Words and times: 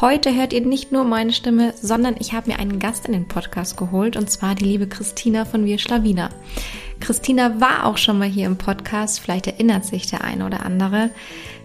Heute 0.00 0.34
hört 0.34 0.52
ihr 0.52 0.62
nicht 0.62 0.90
nur 0.90 1.04
meine 1.04 1.32
Stimme, 1.32 1.74
sondern 1.80 2.16
ich 2.18 2.32
habe 2.32 2.50
mir 2.50 2.58
einen 2.58 2.78
Gast 2.78 3.06
in 3.06 3.12
den 3.12 3.28
Podcast 3.28 3.76
geholt 3.76 4.16
und 4.16 4.30
zwar 4.30 4.54
die 4.54 4.64
liebe 4.64 4.88
Christina 4.88 5.44
von 5.44 5.66
Wir 5.66 5.78
Schlawiner. 5.78 6.30
Christina 6.98 7.60
war 7.60 7.84
auch 7.86 7.98
schon 7.98 8.18
mal 8.18 8.28
hier 8.28 8.46
im 8.46 8.56
Podcast, 8.56 9.20
vielleicht 9.20 9.46
erinnert 9.46 9.84
sich 9.84 10.06
der 10.06 10.24
eine 10.24 10.46
oder 10.46 10.64
andere. 10.64 11.10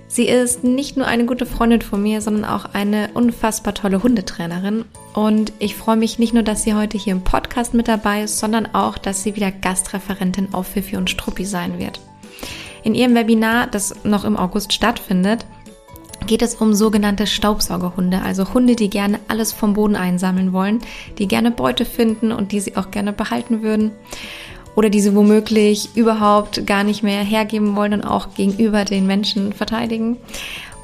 Sie 0.09 0.27
ist 0.27 0.63
nicht 0.63 0.97
nur 0.97 1.07
eine 1.07 1.25
gute 1.25 1.45
Freundin 1.45 1.81
von 1.81 2.03
mir, 2.03 2.21
sondern 2.21 2.45
auch 2.45 2.65
eine 2.73 3.09
unfassbar 3.13 3.73
tolle 3.73 4.03
Hundetrainerin. 4.03 4.85
Und 5.13 5.53
ich 5.59 5.75
freue 5.75 5.97
mich 5.97 6.19
nicht 6.19 6.33
nur, 6.33 6.43
dass 6.43 6.63
sie 6.63 6.75
heute 6.75 6.97
hier 6.97 7.13
im 7.13 7.23
Podcast 7.23 7.73
mit 7.73 7.87
dabei 7.87 8.23
ist, 8.23 8.39
sondern 8.39 8.67
auch, 8.73 8.97
dass 8.97 9.23
sie 9.23 9.35
wieder 9.35 9.51
Gastreferentin 9.51 10.53
auf 10.53 10.67
Fifi 10.67 10.97
und 10.97 11.09
Struppi 11.09 11.45
sein 11.45 11.79
wird. 11.79 11.99
In 12.83 12.93
ihrem 12.93 13.15
Webinar, 13.15 13.67
das 13.67 14.03
noch 14.03 14.23
im 14.23 14.37
August 14.37 14.71
stattfindet, 14.73 15.45
geht 16.25 16.41
es 16.41 16.55
um 16.55 16.73
sogenannte 16.73 17.27
Staubsaugerhunde, 17.27 18.21
also 18.21 18.53
Hunde, 18.53 18.75
die 18.75 18.89
gerne 18.89 19.19
alles 19.27 19.53
vom 19.53 19.73
Boden 19.73 19.95
einsammeln 19.95 20.53
wollen, 20.53 20.79
die 21.17 21.27
gerne 21.27 21.51
Beute 21.51 21.85
finden 21.85 22.31
und 22.31 22.51
die 22.51 22.59
sie 22.59 22.75
auch 22.75 22.91
gerne 22.91 23.13
behalten 23.13 23.61
würden 23.61 23.91
oder 24.75 24.89
die 24.89 25.01
sie 25.01 25.15
womöglich 25.15 25.89
überhaupt 25.95 26.67
gar 26.67 26.83
nicht 26.83 27.01
mehr 27.01 27.23
hergeben 27.23 27.75
wollen 27.75 27.93
und 27.93 28.03
auch 28.03 28.35
gegenüber 28.35 28.85
den 28.85 29.07
Menschen 29.07 29.51
verteidigen. 29.53 30.17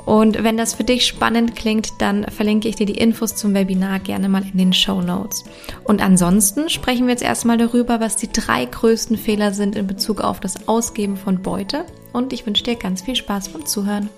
Und 0.05 0.43
wenn 0.43 0.57
das 0.57 0.73
für 0.73 0.83
dich 0.83 1.05
spannend 1.05 1.55
klingt, 1.55 1.89
dann 1.99 2.25
verlinke 2.25 2.67
ich 2.67 2.75
dir 2.75 2.85
die 2.85 2.97
Infos 2.97 3.35
zum 3.35 3.53
Webinar 3.53 3.99
gerne 3.99 4.27
mal 4.27 4.43
in 4.43 4.57
den 4.57 4.73
Show 4.73 5.01
Notes. 5.01 5.45
Und 5.85 6.01
ansonsten 6.01 6.69
sprechen 6.69 7.05
wir 7.05 7.11
jetzt 7.11 7.23
erstmal 7.23 7.57
darüber, 7.57 7.99
was 7.99 8.17
die 8.17 8.31
drei 8.31 8.65
größten 8.65 9.17
Fehler 9.17 9.53
sind 9.53 9.75
in 9.75 9.87
Bezug 9.87 10.21
auf 10.21 10.39
das 10.39 10.67
Ausgeben 10.67 11.15
von 11.15 11.41
Beute. 11.41 11.85
Und 12.11 12.33
ich 12.33 12.45
wünsche 12.45 12.63
dir 12.63 12.75
ganz 12.75 13.03
viel 13.03 13.15
Spaß 13.15 13.49
beim 13.49 13.65
Zuhören. 13.65 14.09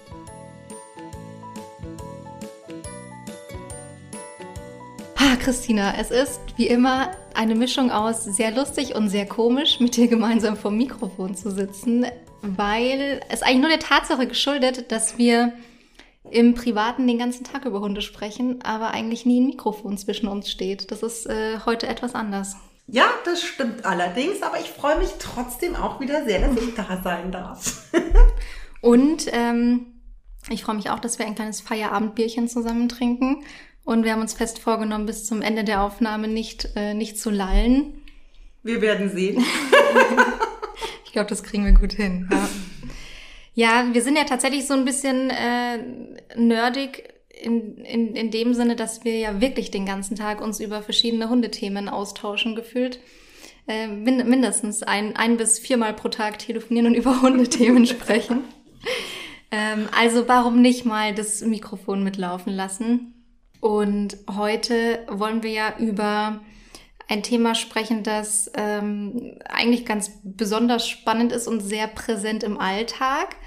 Ah, 5.17 5.38
Christina, 5.38 5.95
es 5.97 6.11
ist 6.11 6.41
wie 6.58 6.67
immer 6.67 7.11
eine 7.33 7.55
Mischung 7.55 7.89
aus 7.89 8.25
sehr 8.25 8.52
lustig 8.52 8.95
und 8.95 9.09
sehr 9.09 9.25
komisch, 9.25 9.80
mit 9.80 9.95
dir 9.95 10.07
gemeinsam 10.07 10.57
vor 10.57 10.72
dem 10.72 10.77
Mikrofon 10.77 11.35
zu 11.35 11.52
sitzen, 11.52 12.05
weil 12.41 13.22
es 13.30 13.41
eigentlich 13.41 13.61
nur 13.61 13.69
der 13.69 13.80
Tatsache 13.80 14.27
geschuldet, 14.27 14.91
dass 14.91 15.17
wir 15.17 15.53
im 16.31 16.53
Privaten 16.53 17.07
den 17.07 17.17
ganzen 17.17 17.45
Tag 17.45 17.66
über 17.66 17.80
Hunde 17.80 18.02
sprechen, 18.02 18.61
aber 18.63 18.91
eigentlich 18.91 19.25
nie 19.25 19.39
ein 19.39 19.47
Mikrofon 19.47 19.97
zwischen 19.97 20.27
uns 20.27 20.52
steht. 20.52 20.91
Das 20.91 21.02
ist 21.02 21.27
äh, 21.27 21.59
heute 21.66 21.88
etwas 21.88 22.13
anders. 22.13 22.57
Ja, 22.88 23.05
das 23.23 23.41
stimmt 23.41 23.85
allerdings, 23.85 24.41
aber 24.41 24.59
ich 24.59 24.69
freue 24.69 24.97
mich 24.97 25.11
trotzdem 25.17 25.75
auch 25.75 26.02
wieder 26.02 26.25
sehr, 26.25 26.47
dass 26.47 26.61
ich 26.61 26.75
da 26.75 27.02
sein 27.03 27.31
darf. 27.31 27.83
und 28.81 29.27
ähm, 29.31 30.02
ich 30.50 30.63
freue 30.63 30.75
mich 30.75 30.89
auch, 30.89 31.00
dass 31.00 31.19
wir 31.19 31.25
ein 31.25 31.35
kleines 31.35 31.61
Feierabendbierchen 31.61 32.50
zusammen 32.50 32.89
trinken 32.89 33.44
und 33.86 34.03
wir 34.03 34.11
haben 34.11 34.22
uns 34.22 34.33
fest 34.33 34.59
vorgenommen, 34.59 35.05
bis 35.05 35.25
zum 35.25 35.41
Ende 35.41 35.64
der 35.64 35.83
Aufnahme 35.83 36.28
nicht, 36.28 36.69
äh, 36.75 36.94
nicht 36.94 37.19
zu 37.19 37.30
lallen. 37.30 38.02
Wir 38.64 38.81
werden 38.81 39.09
sehen. 39.09 39.45
ich 41.05 41.11
glaube, 41.11 41.30
das 41.30 41.44
kriegen 41.44 41.66
wir 41.66 41.73
gut 41.73 41.94
hin. 41.94 42.28
Ja. 42.31 42.50
ja. 43.53 43.94
wir 43.94 44.01
sind 44.01 44.18
ja 44.18 44.23
tatsächlich 44.23 44.66
so 44.66 44.73
ein 44.73 44.85
bisschen 44.85 45.29
äh, 45.29 45.78
nerdig 46.35 47.13
in, 47.29 47.78
in, 47.78 48.16
in 48.16 48.31
dem 48.31 48.56
Sinne, 48.56 48.75
dass 48.75 49.06
wir 49.06 49.18
ja 49.18 49.40
wirklich 49.40 49.69
den 49.69 49.85
ganzen 49.85 50.16
Tag 50.16 50.41
uns 50.41 50.59
über 50.59 50.81
verschiedene 50.81 51.29
Hundethemen 51.29 51.88
austauschen 51.88 52.56
gefühlt. 52.56 53.00
Äh, 53.67 53.88
mindestens 53.88 54.81
ein, 54.81 55.16
ein 55.16 55.38
bis 55.38 55.59
viermal 55.59 55.94
pro 55.94 56.09
Tag 56.09 56.40
telefonieren 56.40 56.88
und 56.88 56.94
über 56.96 57.22
Hundethemen 57.22 57.85
sprechen. 57.85 58.46
Ähm, 59.52 59.88
also 59.96 60.28
warum 60.28 60.63
nicht 60.63 60.85
mal 60.85 61.13
das 61.13 61.41
Mikrofon 61.41 62.03
mitlaufen 62.03 62.52
lassen? 62.52 63.15
Und 63.66 64.18
heute 64.30 65.08
wollen 65.09 65.42
wir 65.42 65.50
ja 65.50 65.74
über 65.80 66.40
ein 67.08 67.24
Thema 67.24 67.56
sprechen, 67.56 68.03
das 68.03 68.52
ähm, 68.53 69.40
eigentlich 69.44 69.88
ganz 69.88 70.12
besonders 70.24 70.88
spannend 70.88 71.31
ist 71.31 71.48
und 71.48 71.62
sehr 71.62 71.88
präsent 71.88 72.44
im 72.44 72.59
Alltag. 72.59 73.38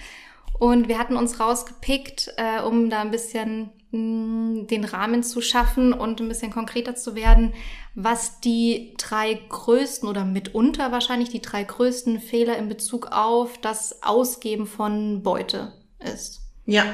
Und 0.58 0.88
wir 0.88 0.98
hatten 0.98 1.16
uns 1.16 1.38
rausgepickt, 1.38 2.34
äh, 2.36 2.60
um 2.62 2.90
da 2.90 3.02
ein 3.02 3.12
bisschen 3.12 3.70
mh, 3.92 4.00
mm, 4.00 4.66
den 4.66 4.82
Rahmen 4.82 5.22
zu 5.22 5.40
schaffen 5.40 5.92
und 5.92 6.20
ein 6.20 6.26
bisschen 6.26 6.50
konkreter 6.50 6.96
zu 6.96 7.14
werden, 7.14 7.52
was 7.94 8.40
die 8.40 8.94
drei 8.98 9.40
größten 9.48 10.08
oder 10.08 10.24
mitunter 10.24 10.90
wahrscheinlich 10.90 11.28
die 11.28 11.42
drei 11.42 11.62
größten 11.62 12.18
Fehler 12.18 12.56
in 12.56 12.68
Bezug 12.68 13.12
auf 13.12 13.56
das 13.58 14.02
Ausgeben 14.02 14.66
von 14.66 15.22
Beute 15.22 15.74
ist. 16.00 16.40
Ja. 16.66 16.86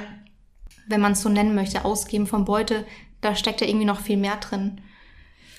Wenn 0.87 1.01
man 1.01 1.13
es 1.13 1.23
so 1.23 1.31
nennen 1.31 1.55
möchte, 1.55 1.87
Ausgeben 1.87 2.27
von 2.27 2.45
Beute, 2.45 2.85
da 3.25 3.35
steckt 3.35 3.61
ja 3.61 3.67
irgendwie 3.67 3.87
noch 3.87 4.01
viel 4.01 4.17
mehr 4.17 4.37
drin. 4.37 4.81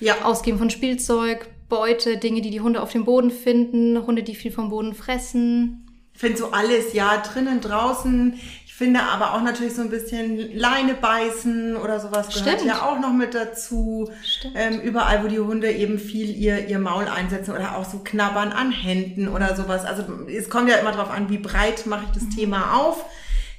Ja. 0.00 0.22
Ausgeben 0.22 0.58
von 0.58 0.70
Spielzeug, 0.70 1.48
Beute, 1.68 2.18
Dinge, 2.18 2.42
die 2.42 2.50
die 2.50 2.60
Hunde 2.60 2.80
auf 2.80 2.92
dem 2.92 3.04
Boden 3.04 3.30
finden, 3.30 4.06
Hunde, 4.06 4.22
die 4.22 4.34
viel 4.34 4.52
vom 4.52 4.70
Boden 4.70 4.94
fressen. 4.94 5.86
Ich 6.14 6.20
finde 6.20 6.38
so 6.38 6.52
alles, 6.52 6.92
ja, 6.92 7.18
drinnen, 7.18 7.60
draußen. 7.60 8.38
Ich 8.64 8.74
finde 8.74 9.02
aber 9.02 9.34
auch 9.34 9.42
natürlich 9.42 9.74
so 9.74 9.82
ein 9.82 9.90
bisschen 9.90 10.54
Leine 10.54 10.94
beißen 10.94 11.76
oder 11.76 11.98
sowas 11.98 12.28
gehört 12.28 12.60
Stimmt. 12.60 12.66
ja 12.66 12.82
auch 12.82 13.00
noch 13.00 13.12
mit 13.12 13.34
dazu. 13.34 14.10
Ähm, 14.54 14.80
überall, 14.80 15.24
wo 15.24 15.28
die 15.28 15.40
Hunde 15.40 15.72
eben 15.72 15.98
viel 15.98 16.30
ihr, 16.36 16.68
ihr 16.68 16.78
Maul 16.78 17.06
einsetzen 17.08 17.52
oder 17.52 17.76
auch 17.76 17.84
so 17.84 17.98
knabbern 17.98 18.52
an 18.52 18.70
Händen 18.70 19.28
oder 19.28 19.56
sowas. 19.56 19.84
Also 19.84 20.04
es 20.28 20.50
kommt 20.50 20.68
ja 20.68 20.76
immer 20.76 20.92
darauf 20.92 21.10
an, 21.10 21.30
wie 21.30 21.38
breit 21.38 21.86
mache 21.86 22.04
ich 22.04 22.12
das 22.12 22.24
mhm. 22.24 22.36
Thema 22.36 22.76
auf. 22.76 23.04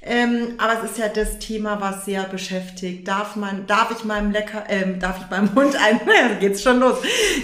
Ähm, 0.08 0.54
aber 0.56 0.82
es 0.82 0.92
ist 0.92 0.98
ja 0.98 1.08
das 1.08 1.38
Thema, 1.38 1.82
was 1.82 2.06
sehr 2.06 2.22
beschäftigt. 2.24 3.06
Darf 3.06 3.36
man, 3.36 3.66
darf 3.66 3.90
ich 3.90 4.04
meinem 4.04 4.30
Lecker, 4.30 4.64
ähm, 4.68 4.98
darf 4.98 5.20
ich 5.20 5.30
meinem 5.30 5.54
Hund 5.54 5.76
ein, 5.76 6.00
naja, 6.06 6.34
geht's 6.40 6.62
schon 6.62 6.80
los. 6.80 6.96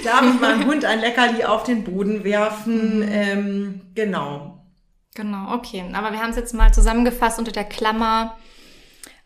Darf 0.02 0.22
ich 0.22 0.40
meinem 0.40 0.66
Hund 0.66 0.86
ein 0.86 1.00
Leckerli 1.00 1.44
auf 1.44 1.64
den 1.64 1.84
Boden 1.84 2.24
werfen? 2.24 3.00
Mhm. 3.00 3.08
Ähm, 3.12 3.80
genau. 3.94 4.64
Genau, 5.14 5.54
okay. 5.54 5.84
Aber 5.92 6.10
wir 6.12 6.20
haben 6.20 6.30
es 6.30 6.36
jetzt 6.36 6.54
mal 6.54 6.72
zusammengefasst 6.72 7.38
unter 7.38 7.52
der 7.52 7.64
Klammer 7.64 8.36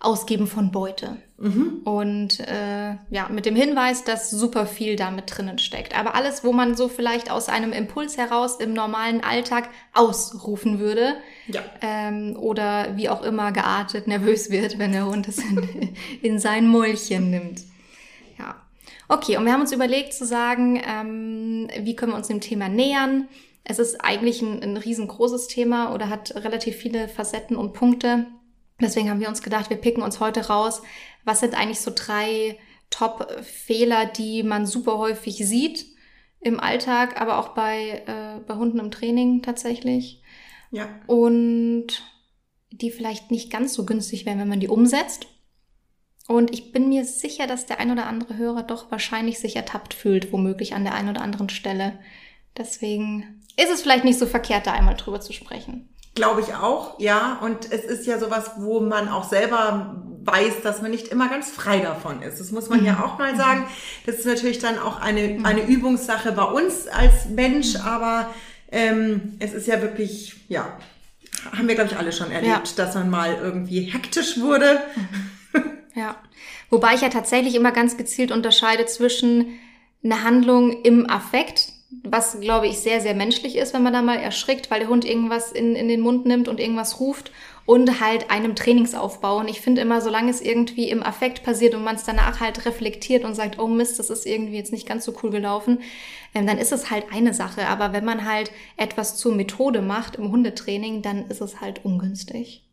Ausgeben 0.00 0.46
von 0.46 0.70
Beute. 0.70 1.16
Mhm. 1.38 1.80
Und 1.84 2.40
äh, 2.40 2.96
ja, 3.10 3.28
mit 3.30 3.46
dem 3.46 3.56
Hinweis, 3.56 4.04
dass 4.04 4.30
super 4.30 4.66
viel 4.66 4.94
damit 4.94 5.36
drinnen 5.36 5.58
steckt. 5.58 5.98
Aber 5.98 6.14
alles, 6.14 6.44
wo 6.44 6.52
man 6.52 6.76
so 6.76 6.88
vielleicht 6.88 7.30
aus 7.30 7.48
einem 7.48 7.72
Impuls 7.72 8.16
heraus 8.16 8.56
im 8.56 8.72
normalen 8.72 9.22
Alltag 9.24 9.68
ausrufen 9.94 10.78
würde. 10.78 11.14
Ja. 11.48 11.62
Ähm, 11.80 12.36
oder 12.38 12.96
wie 12.96 13.08
auch 13.08 13.22
immer 13.22 13.50
geartet 13.50 14.06
nervös 14.06 14.50
wird, 14.50 14.78
wenn 14.78 14.92
der 14.92 15.06
Hund 15.06 15.26
es 15.26 15.38
in, 15.38 15.96
in 16.22 16.38
sein 16.38 16.68
Mäulchen 16.68 17.30
nimmt. 17.30 17.62
Ja. 18.38 18.56
Okay, 19.08 19.36
und 19.36 19.44
wir 19.44 19.52
haben 19.52 19.62
uns 19.62 19.72
überlegt 19.72 20.12
zu 20.12 20.26
sagen, 20.26 20.80
ähm, 20.86 21.68
wie 21.80 21.96
können 21.96 22.12
wir 22.12 22.16
uns 22.16 22.28
dem 22.28 22.40
Thema 22.40 22.68
nähern. 22.68 23.28
Es 23.64 23.78
ist 23.78 24.04
eigentlich 24.04 24.42
ein, 24.42 24.62
ein 24.62 24.76
riesengroßes 24.76 25.48
Thema 25.48 25.92
oder 25.92 26.08
hat 26.08 26.34
relativ 26.36 26.76
viele 26.76 27.08
Facetten 27.08 27.56
und 27.56 27.72
Punkte. 27.74 28.26
Deswegen 28.80 29.10
haben 29.10 29.20
wir 29.20 29.28
uns 29.28 29.42
gedacht, 29.42 29.70
wir 29.70 29.76
picken 29.76 30.02
uns 30.02 30.20
heute 30.20 30.48
raus, 30.48 30.82
was 31.24 31.40
sind 31.40 31.54
eigentlich 31.54 31.80
so 31.80 31.90
drei 31.94 32.58
Top-Fehler, 32.90 34.06
die 34.06 34.42
man 34.42 34.66
super 34.66 34.98
häufig 34.98 35.36
sieht 35.36 35.86
im 36.40 36.60
Alltag, 36.60 37.20
aber 37.20 37.38
auch 37.38 37.48
bei, 37.48 38.02
äh, 38.06 38.40
bei 38.46 38.54
Hunden 38.54 38.78
im 38.78 38.90
Training 38.90 39.42
tatsächlich. 39.42 40.22
Ja. 40.70 40.88
Und 41.06 42.02
die 42.70 42.90
vielleicht 42.90 43.30
nicht 43.30 43.50
ganz 43.50 43.74
so 43.74 43.84
günstig 43.84 44.26
wären, 44.26 44.38
wenn 44.38 44.48
man 44.48 44.60
die 44.60 44.68
umsetzt. 44.68 45.26
Und 46.28 46.52
ich 46.52 46.72
bin 46.72 46.90
mir 46.90 47.04
sicher, 47.04 47.46
dass 47.46 47.66
der 47.66 47.80
ein 47.80 47.90
oder 47.90 48.06
andere 48.06 48.36
Hörer 48.36 48.62
doch 48.62 48.90
wahrscheinlich 48.90 49.38
sich 49.38 49.56
ertappt 49.56 49.94
fühlt, 49.94 50.32
womöglich 50.32 50.74
an 50.74 50.84
der 50.84 50.94
einen 50.94 51.08
oder 51.08 51.22
anderen 51.22 51.48
Stelle. 51.48 51.98
Deswegen 52.56 53.42
ist 53.56 53.70
es 53.70 53.82
vielleicht 53.82 54.04
nicht 54.04 54.18
so 54.18 54.26
verkehrt, 54.26 54.66
da 54.66 54.72
einmal 54.72 54.94
drüber 54.94 55.20
zu 55.20 55.32
sprechen. 55.32 55.88
Glaube 56.18 56.40
ich 56.40 56.54
auch, 56.54 56.98
ja. 56.98 57.38
Und 57.42 57.70
es 57.70 57.84
ist 57.84 58.06
ja 58.06 58.18
sowas, 58.18 58.50
wo 58.56 58.80
man 58.80 59.08
auch 59.08 59.28
selber 59.28 60.02
weiß, 60.24 60.62
dass 60.62 60.82
man 60.82 60.90
nicht 60.90 61.08
immer 61.08 61.28
ganz 61.28 61.50
frei 61.50 61.78
davon 61.78 62.22
ist. 62.22 62.40
Das 62.40 62.50
muss 62.50 62.68
man 62.68 62.80
mhm. 62.80 62.86
ja 62.86 63.04
auch 63.04 63.18
mal 63.18 63.36
sagen. 63.36 63.66
Das 64.04 64.16
ist 64.16 64.26
natürlich 64.26 64.58
dann 64.58 64.78
auch 64.78 65.00
eine, 65.00 65.28
mhm. 65.28 65.46
eine 65.46 65.62
Übungssache 65.62 66.32
bei 66.32 66.44
uns 66.44 66.86
als 66.88 67.26
Mensch, 67.26 67.74
mhm. 67.74 67.80
aber 67.82 68.34
ähm, 68.70 69.36
es 69.38 69.54
ist 69.54 69.66
ja 69.66 69.80
wirklich, 69.80 70.34
ja, 70.48 70.76
haben 71.56 71.68
wir, 71.68 71.74
glaube 71.74 71.90
ich, 71.90 71.96
alle 71.96 72.12
schon 72.12 72.30
erlebt, 72.30 72.68
ja. 72.76 72.84
dass 72.84 72.94
man 72.94 73.08
mal 73.08 73.38
irgendwie 73.40 73.82
hektisch 73.82 74.40
wurde. 74.40 74.80
Mhm. 74.96 75.62
Ja. 75.94 76.16
Wobei 76.70 76.94
ich 76.94 77.00
ja 77.00 77.08
tatsächlich 77.08 77.54
immer 77.54 77.72
ganz 77.72 77.96
gezielt 77.96 78.30
unterscheide 78.30 78.86
zwischen 78.86 79.58
einer 80.04 80.22
Handlung 80.22 80.82
im 80.82 81.08
Affekt, 81.08 81.72
was 82.10 82.40
glaube 82.40 82.66
ich 82.66 82.78
sehr, 82.78 83.00
sehr 83.00 83.14
menschlich 83.14 83.56
ist, 83.56 83.74
wenn 83.74 83.82
man 83.82 83.92
da 83.92 84.02
mal 84.02 84.18
erschrickt, 84.18 84.70
weil 84.70 84.80
der 84.80 84.88
Hund 84.88 85.04
irgendwas 85.04 85.52
in, 85.52 85.74
in 85.74 85.88
den 85.88 86.00
Mund 86.00 86.26
nimmt 86.26 86.48
und 86.48 86.60
irgendwas 86.60 87.00
ruft 87.00 87.30
und 87.66 88.00
halt 88.00 88.30
einem 88.30 88.56
Trainingsaufbau. 88.56 89.38
Und 89.38 89.48
ich 89.48 89.60
finde 89.60 89.82
immer, 89.82 90.00
solange 90.00 90.30
es 90.30 90.40
irgendwie 90.40 90.88
im 90.88 91.02
Affekt 91.02 91.42
passiert 91.42 91.74
und 91.74 91.84
man 91.84 91.96
es 91.96 92.04
danach 92.04 92.40
halt 92.40 92.64
reflektiert 92.64 93.24
und 93.24 93.34
sagt, 93.34 93.58
oh 93.58 93.66
Mist, 93.66 93.98
das 93.98 94.08
ist 94.08 94.26
irgendwie 94.26 94.56
jetzt 94.56 94.72
nicht 94.72 94.88
ganz 94.88 95.04
so 95.04 95.12
cool 95.22 95.30
gelaufen, 95.30 95.80
ähm, 96.34 96.46
dann 96.46 96.58
ist 96.58 96.72
es 96.72 96.90
halt 96.90 97.04
eine 97.12 97.34
Sache. 97.34 97.66
Aber 97.66 97.92
wenn 97.92 98.04
man 98.04 98.24
halt 98.24 98.52
etwas 98.76 99.16
zur 99.16 99.34
Methode 99.34 99.82
macht 99.82 100.16
im 100.16 100.32
Hundetraining, 100.32 101.02
dann 101.02 101.26
ist 101.26 101.42
es 101.42 101.60
halt 101.60 101.84
ungünstig. 101.84 102.67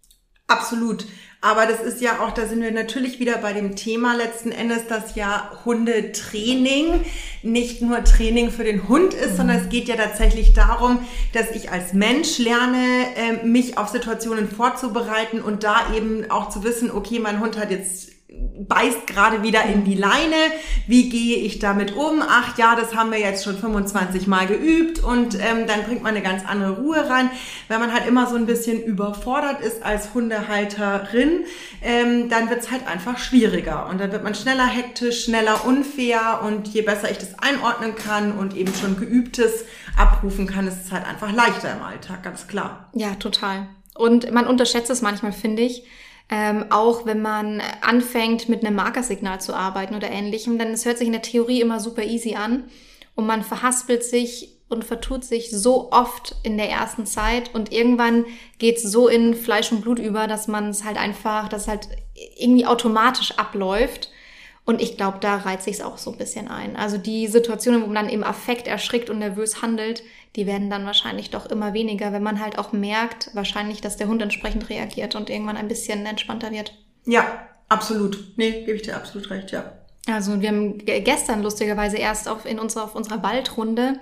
Absolut. 0.48 1.06
Aber 1.42 1.68
das 1.68 1.80
ist 1.80 2.02
ja 2.02 2.22
auch, 2.22 2.32
da 2.32 2.48
sind 2.48 2.62
wir 2.62 2.72
natürlich 2.72 3.20
wieder 3.20 3.38
bei 3.38 3.54
dem 3.54 3.76
Thema 3.76 4.16
letzten 4.16 4.52
Endes, 4.52 4.88
dass 4.88 5.16
ja 5.16 5.52
Hundetraining 5.64 7.06
nicht 7.44 7.84
nur 7.84 8.04
Training 8.04 8.50
für 8.50 8.64
den 8.64 8.88
Hund 8.88 9.14
ist, 9.14 9.34
mhm. 9.34 9.38
sondern 9.38 9.58
es 9.58 9.70
geht 9.70 9.88
ja 9.88 9.96
tatsächlich 9.96 10.54
darum, 10.54 11.00
dass 11.34 11.52
ich 11.52 11.72
als 11.72 11.94
Mensch 11.94 12.40
lerne, 12.40 12.84
ähm, 13.16 13.52
mich 13.52 13.78
auf 13.78 13.90
Situationen 13.90 14.50
vorzubereiten 14.50 15.40
und 15.40 15.64
da 15.64 15.94
eben 15.96 16.32
auch 16.32 16.50
zu 16.50 16.64
wissen, 16.64 16.90
okay, 16.90 17.20
mein 17.20 17.40
Hund 17.40 17.60
hat 17.60 17.70
jetzt 17.70 18.15
beißt 18.68 19.08
gerade 19.08 19.44
wieder 19.44 19.64
in 19.64 19.84
die 19.84 19.96
Leine. 19.96 20.36
Wie 20.88 21.10
gehe 21.10 21.38
ich 21.38 21.60
damit 21.60 21.96
um? 21.96 22.22
Ach 22.22 22.58
ja, 22.58 22.76
das 22.76 22.96
haben 22.96 23.12
wir 23.12 23.20
jetzt 23.20 23.44
schon 23.44 23.58
25 23.58 24.28
Mal 24.28 24.48
geübt 24.48 25.04
und 25.04 25.36
ähm, 25.36 25.68
dann 25.68 25.84
bringt 25.84 26.04
man 26.04 26.16
eine 26.16 26.24
ganz 26.24 26.44
andere 26.46 26.78
Ruhe 26.78 27.10
rein. 27.10 27.30
Wenn 27.68 27.80
man 27.80 27.94
halt 27.94 28.08
immer 28.08 28.28
so 28.28 28.36
ein 28.36 28.46
bisschen 28.46 28.82
überfordert 28.82 29.62
ist 29.62 29.84
als 29.84 30.14
Hundehalterin, 30.14 31.46
ähm, 31.82 32.30
dann 32.30 32.50
wird 32.50 32.62
es 32.62 32.72
halt 32.72 32.88
einfach 32.88 33.18
schwieriger 33.18 33.88
und 33.90 34.00
dann 34.00 34.12
wird 34.12 34.24
man 34.24 34.36
schneller 34.36 34.66
hektisch, 34.66 35.26
schneller 35.26 35.66
unfair 35.66 36.42
und 36.44 36.68
je 36.68 36.82
besser 36.82 37.12
ich 37.12 37.18
das 37.18 37.38
einordnen 37.40 37.96
kann 37.96 38.38
und 38.38 38.56
eben 38.56 38.74
schon 38.74 38.98
geübtes 38.98 39.66
abrufen 39.98 40.48
kann, 40.48 40.68
ist 40.68 40.86
es 40.86 40.92
halt 40.92 41.06
einfach 41.06 41.32
leichter 41.32 41.72
im 41.74 41.82
Alltag, 41.82 42.24
ganz 42.24 42.48
klar. 42.48 42.90
Ja, 42.94 43.16
total. 43.16 43.68
Und 43.94 44.32
man 44.32 44.48
unterschätzt 44.48 44.90
es 44.90 45.02
manchmal, 45.02 45.32
finde 45.32 45.62
ich 45.62 45.84
ähm, 46.30 46.66
auch 46.72 47.06
wenn 47.06 47.22
man 47.22 47.62
anfängt, 47.82 48.50
mit 48.50 48.66
einem 48.66 48.76
Markersignal 48.76 49.40
zu 49.40 49.54
arbeiten 49.54 49.96
oder 49.96 50.10
ähnlichem, 50.10 50.58
denn 50.58 50.72
es 50.72 50.86
hört 50.86 50.98
sich 50.98 51.08
in 51.08 51.14
der 51.14 51.22
Theorie 51.22 51.62
immer 51.62 51.80
super 51.80 52.04
easy 52.04 52.36
an 52.36 52.66
und 53.16 53.26
man 53.26 53.44
verhaspelt 53.44 54.04
sich 54.04 54.56
und 54.68 54.84
vertut 54.84 55.24
sich 55.24 55.52
so 55.52 55.92
oft 55.92 56.36
in 56.44 56.58
der 56.58 56.70
ersten 56.70 57.06
Zeit 57.06 57.54
und 57.54 57.72
irgendwann 57.72 58.26
geht's 58.58 58.82
so 58.82 59.08
in 59.08 59.36
Fleisch 59.36 59.72
und 59.72 59.82
Blut 59.82 60.00
über, 60.00 60.28
dass 60.28 60.48
man 60.48 60.70
es 60.70 60.84
halt 60.84 60.98
einfach, 60.98 61.50
dass 61.50 61.68
halt 61.68 61.88
irgendwie 62.38 62.66
automatisch 62.66 63.38
abläuft. 63.38 64.10
Und 64.66 64.82
ich 64.82 64.98
glaube, 64.98 65.20
da 65.22 65.38
reizt 65.38 65.66
sich 65.66 65.76
es 65.76 65.82
auch 65.82 66.00
so 66.00 66.12
ein 66.12 66.18
bisschen 66.18 66.48
ein. 66.48 66.76
Also 66.76 66.98
die 66.98 67.28
Situationen, 67.28 67.82
wo 67.82 67.86
man 67.86 67.96
dann 67.96 68.10
im 68.10 68.24
Affekt 68.24 68.68
erschrickt 68.68 69.12
und 69.12 69.20
nervös 69.20 69.62
handelt, 69.62 70.04
die 70.36 70.48
werden 70.48 70.70
dann 70.70 70.86
wahrscheinlich 70.86 71.30
doch 71.30 71.46
immer 71.46 71.74
weniger, 71.74 72.12
wenn 72.12 72.24
man 72.24 72.42
halt 72.42 72.58
auch 72.58 72.74
merkt, 72.74 73.30
wahrscheinlich, 73.34 73.80
dass 73.82 73.96
der 73.96 74.08
Hund 74.08 74.22
entsprechend 74.22 74.70
reagiert 74.70 75.16
und 75.16 75.30
irgendwann 75.30 75.56
ein 75.56 75.68
bisschen 75.68 76.06
entspannter 76.06 76.52
wird. 76.52 76.74
Ja, 77.06 77.48
absolut. 77.70 78.34
Nee, 78.38 78.64
gebe 78.66 78.74
ich 78.74 78.82
dir 78.82 78.96
absolut 78.96 79.30
recht, 79.30 79.52
ja. 79.52 79.72
Also 80.08 80.40
wir 80.42 80.50
haben 80.50 80.78
gestern 80.86 81.42
lustigerweise 81.42 81.98
erst 81.98 82.28
auf, 82.28 82.46
in 82.46 82.60
unserer, 82.60 82.84
auf 82.84 82.96
unserer 82.96 83.24
Waldrunde 83.24 84.00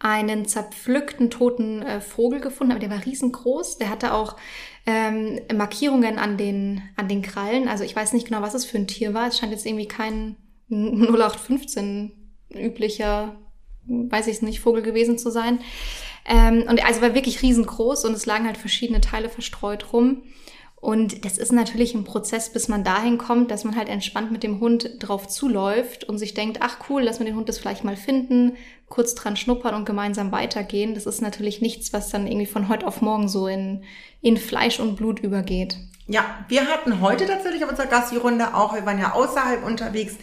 einen 0.00 0.46
zerpflückten 0.46 1.30
toten 1.30 1.82
äh, 1.82 2.00
Vogel 2.00 2.40
gefunden, 2.40 2.72
aber 2.72 2.80
der 2.80 2.90
war 2.90 3.04
riesengroß. 3.04 3.78
Der 3.78 3.90
hatte 3.90 4.12
auch 4.12 4.36
ähm, 4.86 5.40
Markierungen 5.54 6.18
an 6.18 6.36
den, 6.36 6.82
an 6.96 7.06
den 7.06 7.22
Krallen. 7.22 7.68
Also 7.68 7.84
ich 7.84 7.94
weiß 7.94 8.12
nicht 8.14 8.26
genau, 8.26 8.42
was 8.42 8.54
es 8.54 8.64
für 8.64 8.78
ein 8.78 8.88
Tier 8.88 9.14
war. 9.14 9.28
Es 9.28 9.38
scheint 9.38 9.52
jetzt 9.52 9.66
irgendwie 9.66 9.88
kein 9.88 10.36
0815 10.70 12.12
üblicher 12.52 13.36
weiß 13.86 14.26
ich 14.28 14.36
es 14.36 14.42
nicht, 14.42 14.60
Vogel 14.60 14.82
gewesen 14.82 15.18
zu 15.18 15.30
sein. 15.30 15.60
Ähm, 16.26 16.64
und 16.68 16.84
also 16.84 17.00
war 17.00 17.14
wirklich 17.14 17.42
riesengroß 17.42 18.04
und 18.04 18.12
es 18.12 18.26
lagen 18.26 18.46
halt 18.46 18.56
verschiedene 18.56 19.00
Teile 19.00 19.28
verstreut 19.28 19.92
rum. 19.92 20.22
Und 20.80 21.26
das 21.26 21.36
ist 21.36 21.52
natürlich 21.52 21.94
ein 21.94 22.04
Prozess, 22.04 22.50
bis 22.50 22.68
man 22.68 22.84
dahin 22.84 23.18
kommt, 23.18 23.50
dass 23.50 23.64
man 23.64 23.76
halt 23.76 23.90
entspannt 23.90 24.32
mit 24.32 24.42
dem 24.42 24.60
Hund 24.60 24.96
drauf 24.98 25.28
zuläuft 25.28 26.04
und 26.04 26.18
sich 26.18 26.32
denkt, 26.32 26.58
ach 26.62 26.78
cool, 26.88 27.02
lass 27.02 27.18
mir 27.18 27.26
den 27.26 27.36
Hund 27.36 27.50
das 27.50 27.58
vielleicht 27.58 27.84
mal 27.84 27.96
finden, 27.96 28.56
kurz 28.88 29.14
dran 29.14 29.36
schnuppern 29.36 29.74
und 29.74 29.84
gemeinsam 29.84 30.32
weitergehen. 30.32 30.94
Das 30.94 31.04
ist 31.04 31.20
natürlich 31.20 31.60
nichts, 31.60 31.92
was 31.92 32.08
dann 32.08 32.26
irgendwie 32.26 32.46
von 32.46 32.70
heute 32.70 32.86
auf 32.86 33.02
morgen 33.02 33.28
so 33.28 33.46
in, 33.46 33.84
in 34.22 34.38
Fleisch 34.38 34.80
und 34.80 34.96
Blut 34.96 35.20
übergeht. 35.20 35.76
Ja, 36.12 36.24
wir 36.48 36.66
hatten 36.66 37.00
heute 37.00 37.24
tatsächlich 37.24 37.62
auf 37.62 37.70
unserer 37.70 37.86
Gassi-Runde 37.86 38.52
auch, 38.54 38.74
wir 38.74 38.84
waren 38.84 38.98
ja 38.98 39.12
außerhalb 39.12 39.64
unterwegs, 39.64 40.14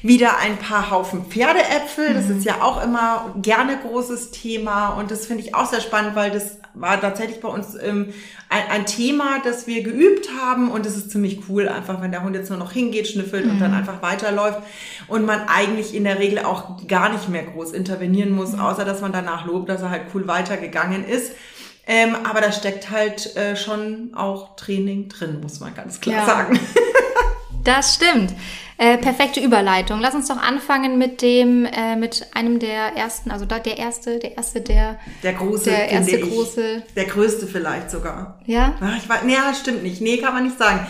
wieder 0.00 0.38
ein 0.38 0.56
paar 0.56 0.90
Haufen 0.90 1.26
Pferdeäpfel. 1.26 2.14
Das 2.14 2.28
mhm. 2.28 2.38
ist 2.38 2.46
ja 2.46 2.62
auch 2.62 2.82
immer 2.82 3.34
gerne 3.42 3.76
großes 3.76 4.30
Thema 4.30 4.94
und 4.94 5.10
das 5.10 5.26
finde 5.26 5.42
ich 5.42 5.54
auch 5.54 5.66
sehr 5.66 5.82
spannend, 5.82 6.16
weil 6.16 6.30
das 6.30 6.56
war 6.72 6.98
tatsächlich 6.98 7.42
bei 7.42 7.48
uns 7.48 7.74
ähm, 7.74 8.14
ein, 8.48 8.62
ein, 8.70 8.86
Thema, 8.86 9.42
das 9.44 9.66
wir 9.66 9.82
geübt 9.82 10.30
haben 10.40 10.70
und 10.70 10.86
es 10.86 10.96
ist 10.96 11.10
ziemlich 11.10 11.42
cool, 11.46 11.68
einfach 11.68 12.00
wenn 12.00 12.10
der 12.10 12.22
Hund 12.22 12.34
jetzt 12.34 12.48
nur 12.48 12.58
noch 12.58 12.72
hingeht, 12.72 13.06
schnüffelt 13.06 13.44
mhm. 13.44 13.50
und 13.50 13.60
dann 13.60 13.72
mhm. 13.72 13.76
einfach 13.76 14.00
weiterläuft 14.00 14.62
und 15.08 15.26
man 15.26 15.42
eigentlich 15.46 15.94
in 15.94 16.04
der 16.04 16.20
Regel 16.20 16.38
auch 16.38 16.86
gar 16.88 17.12
nicht 17.12 17.28
mehr 17.28 17.42
groß 17.42 17.72
intervenieren 17.72 18.32
muss, 18.32 18.52
mhm. 18.52 18.60
außer 18.60 18.86
dass 18.86 19.02
man 19.02 19.12
danach 19.12 19.44
lobt, 19.44 19.68
dass 19.68 19.82
er 19.82 19.90
halt 19.90 20.04
cool 20.14 20.26
weitergegangen 20.26 21.04
ist. 21.06 21.32
Ähm, 21.86 22.16
aber 22.24 22.40
da 22.40 22.50
steckt 22.50 22.90
halt 22.90 23.36
äh, 23.36 23.56
schon 23.56 24.12
auch 24.14 24.56
Training 24.56 25.08
drin, 25.08 25.40
muss 25.40 25.60
man 25.60 25.74
ganz 25.74 26.00
klar 26.00 26.16
ja. 26.16 26.26
sagen. 26.26 26.58
das 27.64 27.94
stimmt. 27.94 28.32
Äh, 28.76 28.98
perfekte 28.98 29.38
Überleitung. 29.38 30.00
Lass 30.00 30.16
uns 30.16 30.26
doch 30.26 30.36
anfangen 30.36 30.98
mit 30.98 31.22
dem, 31.22 31.64
äh, 31.64 31.94
mit 31.94 32.26
einem 32.34 32.58
der 32.58 32.96
ersten, 32.96 33.30
also 33.30 33.44
da, 33.44 33.60
der 33.60 33.78
erste, 33.78 34.18
der 34.18 34.36
erste, 34.36 34.62
der. 34.62 34.98
Der 35.22 35.34
große, 35.34 35.70
der 35.70 35.90
erste 35.90 36.16
ich, 36.16 36.28
große. 36.28 36.82
Der 36.96 37.04
größte 37.04 37.46
vielleicht 37.46 37.92
sogar. 37.92 38.40
Ja? 38.46 38.74
Ach, 38.80 38.96
ich 38.96 39.08
weiß, 39.08 39.22
nee, 39.24 39.36
stimmt 39.60 39.84
nicht. 39.84 40.00
Nee, 40.00 40.16
kann 40.16 40.34
man 40.34 40.42
nicht 40.42 40.58
sagen. 40.58 40.86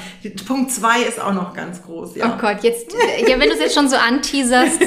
Punkt 0.47 0.71
zwei 0.71 1.03
ist 1.03 1.21
auch 1.21 1.35
noch 1.35 1.53
ganz 1.53 1.83
groß, 1.83 2.17
ja. 2.17 2.35
Oh 2.35 2.41
Gott, 2.41 2.63
jetzt, 2.63 2.95
ja, 3.29 3.39
wenn 3.39 3.51
du 3.51 3.55
es 3.55 3.61
jetzt 3.61 3.75
schon 3.75 3.91
so 3.91 3.97
anteaserst. 3.97 4.81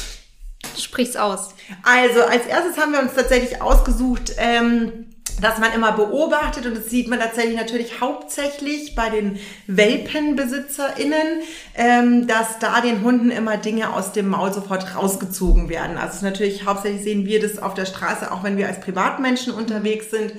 Sprich's 0.76 1.14
aus. 1.14 1.54
Also, 1.84 2.22
als 2.22 2.46
erstes 2.46 2.76
haben 2.78 2.92
wir 2.92 3.00
uns 3.00 3.14
tatsächlich 3.14 3.62
ausgesucht, 3.62 4.32
ähm, 4.38 5.06
dass 5.40 5.58
man 5.58 5.72
immer 5.72 5.92
beobachtet 5.92 6.66
und 6.66 6.76
das 6.76 6.90
sieht 6.90 7.08
man 7.08 7.18
tatsächlich 7.18 7.56
natürlich 7.56 8.00
hauptsächlich 8.00 8.94
bei 8.94 9.10
den 9.10 9.38
WelpenbesitzerInnen, 9.66 11.42
ähm, 11.74 12.26
dass 12.26 12.58
da 12.60 12.80
den 12.80 13.02
Hunden 13.02 13.30
immer 13.30 13.56
Dinge 13.56 13.92
aus 13.92 14.12
dem 14.12 14.28
Maul 14.28 14.52
sofort 14.52 14.94
rausgezogen 14.94 15.68
werden. 15.68 15.98
Also 15.98 16.24
natürlich 16.24 16.66
hauptsächlich 16.66 17.02
sehen 17.02 17.26
wir 17.26 17.40
das 17.40 17.58
auf 17.58 17.74
der 17.74 17.86
Straße, 17.86 18.30
auch 18.30 18.44
wenn 18.44 18.56
wir 18.56 18.68
als 18.68 18.80
Privatmenschen 18.80 19.52
unterwegs 19.52 20.10
sind, 20.10 20.34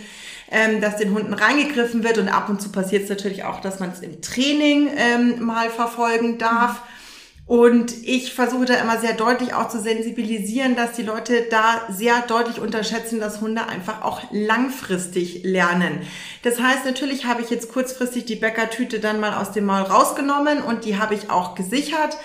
ähm, 0.50 0.80
dass 0.80 0.98
den 0.98 1.14
Hunden 1.14 1.34
reingegriffen 1.34 2.04
wird 2.04 2.18
und 2.18 2.30
ab 2.30 2.50
und 2.50 2.62
zu 2.62 2.70
passiert 2.72 3.04
es 3.04 3.10
natürlich 3.10 3.44
auch, 3.44 3.60
dass 3.60 3.80
man 3.80 3.92
es 3.92 4.00
im 4.00 4.22
Training 4.22 4.90
ähm, 4.96 5.44
mal 5.44 5.70
verfolgen 5.70 6.38
darf. 6.38 6.72
Mhm. 6.72 7.05
Und 7.48 7.94
ich 8.04 8.34
versuche 8.34 8.66
da 8.66 8.74
immer 8.76 9.00
sehr 9.00 9.14
deutlich 9.14 9.54
auch 9.54 9.70
zu 9.70 9.80
sensibilisieren, 9.80 10.76
dass 10.76 10.94
die 10.94 11.04
Leute 11.04 11.46
da 11.52 11.84
sehr 11.92 12.22
deutlich 12.22 12.60
unterschätzen, 12.60 13.20
dass 13.20 13.40
Hunde 13.40 13.68
einfach 13.68 14.02
auch 14.04 14.24
langfristig 14.32 15.44
lernen. 15.44 16.02
Das 16.42 16.60
heißt, 16.60 16.86
natürlich 16.86 17.26
habe 17.26 17.44
ich 17.44 17.52
jetzt 17.52 17.72
kurzfristig 17.72 18.26
die 18.26 18.36
Bäckertüte 18.36 19.00
dann 19.00 19.20
mal 19.20 19.36
aus 19.36 19.52
dem 19.52 19.66
Maul 19.66 19.84
rausgenommen 19.84 20.64
und 20.64 20.86
die 20.86 20.98
habe 20.98 21.14
ich 21.14 21.30
auch 21.30 21.54
gesichert. 21.54 22.18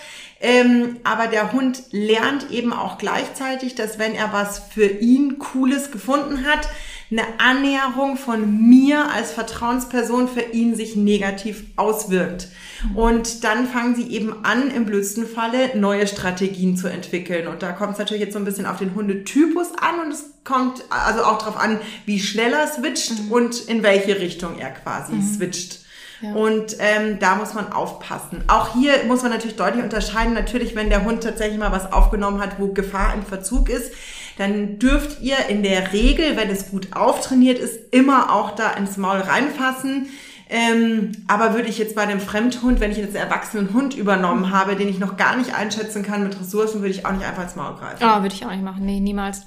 Ähm, 0.43 0.97
aber 1.05 1.27
der 1.27 1.53
Hund 1.53 1.83
lernt 1.91 2.51
eben 2.51 2.73
auch 2.73 2.97
gleichzeitig, 2.97 3.75
dass 3.75 3.99
wenn 3.99 4.15
er 4.15 4.33
was 4.33 4.59
für 4.73 4.87
ihn 4.87 5.39
Cooles 5.39 5.91
gefunden 5.91 6.47
hat, 6.47 6.67
eine 7.11 7.23
Annäherung 7.39 8.17
von 8.17 8.69
mir 8.69 9.11
als 9.13 9.33
Vertrauensperson 9.33 10.29
für 10.29 10.43
ihn 10.53 10.77
sich 10.77 10.95
negativ 10.95 11.65
auswirkt. 11.77 12.49
Und 12.95 13.45
dann 13.45 13.67
fangen 13.67 13.97
sie 13.97 14.09
eben 14.11 14.45
an, 14.45 14.71
im 14.71 14.87
blödsten 14.87 15.27
Falle 15.27 15.77
neue 15.77 16.07
Strategien 16.07 16.77
zu 16.77 16.87
entwickeln. 16.87 17.49
Und 17.49 17.63
da 17.63 17.73
kommt 17.73 17.95
es 17.95 17.99
natürlich 17.99 18.23
jetzt 18.23 18.33
so 18.33 18.39
ein 18.39 18.45
bisschen 18.45 18.67
auf 18.67 18.79
den 18.79 18.95
Hundetypus 18.95 19.73
an 19.81 20.07
und 20.07 20.13
es 20.13 20.25
kommt 20.45 20.85
also 20.89 21.25
auch 21.25 21.39
darauf 21.39 21.59
an, 21.59 21.81
wie 22.07 22.21
schnell 22.21 22.53
er 22.53 22.69
switcht 22.69 23.25
mhm. 23.25 23.33
und 23.33 23.61
in 23.69 23.83
welche 23.83 24.19
Richtung 24.21 24.59
er 24.59 24.71
quasi 24.71 25.15
mhm. 25.15 25.23
switcht. 25.23 25.81
Ja. 26.23 26.35
Und 26.35 26.77
ähm, 26.81 27.19
da 27.19 27.37
muss 27.37 27.55
man 27.55 27.73
aufpassen. 27.73 28.45
Auch 28.47 28.75
hier 28.75 28.93
muss 29.07 29.23
man 29.23 29.33
natürlich 29.33 29.57
deutlich 29.57 29.83
unterscheiden. 29.83 30.35
Natürlich, 30.35 30.75
wenn 30.77 30.91
der 30.91 31.05
Hund 31.05 31.23
tatsächlich 31.23 31.59
mal 31.59 31.73
was 31.73 31.93
aufgenommen 31.93 32.41
hat, 32.41 32.59
wo 32.59 32.69
Gefahr 32.69 33.15
im 33.15 33.25
Verzug 33.25 33.71
ist, 33.71 33.93
dann 34.41 34.79
dürft 34.79 35.21
ihr 35.21 35.37
in 35.51 35.63
der 35.63 35.93
Regel, 35.93 36.35
wenn 36.39 36.49
es 36.49 36.71
gut 36.71 36.89
auftrainiert 36.93 37.59
ist, 37.59 37.79
immer 37.93 38.33
auch 38.33 38.53
da 38.53 38.71
ins 38.71 38.97
Maul 38.97 39.19
reinfassen. 39.19 40.09
Ähm, 40.49 41.13
aber 41.29 41.53
würde 41.55 41.69
ich 41.69 41.77
jetzt 41.77 41.95
bei 41.95 42.03
einem 42.03 42.21
Fremdhund, 42.21 42.81
wenn 42.81 42.91
ich 42.91 42.97
jetzt 42.97 43.15
einen 43.15 43.29
erwachsenen 43.29 43.75
Hund 43.75 43.95
übernommen 43.95 44.51
habe, 44.51 44.77
den 44.77 44.89
ich 44.89 44.99
noch 44.99 45.19
gar 45.19 45.37
nicht 45.37 45.55
einschätzen 45.55 46.03
kann 46.03 46.23
mit 46.23 46.41
Ressourcen, 46.41 46.81
würde 46.81 46.91
ich 46.91 47.05
auch 47.05 47.13
nicht 47.13 47.25
einfach 47.25 47.43
ins 47.43 47.55
Maul 47.55 47.77
greifen. 47.77 48.03
Oh, 48.03 48.23
würde 48.23 48.35
ich 48.35 48.47
auch 48.47 48.51
nicht 48.51 48.65
machen. 48.65 48.87
Nee, 48.87 48.99
niemals. 48.99 49.43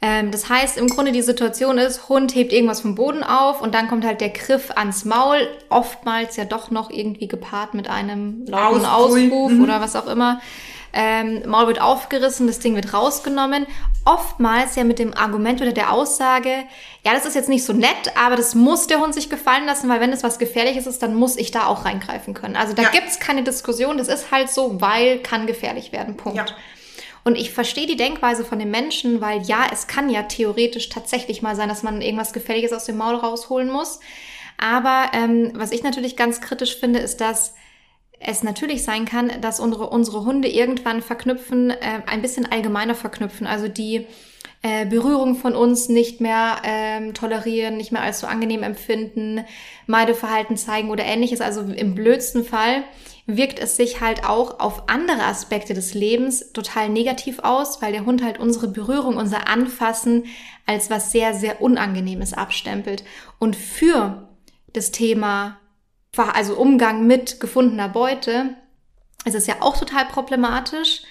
Ähm, 0.00 0.30
das 0.30 0.48
heißt, 0.48 0.78
im 0.78 0.86
Grunde 0.86 1.10
die 1.10 1.22
Situation 1.22 1.76
ist, 1.76 2.08
Hund 2.08 2.32
hebt 2.32 2.52
irgendwas 2.52 2.82
vom 2.82 2.94
Boden 2.94 3.24
auf 3.24 3.60
und 3.60 3.74
dann 3.74 3.88
kommt 3.88 4.04
halt 4.04 4.20
der 4.20 4.30
Griff 4.30 4.70
ans 4.70 5.04
Maul, 5.04 5.40
oftmals 5.70 6.36
ja 6.36 6.44
doch 6.44 6.70
noch 6.70 6.88
irgendwie 6.88 7.26
gepaart 7.26 7.74
mit 7.74 7.90
einem 7.90 8.46
lauten 8.46 8.86
Ausruf 8.86 9.50
mhm. 9.50 9.64
oder 9.64 9.80
was 9.80 9.96
auch 9.96 10.06
immer. 10.06 10.40
Ähm, 10.92 11.42
Maul 11.46 11.68
wird 11.68 11.80
aufgerissen, 11.80 12.46
das 12.46 12.58
Ding 12.58 12.74
wird 12.74 12.92
rausgenommen. 12.92 13.66
Oftmals 14.04 14.76
ja 14.76 14.84
mit 14.84 14.98
dem 14.98 15.14
Argument 15.14 15.60
oder 15.60 15.72
der 15.72 15.92
Aussage, 15.92 16.64
ja, 17.04 17.12
das 17.12 17.26
ist 17.26 17.34
jetzt 17.34 17.48
nicht 17.48 17.64
so 17.64 17.72
nett, 17.72 18.16
aber 18.16 18.36
das 18.36 18.54
muss 18.54 18.86
der 18.86 19.00
Hund 19.00 19.14
sich 19.14 19.28
gefallen 19.28 19.66
lassen, 19.66 19.88
weil 19.88 20.00
wenn 20.00 20.12
es 20.12 20.22
was 20.22 20.38
Gefährliches 20.38 20.86
ist, 20.86 21.02
dann 21.02 21.14
muss 21.14 21.36
ich 21.36 21.50
da 21.50 21.66
auch 21.66 21.84
reingreifen 21.84 22.34
können. 22.34 22.56
Also 22.56 22.74
da 22.74 22.82
ja. 22.82 22.90
gibt's 22.90 23.20
keine 23.20 23.42
Diskussion, 23.42 23.98
das 23.98 24.08
ist 24.08 24.30
halt 24.30 24.50
so, 24.50 24.80
weil 24.80 25.18
kann 25.18 25.46
gefährlich 25.46 25.92
werden. 25.92 26.16
Punkt. 26.16 26.38
Ja. 26.38 26.46
Und 27.22 27.36
ich 27.36 27.52
verstehe 27.52 27.86
die 27.86 27.96
Denkweise 27.96 28.44
von 28.44 28.58
den 28.58 28.70
Menschen, 28.70 29.20
weil 29.20 29.42
ja, 29.42 29.66
es 29.70 29.86
kann 29.86 30.08
ja 30.08 30.22
theoretisch 30.22 30.88
tatsächlich 30.88 31.42
mal 31.42 31.54
sein, 31.54 31.68
dass 31.68 31.82
man 31.82 32.00
irgendwas 32.00 32.32
Gefährliches 32.32 32.72
aus 32.72 32.86
dem 32.86 32.96
Maul 32.96 33.16
rausholen 33.16 33.70
muss. 33.70 34.00
Aber 34.56 35.10
ähm, 35.12 35.52
was 35.54 35.72
ich 35.72 35.82
natürlich 35.82 36.16
ganz 36.16 36.40
kritisch 36.40 36.78
finde, 36.78 36.98
ist, 36.98 37.20
dass 37.20 37.54
es 38.20 38.42
natürlich 38.42 38.84
sein 38.84 39.06
kann, 39.06 39.32
dass 39.40 39.60
unsere, 39.60 39.88
unsere 39.88 40.24
Hunde 40.24 40.48
irgendwann 40.48 41.02
verknüpfen, 41.02 41.70
äh, 41.70 42.02
ein 42.06 42.22
bisschen 42.22 42.50
allgemeiner 42.50 42.94
verknüpfen. 42.94 43.46
Also 43.46 43.66
die 43.66 44.06
äh, 44.62 44.84
Berührung 44.84 45.36
von 45.36 45.56
uns 45.56 45.88
nicht 45.88 46.20
mehr 46.20 46.58
ähm, 46.64 47.14
tolerieren, 47.14 47.78
nicht 47.78 47.92
mehr 47.92 48.02
als 48.02 48.20
so 48.20 48.26
angenehm 48.26 48.62
empfinden, 48.62 49.44
Meideverhalten 49.86 50.58
zeigen 50.58 50.90
oder 50.90 51.04
ähnliches. 51.04 51.40
Also 51.40 51.62
im 51.62 51.94
blödsten 51.94 52.44
Fall 52.44 52.84
wirkt 53.26 53.58
es 53.58 53.76
sich 53.76 54.02
halt 54.02 54.24
auch 54.24 54.60
auf 54.60 54.88
andere 54.88 55.22
Aspekte 55.24 55.72
des 55.72 55.94
Lebens 55.94 56.52
total 56.52 56.90
negativ 56.90 57.38
aus, 57.38 57.80
weil 57.80 57.92
der 57.92 58.04
Hund 58.04 58.22
halt 58.22 58.38
unsere 58.38 58.68
Berührung, 58.68 59.16
unser 59.16 59.48
Anfassen 59.48 60.24
als 60.66 60.90
was 60.90 61.10
sehr, 61.10 61.32
sehr 61.32 61.62
Unangenehmes 61.62 62.34
abstempelt. 62.34 63.02
Und 63.38 63.56
für 63.56 64.28
das 64.74 64.90
Thema, 64.90 65.58
also 66.16 66.56
Umgang 66.56 67.06
mit 67.06 67.40
gefundener 67.40 67.88
Beute, 67.88 68.56
ist 69.24 69.34
es 69.34 69.46
ja 69.46 69.56
auch 69.60 69.78
total 69.78 70.06
problematisch, 70.06 71.02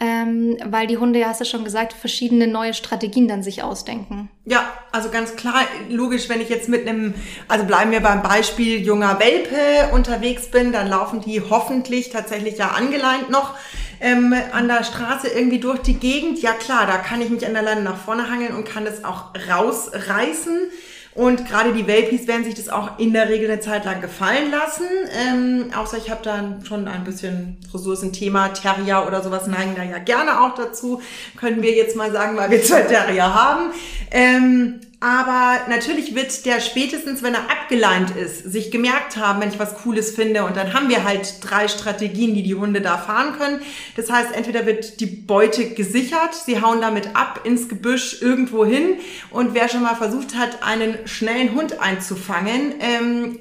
ähm, 0.00 0.56
weil 0.64 0.86
die 0.86 0.96
Hunde, 0.96 1.18
ja 1.18 1.28
hast 1.28 1.40
du 1.40 1.44
schon 1.44 1.64
gesagt, 1.64 1.92
verschiedene 1.92 2.46
neue 2.46 2.72
Strategien 2.72 3.26
dann 3.26 3.42
sich 3.42 3.64
ausdenken. 3.64 4.30
Ja, 4.44 4.72
also 4.92 5.10
ganz 5.10 5.34
klar, 5.34 5.62
logisch, 5.88 6.28
wenn 6.28 6.40
ich 6.40 6.48
jetzt 6.48 6.68
mit 6.68 6.86
einem, 6.86 7.14
also 7.48 7.64
bleiben 7.64 7.90
wir 7.90 8.00
beim 8.00 8.22
Beispiel 8.22 8.80
junger 8.80 9.18
Welpe 9.18 9.92
unterwegs 9.92 10.50
bin, 10.50 10.70
dann 10.70 10.86
laufen 10.86 11.20
die 11.20 11.40
hoffentlich 11.40 12.10
tatsächlich 12.10 12.58
ja 12.58 12.68
angeleint 12.68 13.28
noch 13.30 13.54
ähm, 14.00 14.32
an 14.52 14.68
der 14.68 14.84
Straße 14.84 15.28
irgendwie 15.28 15.58
durch 15.58 15.80
die 15.80 15.94
Gegend. 15.94 16.40
Ja 16.40 16.52
klar, 16.52 16.86
da 16.86 16.98
kann 16.98 17.20
ich 17.20 17.30
mich 17.30 17.44
an 17.44 17.54
der 17.54 17.62
Leine 17.62 17.82
nach 17.82 17.98
vorne 17.98 18.30
hangeln 18.30 18.54
und 18.54 18.64
kann 18.68 18.86
es 18.86 19.04
auch 19.04 19.32
rausreißen. 19.50 20.70
Und 21.18 21.48
gerade 21.48 21.72
die 21.72 21.88
Welpies 21.88 22.28
werden 22.28 22.44
sich 22.44 22.54
das 22.54 22.68
auch 22.68 22.96
in 23.00 23.12
der 23.12 23.28
Regel 23.28 23.50
eine 23.50 23.58
Zeit 23.58 23.84
lang 23.84 24.00
gefallen 24.00 24.52
lassen. 24.52 24.86
Ähm, 25.20 25.64
außer 25.76 25.98
ich 25.98 26.10
habe 26.10 26.22
dann 26.22 26.64
schon 26.64 26.86
ein 26.86 27.02
bisschen 27.02 27.56
Ressourcenthema, 27.74 28.50
Terrier 28.50 29.04
oder 29.04 29.20
sowas 29.20 29.48
neigen 29.48 29.74
da 29.74 29.82
ja 29.82 29.98
gerne 29.98 30.40
auch 30.42 30.54
dazu. 30.54 31.02
Können 31.36 31.60
wir 31.60 31.72
jetzt 31.72 31.96
mal 31.96 32.12
sagen, 32.12 32.36
weil 32.36 32.52
wir 32.52 32.62
zwei 32.62 32.82
Terrier 32.82 33.34
haben. 33.34 33.72
Ähm, 34.12 34.78
aber 35.00 35.68
natürlich 35.68 36.16
wird 36.16 36.44
der 36.44 36.60
spätestens, 36.60 37.22
wenn 37.22 37.34
er 37.34 37.48
abgeleint 37.48 38.16
ist, 38.16 38.50
sich 38.50 38.72
gemerkt 38.72 39.16
haben, 39.16 39.40
wenn 39.40 39.48
ich 39.48 39.58
was 39.60 39.76
Cooles 39.78 40.10
finde. 40.10 40.44
Und 40.44 40.56
dann 40.56 40.74
haben 40.74 40.88
wir 40.88 41.04
halt 41.04 41.36
drei 41.40 41.68
Strategien, 41.68 42.34
die 42.34 42.42
die 42.42 42.56
Hunde 42.56 42.80
da 42.80 42.98
fahren 42.98 43.38
können. 43.38 43.60
Das 43.94 44.10
heißt, 44.10 44.34
entweder 44.34 44.66
wird 44.66 44.98
die 44.98 45.06
Beute 45.06 45.70
gesichert, 45.70 46.34
sie 46.34 46.60
hauen 46.60 46.80
damit 46.80 47.14
ab 47.14 47.42
ins 47.44 47.68
Gebüsch 47.68 48.22
irgendwo 48.22 48.64
hin. 48.64 48.96
Und 49.30 49.54
wer 49.54 49.68
schon 49.68 49.82
mal 49.82 49.94
versucht 49.94 50.34
hat, 50.34 50.64
einen 50.64 51.06
schnellen 51.06 51.54
Hund 51.54 51.80
einzufangen, 51.80 52.74
ähm, 52.80 53.38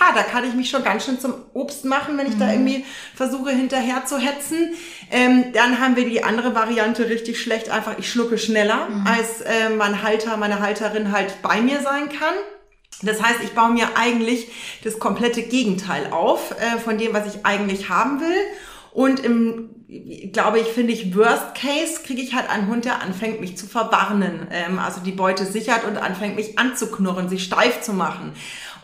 ha, 0.00 0.12
da 0.14 0.22
kann 0.22 0.44
ich 0.44 0.54
mich 0.54 0.70
schon 0.70 0.84
ganz 0.84 1.04
schön 1.04 1.20
zum 1.20 1.34
Obst 1.54 1.84
machen, 1.84 2.18
wenn 2.18 2.26
ich 2.26 2.34
mhm. 2.34 2.40
da 2.40 2.52
irgendwie 2.52 2.84
versuche 3.14 3.50
hinterher 3.50 4.04
zu 4.06 4.18
hetzen. 4.18 4.74
Ähm, 5.10 5.52
dann 5.52 5.80
haben 5.80 5.96
wir 5.96 6.08
die 6.08 6.24
andere 6.24 6.54
Variante 6.54 7.08
richtig 7.08 7.40
schlecht, 7.40 7.70
einfach 7.70 7.98
ich 7.98 8.10
schlucke 8.10 8.38
schneller, 8.38 8.88
mhm. 8.88 9.06
als 9.06 9.40
äh, 9.40 9.70
mein 9.70 10.02
Halter, 10.02 10.36
meine 10.36 10.60
Halterin 10.60 11.12
halt 11.12 11.42
bei 11.42 11.60
mir 11.60 11.80
sein 11.80 12.08
kann. 12.08 12.34
Das 13.02 13.22
heißt, 13.22 13.40
ich 13.44 13.52
baue 13.52 13.70
mir 13.70 13.96
eigentlich 13.96 14.48
das 14.82 14.98
komplette 14.98 15.42
Gegenteil 15.42 16.08
auf 16.10 16.50
äh, 16.52 16.78
von 16.78 16.98
dem, 16.98 17.12
was 17.12 17.32
ich 17.32 17.46
eigentlich 17.46 17.88
haben 17.88 18.20
will. 18.20 18.36
Und 18.92 19.20
im, 19.20 19.70
glaube 20.32 20.58
ich, 20.58 20.66
finde 20.66 20.92
ich, 20.92 21.14
Worst 21.14 21.54
Case 21.54 22.02
kriege 22.04 22.20
ich 22.20 22.34
halt 22.34 22.50
einen 22.50 22.66
Hund, 22.66 22.84
der 22.84 23.00
anfängt, 23.00 23.40
mich 23.40 23.56
zu 23.56 23.66
verwarnen. 23.66 24.48
Ähm, 24.50 24.80
also 24.80 25.00
die 25.00 25.12
Beute 25.12 25.46
sichert 25.46 25.84
und 25.84 25.98
anfängt, 25.98 26.34
mich 26.34 26.58
anzuknurren, 26.58 27.28
sich 27.28 27.44
steif 27.44 27.80
zu 27.80 27.92
machen. 27.92 28.32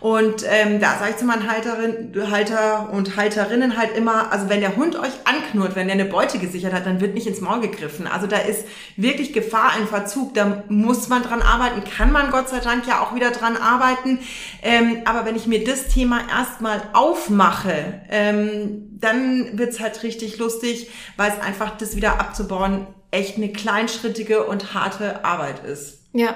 Und 0.05 0.45
ähm, 0.47 0.81
da 0.81 0.99
sage 0.99 1.13
ich 1.13 1.17
zu 1.17 1.25
meinen 1.25 1.51
Halterin, 1.51 2.31
Halter 2.31 2.91
und 2.93 3.17
Halterinnen 3.17 3.79
halt 3.79 3.97
immer, 3.97 4.31
also 4.31 4.51
wenn 4.51 4.61
der 4.61 4.77
Hund 4.77 4.97
euch 4.97 5.13
anknurrt, 5.25 5.77
wenn 5.77 5.87
der 5.87 5.95
eine 5.95 6.05
Beute 6.05 6.39
gesichert 6.39 6.75
hat, 6.75 6.85
dann 6.85 7.01
wird 7.01 7.15
nicht 7.15 7.27
ins 7.27 7.41
Maul 7.41 7.63
gegriffen. 7.63 8.07
Also 8.07 8.27
da 8.27 8.37
ist 8.37 8.67
wirklich 8.99 9.33
Gefahr 9.33 9.73
im 9.81 9.89
Verzug. 9.89 10.35
Da 10.35 10.63
muss 10.69 11.09
man 11.09 11.23
dran 11.23 11.41
arbeiten, 11.41 11.85
kann 11.85 12.13
man 12.13 12.31
Gott 12.31 12.51
sei 12.51 12.59
Dank 12.59 12.87
ja 12.87 13.01
auch 13.01 13.15
wieder 13.15 13.31
dran 13.31 13.57
arbeiten. 13.57 14.19
Ähm, 14.63 14.99
aber 15.07 15.25
wenn 15.25 15.37
ich 15.37 15.47
mir 15.47 15.65
das 15.65 15.89
Thema 15.89 16.21
erstmal 16.31 16.83
aufmache, 16.93 18.03
ähm, 18.11 18.99
dann 19.01 19.57
wird's 19.57 19.81
halt 19.81 20.03
richtig 20.03 20.37
lustig, 20.37 20.91
weil 21.17 21.33
es 21.33 21.41
einfach 21.41 21.79
das 21.79 21.97
wieder 21.97 22.21
abzubauen 22.21 22.87
echt 23.11 23.39
eine 23.39 23.51
kleinschrittige 23.51 24.45
und 24.45 24.75
harte 24.75 25.25
Arbeit 25.25 25.65
ist. 25.65 26.01
Ja, 26.13 26.35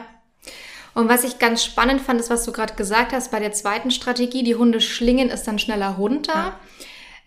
und 0.98 1.08
was 1.08 1.22
ich 1.22 1.38
ganz 1.38 1.64
spannend 1.64 2.00
fand, 2.00 2.18
ist, 2.18 2.28
was 2.28 2.44
du 2.44 2.50
gerade 2.50 2.74
gesagt 2.74 3.12
hast, 3.12 3.30
bei 3.30 3.38
der 3.38 3.52
zweiten 3.52 3.92
Strategie, 3.92 4.42
die 4.42 4.56
Hunde 4.56 4.80
schlingen 4.80 5.30
es 5.30 5.44
dann 5.44 5.60
schneller 5.60 5.90
runter. 5.90 6.34
Ja. 6.34 6.60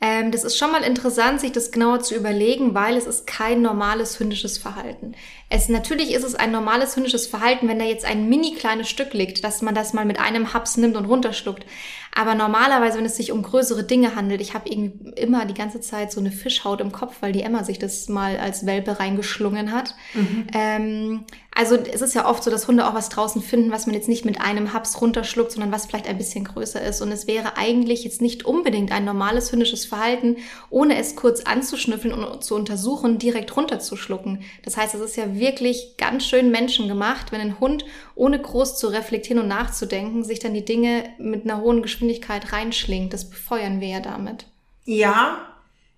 Ähm, 0.02 0.32
das 0.32 0.44
ist 0.44 0.58
schon 0.58 0.74
mal 0.74 0.84
interessant, 0.84 1.40
sich 1.40 1.54
das 1.54 1.72
genauer 1.72 2.02
zu 2.02 2.14
überlegen, 2.14 2.76
weil 2.76 2.98
es 2.98 3.06
ist 3.08 3.28
kein 3.28 3.62
normales 3.62 4.20
hündisches 4.20 4.58
Verhalten. 4.58 5.14
Es, 5.48 5.70
natürlich 5.70 6.12
ist 6.12 6.26
es 6.26 6.36
ein 6.36 6.52
normales 6.52 6.98
hündisches 6.98 7.28
Verhalten, 7.28 7.70
wenn 7.70 7.80
da 7.80 7.86
jetzt 7.86 8.04
ein 8.04 8.28
mini 8.28 8.56
kleines 8.56 8.90
Stück 8.90 9.14
liegt, 9.14 9.42
dass 9.46 9.62
man 9.62 9.74
das 9.74 9.94
mal 9.94 10.04
mit 10.04 10.20
einem 10.20 10.54
Haps 10.54 10.76
nimmt 10.76 10.98
und 10.98 11.06
runterschluckt. 11.06 11.66
Aber 12.14 12.36
normalerweise, 12.36 12.98
wenn 12.98 13.06
es 13.06 13.16
sich 13.16 13.32
um 13.32 13.42
größere 13.42 13.84
Dinge 13.84 14.16
handelt, 14.16 14.42
ich 14.42 14.54
habe 14.54 14.70
irgendwie 14.70 15.12
immer 15.12 15.46
die 15.46 15.54
ganze 15.54 15.80
Zeit 15.80 16.12
so 16.12 16.20
eine 16.20 16.32
Fischhaut 16.32 16.82
im 16.82 16.92
Kopf, 16.92 17.18
weil 17.22 17.32
die 17.32 17.42
Emma 17.42 17.64
sich 17.64 17.80
das 17.80 18.10
mal 18.10 18.38
als 18.38 18.66
Welpe 18.66 19.00
reingeschlungen 19.00 19.72
hat. 19.72 19.96
Mhm. 20.14 20.48
Ähm, 20.54 21.26
also 21.54 21.76
es 21.76 22.02
ist 22.02 22.16
ja 22.16 22.30
oft 22.30 22.44
so, 22.44 22.50
dass 22.50 22.68
Hunde 22.68 22.88
auch 22.88 22.94
was 22.94 23.10
draußen 23.10 23.42
finden, 23.42 23.72
was 23.72 23.86
man 23.86 23.94
jetzt 23.94 24.08
nicht 24.08 24.24
mit 24.24 24.40
einem 24.40 24.74
Haps 24.74 25.02
runterschluckt, 25.02 25.52
sondern 25.52 25.72
was 25.72 25.86
vielleicht 25.86 26.08
ein 26.08 26.18
bisschen 26.18 26.46
größer 26.46 26.82
ist. 26.82 27.02
Und 27.02 27.12
es 27.12 27.28
wäre 27.28 27.58
eigentlich 27.58 28.06
jetzt 28.06 28.22
nicht 28.22 28.46
unbedingt 28.46 28.92
ein 28.92 29.04
normales 29.04 29.52
hündisches 29.52 29.86
Verhalten, 29.86 30.38
ohne 30.70 30.98
es 30.98 31.18
kurz 31.18 31.42
anzuschnüffeln 31.42 32.14
und 32.14 32.44
zu 32.44 32.56
untersuchen, 32.56 33.20
direkt 33.20 33.56
runterzuschlucken. 33.56 34.44
Das 34.64 34.78
heißt, 34.78 34.96
es 34.96 35.02
ist 35.02 35.18
ja 35.18 35.36
wirklich 35.38 35.98
ganz 35.98 36.26
schön 36.26 36.52
menschengemacht, 36.52 37.34
wenn 37.34 37.42
ein 37.42 37.60
Hund, 37.60 37.86
ohne 38.16 38.40
groß 38.40 38.78
zu 38.78 38.88
reflektieren 38.88 39.42
und 39.42 39.50
nachzudenken, 39.50 40.24
sich 40.24 40.40
dann 40.40 40.54
die 40.54 40.66
Dinge 40.66 41.04
mit 41.18 41.44
einer 41.44 41.62
hohen 41.62 41.82
Geschwindigkeit 41.82 42.01
Geschwindigkeit 42.02 42.52
reinschlingt. 42.52 43.14
Das 43.14 43.30
befeuern 43.30 43.80
wir 43.80 43.88
ja 43.88 44.00
damit. 44.00 44.48
Ja, 44.86 45.48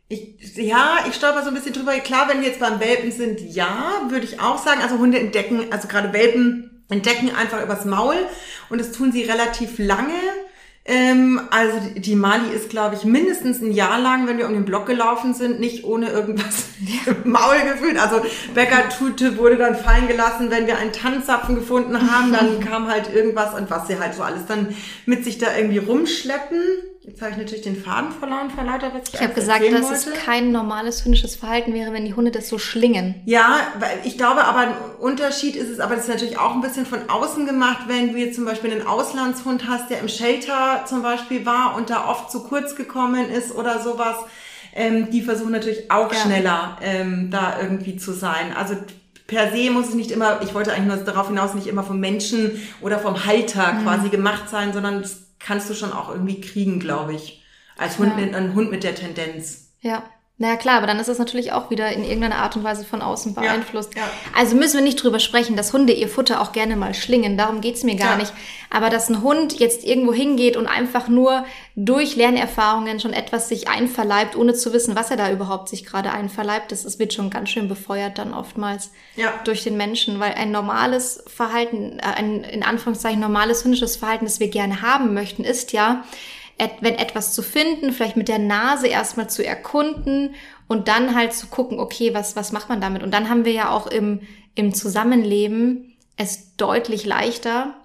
ich, 0.10 0.56
ja, 0.58 1.06
ich 1.08 1.16
stolper 1.16 1.44
so 1.44 1.48
ein 1.48 1.54
bisschen 1.54 1.74
drüber. 1.74 1.94
Klar, 2.00 2.28
wenn 2.28 2.42
wir 2.42 2.50
jetzt 2.50 2.60
beim 2.60 2.82
Welpen 2.82 3.12
sind, 3.12 3.40
ja, 3.40 4.02
würde 4.10 4.26
ich 4.26 4.42
auch 4.42 4.58
sagen. 4.58 4.82
Also 4.82 4.98
Hunde 4.98 5.20
entdecken, 5.20 5.72
also 5.72 5.88
gerade 5.88 6.12
Welpen 6.12 6.84
entdecken 6.90 7.34
einfach 7.34 7.64
übers 7.64 7.86
Maul 7.86 8.16
und 8.70 8.80
das 8.80 8.92
tun 8.92 9.14
sie 9.14 9.24
relativ 9.24 9.80
lange. 9.80 10.14
Ähm, 10.86 11.40
also 11.50 11.78
die 11.96 12.16
Mali 12.16 12.50
ist, 12.54 12.70
glaube 12.70 12.96
ich, 12.96 13.06
mindestens 13.06 13.62
ein 13.62 13.72
Jahr 13.72 14.02
lang, 14.02 14.28
wenn 14.28 14.38
wir 14.38 14.48
um 14.48 14.54
den 14.54 14.66
Block 14.66 14.86
gelaufen 14.86 15.34
sind, 15.34 15.62
nicht 15.62 15.86
ohne 15.86 16.10
irgendwas 16.10 16.66
im 17.06 17.32
Maul 17.32 17.56
gefühlt. 17.72 17.98
Also 17.98 18.22
Bäckertute 18.54 19.38
wurde 19.38 19.56
dann 19.56 19.76
fallen 19.76 20.10
gelassen, 20.10 20.52
wenn 20.52 20.68
wir 20.68 20.78
einen 20.78 20.92
Tannenzapfen 20.92 21.56
gefunden 21.56 22.12
haben, 22.12 22.34
dann 22.34 22.60
kam 22.68 22.90
halt 22.90 23.14
irgendwas 23.14 23.54
und 23.54 23.70
was 23.70 23.88
sie 23.88 23.98
halt 23.98 24.14
so 24.14 24.24
alles 24.24 24.46
dann 24.46 24.76
mit 25.06 25.24
sich 25.24 25.38
da 25.38 25.56
irgendwie 25.56 25.78
rumschleppen. 25.78 26.60
Jetzt 27.06 27.22
habe 27.22 27.32
ich 27.32 27.38
natürlich 27.38 27.64
den 27.64 27.76
Faden 27.76 28.14
verloren 28.14 28.50
vor 28.50 28.64
lauter, 28.64 28.94
was 28.94 29.10
ich 29.10 29.16
Ich 29.16 29.22
habe 29.22 29.34
gesagt, 29.34 29.62
dass 29.62 29.82
wollte. 29.82 29.94
es 29.94 30.24
kein 30.24 30.54
normales 30.54 31.04
hündisches 31.04 31.36
Verhalten 31.36 31.74
wäre, 31.74 31.92
wenn 31.92 32.06
die 32.06 32.14
Hunde 32.14 32.32
das 32.32 32.48
so 32.48 32.58
schlingen. 32.58 33.16
Ja, 33.26 33.60
ich 34.06 34.18
glaube 34.18 34.46
aber 34.46 34.60
ein 34.60 34.74
Unterschied 35.02 35.58
ist 35.58 35.70
es, 35.70 35.82
aber 35.82 35.96
das 35.96 36.06
ist 36.06 36.10
natürlich 36.10 36.40
auch 36.40 36.54
ein 36.54 36.62
bisschen 36.62 36.86
von 36.86 37.10
außen 37.10 37.46
gemacht, 37.46 37.88
wenn 37.88 38.14
du 38.14 38.20
jetzt 38.20 38.36
zum 38.36 38.46
Beispiel 38.46 38.72
einen 38.72 38.88
Auslandshund 38.88 39.68
hast, 39.68 39.90
der 39.90 40.00
im 40.00 40.08
Shelter 40.08 40.86
zum 40.86 41.04
Beispiel 41.04 41.46
war 41.46 41.76
und 41.76 41.90
da 41.90 42.08
oft 42.08 42.32
zu 42.32 42.44
kurz 42.44 42.78
gekommen 42.78 43.30
ist 43.30 43.54
oder 43.54 43.82
sowas. 43.82 44.16
Ähm, 44.74 45.12
die 45.12 45.22
versuchen 45.22 45.52
natürlich 45.52 45.92
auch 45.92 46.12
ja. 46.12 46.20
schneller 46.20 46.78
ähm, 46.82 47.30
da 47.30 47.58
irgendwie 47.62 47.98
zu 47.98 48.14
sein. 48.14 48.56
Also 48.58 48.76
per 49.28 49.52
se 49.52 49.72
muss 49.72 49.90
es 49.90 49.94
nicht 49.94 50.12
immer, 50.12 50.42
ich 50.42 50.54
wollte 50.54 50.72
eigentlich 50.72 50.96
nur 50.96 51.04
darauf 51.04 51.28
hinaus, 51.28 51.54
nicht 51.54 51.68
immer 51.68 51.84
vom 51.84 52.00
Menschen 52.00 52.62
oder 52.82 52.98
vom 52.98 53.26
Halter 53.26 53.74
mhm. 53.74 53.84
quasi 53.84 54.08
gemacht 54.08 54.50
sein, 54.50 54.72
sondern 54.72 55.02
es 55.02 55.23
kannst 55.44 55.70
du 55.70 55.74
schon 55.74 55.94
auch 55.94 56.10
irgendwie 56.10 56.42
kriegen, 56.42 56.80
glaube 56.80 57.14
ich. 57.14 57.44
Als 57.78 57.98
Hund, 57.98 58.14
ja. 58.18 58.38
ein 58.38 58.54
Hund 58.54 58.72
mit 58.72 58.84
der 58.84 58.96
Tendenz. 58.96 59.72
Ja. 59.82 60.04
Na 60.40 60.56
klar, 60.56 60.78
aber 60.78 60.88
dann 60.88 61.00
ist 61.00 61.10
es 61.10 61.20
natürlich 61.20 61.52
auch 61.52 61.70
wieder 61.70 61.92
in 61.92 62.04
irgendeiner 62.04 62.38
Art 62.38 62.56
und 62.56 62.64
Weise 62.64 62.84
von 62.84 63.04
außen 63.04 63.36
beeinflusst. 63.36 63.94
Ja, 63.94 64.02
ja. 64.02 64.12
Also 64.36 64.56
müssen 64.56 64.78
wir 64.78 64.84
nicht 64.84 65.02
drüber 65.02 65.20
sprechen, 65.20 65.56
dass 65.56 65.74
Hunde 65.74 65.94
ihr 65.94 66.10
Futter 66.10 66.42
auch 66.42 66.54
gerne 66.54 66.76
mal 66.76 66.96
schlingen. 66.96 67.38
Darum 67.38 67.62
geht's 67.62 67.84
mir 67.84 67.96
gar 67.96 68.18
nicht. 68.18 68.34
Aber 68.72 68.90
dass 68.90 69.10
ein 69.10 69.22
Hund 69.22 69.60
jetzt 69.60 69.84
irgendwo 69.84 70.12
hingeht 70.12 70.58
und 70.58 70.66
einfach 70.66 71.08
nur 71.08 71.46
durch 71.76 72.16
Lernerfahrungen 72.16 73.00
schon 73.00 73.14
etwas 73.14 73.48
sich 73.48 73.70
einverleibt, 73.70 74.36
ohne 74.36 74.56
zu 74.56 74.74
wissen, 74.74 74.96
was 74.96 75.12
er 75.12 75.18
da 75.18 75.32
überhaupt 75.32 75.70
sich 75.70 75.86
gerade 75.86 76.12
einverleibt, 76.12 76.72
das, 76.72 76.82
das 76.82 76.98
wird 76.98 77.14
schon 77.14 77.30
ganz 77.30 77.50
schön 77.50 77.68
befeuert 77.68 78.18
dann 78.18 78.34
oftmals 78.34 78.90
durch 79.44 79.64
den 79.64 79.78
Menschen. 79.78 80.20
Weil 80.20 80.34
ein 80.34 80.50
normales 80.50 81.24
Verhalten, 81.28 82.00
äh, 82.00 82.06
ein 82.06 82.44
in 82.44 82.64
Anführungszeichen 82.64 83.20
normales 83.20 83.64
hundisches 83.64 83.98
Verhalten, 83.98 84.26
das 84.26 84.40
wir 84.40 84.50
gerne 84.50 84.82
haben 84.82 85.14
möchten, 85.14 85.44
ist 85.44 85.74
ja, 85.74 86.04
wenn 86.82 86.96
etwas 86.96 87.34
zu 87.34 87.42
finden, 87.42 87.92
vielleicht 87.92 88.18
mit 88.18 88.28
der 88.28 88.40
Nase 88.40 88.88
erstmal 88.88 89.30
zu 89.30 89.46
erkunden 89.46 90.36
und 90.68 90.88
dann 90.88 91.16
halt 91.16 91.34
zu 91.34 91.48
gucken, 91.48 91.80
okay, 91.80 92.14
was, 92.14 92.36
was 92.36 92.52
macht 92.52 92.70
man 92.70 92.82
damit? 92.82 93.04
Und 93.04 93.12
dann 93.12 93.30
haben 93.30 93.46
wir 93.46 93.52
ja 93.52 93.70
auch 93.72 93.88
im, 93.88 94.22
im 94.56 94.74
Zusammenleben 94.74 95.94
es 96.16 96.56
deutlich 96.56 97.06
leichter 97.06 97.76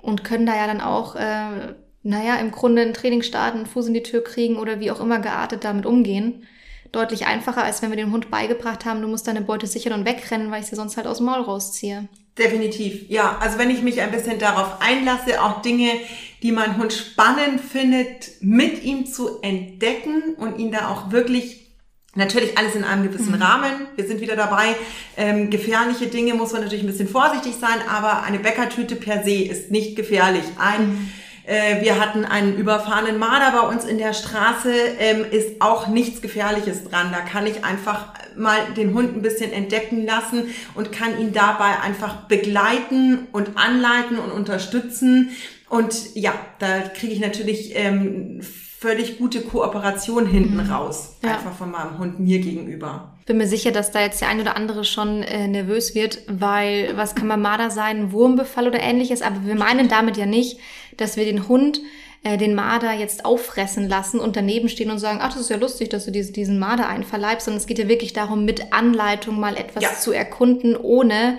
und 0.00 0.24
können 0.24 0.46
da 0.46 0.56
ja 0.56 0.66
dann 0.66 0.80
auch, 0.80 1.14
äh, 1.16 1.74
naja, 2.02 2.36
im 2.36 2.50
Grunde 2.50 2.82
ein 2.82 2.94
Training 2.94 3.22
starten, 3.22 3.58
einen 3.58 3.66
Fuß 3.66 3.86
in 3.86 3.94
die 3.94 4.02
Tür 4.02 4.24
kriegen 4.24 4.56
oder 4.56 4.80
wie 4.80 4.90
auch 4.90 5.00
immer 5.00 5.20
geartet 5.20 5.64
damit 5.64 5.86
umgehen. 5.86 6.46
Deutlich 6.90 7.26
einfacher, 7.26 7.62
als 7.62 7.80
wenn 7.80 7.90
wir 7.90 7.96
dem 7.96 8.12
Hund 8.12 8.30
beigebracht 8.30 8.84
haben, 8.84 9.00
du 9.00 9.08
musst 9.08 9.26
deine 9.26 9.40
Beute 9.40 9.66
sichern 9.66 9.92
und 9.92 10.06
wegrennen, 10.06 10.50
weil 10.50 10.62
ich 10.62 10.66
sie 10.66 10.76
sonst 10.76 10.96
halt 10.96 11.06
aus 11.06 11.18
dem 11.18 11.26
Maul 11.26 11.42
rausziehe. 11.42 12.08
Definitiv, 12.36 13.08
ja. 13.08 13.38
Also 13.40 13.58
wenn 13.58 13.70
ich 13.70 13.82
mich 13.82 14.00
ein 14.00 14.10
bisschen 14.10 14.38
darauf 14.38 14.80
einlasse, 14.80 15.42
auch 15.42 15.62
Dinge, 15.62 15.90
die 16.42 16.52
mein 16.52 16.76
Hund 16.76 16.92
spannend 16.92 17.60
findet, 17.60 18.32
mit 18.40 18.82
ihm 18.82 19.06
zu 19.06 19.40
entdecken 19.42 20.34
und 20.36 20.58
ihn 20.58 20.72
da 20.72 20.88
auch 20.88 21.12
wirklich 21.12 21.62
Natürlich 22.14 22.58
alles 22.58 22.74
in 22.74 22.84
einem 22.84 23.04
gewissen 23.04 23.34
mhm. 23.34 23.40
Rahmen. 23.40 23.72
Wir 23.96 24.06
sind 24.06 24.20
wieder 24.20 24.36
dabei. 24.36 24.76
Ähm, 25.16 25.48
gefährliche 25.48 26.08
Dinge 26.08 26.34
muss 26.34 26.52
man 26.52 26.60
natürlich 26.60 26.84
ein 26.84 26.86
bisschen 26.86 27.08
vorsichtig 27.08 27.54
sein, 27.58 27.78
aber 27.88 28.22
eine 28.22 28.38
Bäckertüte 28.38 28.96
per 28.96 29.24
se 29.24 29.44
ist 29.44 29.70
nicht 29.70 29.96
gefährlich. 29.96 30.44
Ein 30.58 30.88
mhm 30.88 31.12
äh, 31.44 31.82
wir 31.82 32.00
hatten 32.00 32.24
einen 32.24 32.56
überfahrenen 32.56 33.18
Marder 33.18 33.50
bei 33.50 33.68
uns 33.68 33.84
in 33.84 33.98
der 33.98 34.12
Straße, 34.12 34.72
ähm, 34.98 35.24
ist 35.28 35.60
auch 35.60 35.88
nichts 35.88 36.22
Gefährliches 36.22 36.84
dran. 36.84 37.10
Da 37.10 37.20
kann 37.20 37.46
ich 37.46 37.64
einfach 37.64 38.06
mal 38.36 38.58
den 38.76 38.94
Hund 38.94 39.16
ein 39.16 39.22
bisschen 39.22 39.52
entdecken 39.52 40.06
lassen 40.06 40.44
und 40.74 40.92
kann 40.92 41.18
ihn 41.18 41.32
dabei 41.32 41.80
einfach 41.82 42.28
begleiten 42.28 43.26
und 43.32 43.56
anleiten 43.56 44.18
und 44.18 44.30
unterstützen. 44.30 45.30
Und 45.72 46.14
ja, 46.14 46.34
da 46.58 46.80
kriege 46.80 47.14
ich 47.14 47.20
natürlich 47.20 47.72
ähm, 47.74 48.42
völlig 48.42 49.16
gute 49.16 49.40
Kooperation 49.40 50.26
hinten 50.26 50.62
mhm. 50.62 50.70
raus. 50.70 51.16
Ja. 51.24 51.30
Einfach 51.36 51.54
von 51.54 51.70
meinem 51.70 51.98
Hund 51.98 52.20
mir 52.20 52.40
gegenüber. 52.40 53.14
Bin 53.24 53.38
mir 53.38 53.46
sicher, 53.46 53.70
dass 53.70 53.90
da 53.90 54.02
jetzt 54.02 54.20
der 54.20 54.28
ein 54.28 54.38
oder 54.38 54.54
andere 54.54 54.84
schon 54.84 55.22
äh, 55.22 55.48
nervös 55.48 55.94
wird, 55.94 56.18
weil 56.28 56.94
was 56.96 57.14
kann 57.14 57.26
Marder 57.40 57.70
sein, 57.70 58.12
Wurmbefall 58.12 58.68
oder 58.68 58.82
ähnliches, 58.82 59.22
aber 59.22 59.46
wir 59.46 59.54
meinen 59.54 59.88
damit 59.88 60.18
ja 60.18 60.26
nicht, 60.26 60.60
dass 60.98 61.16
wir 61.16 61.24
den 61.24 61.48
Hund 61.48 61.80
äh, 62.22 62.36
den 62.36 62.54
Marder 62.54 62.92
jetzt 62.92 63.24
auffressen 63.24 63.88
lassen 63.88 64.20
und 64.20 64.36
daneben 64.36 64.68
stehen 64.68 64.90
und 64.90 64.98
sagen, 64.98 65.20
ach, 65.22 65.32
das 65.32 65.40
ist 65.40 65.50
ja 65.50 65.56
lustig, 65.56 65.88
dass 65.88 66.04
du 66.04 66.10
diese, 66.10 66.32
diesen 66.32 66.58
Marder 66.58 66.86
einverleibst, 66.86 67.46
sondern 67.46 67.62
es 67.62 67.66
geht 67.66 67.78
ja 67.78 67.88
wirklich 67.88 68.12
darum, 68.12 68.44
mit 68.44 68.74
Anleitung 68.74 69.40
mal 69.40 69.56
etwas 69.56 69.82
ja. 69.82 69.94
zu 69.94 70.12
erkunden, 70.12 70.76
ohne 70.76 71.38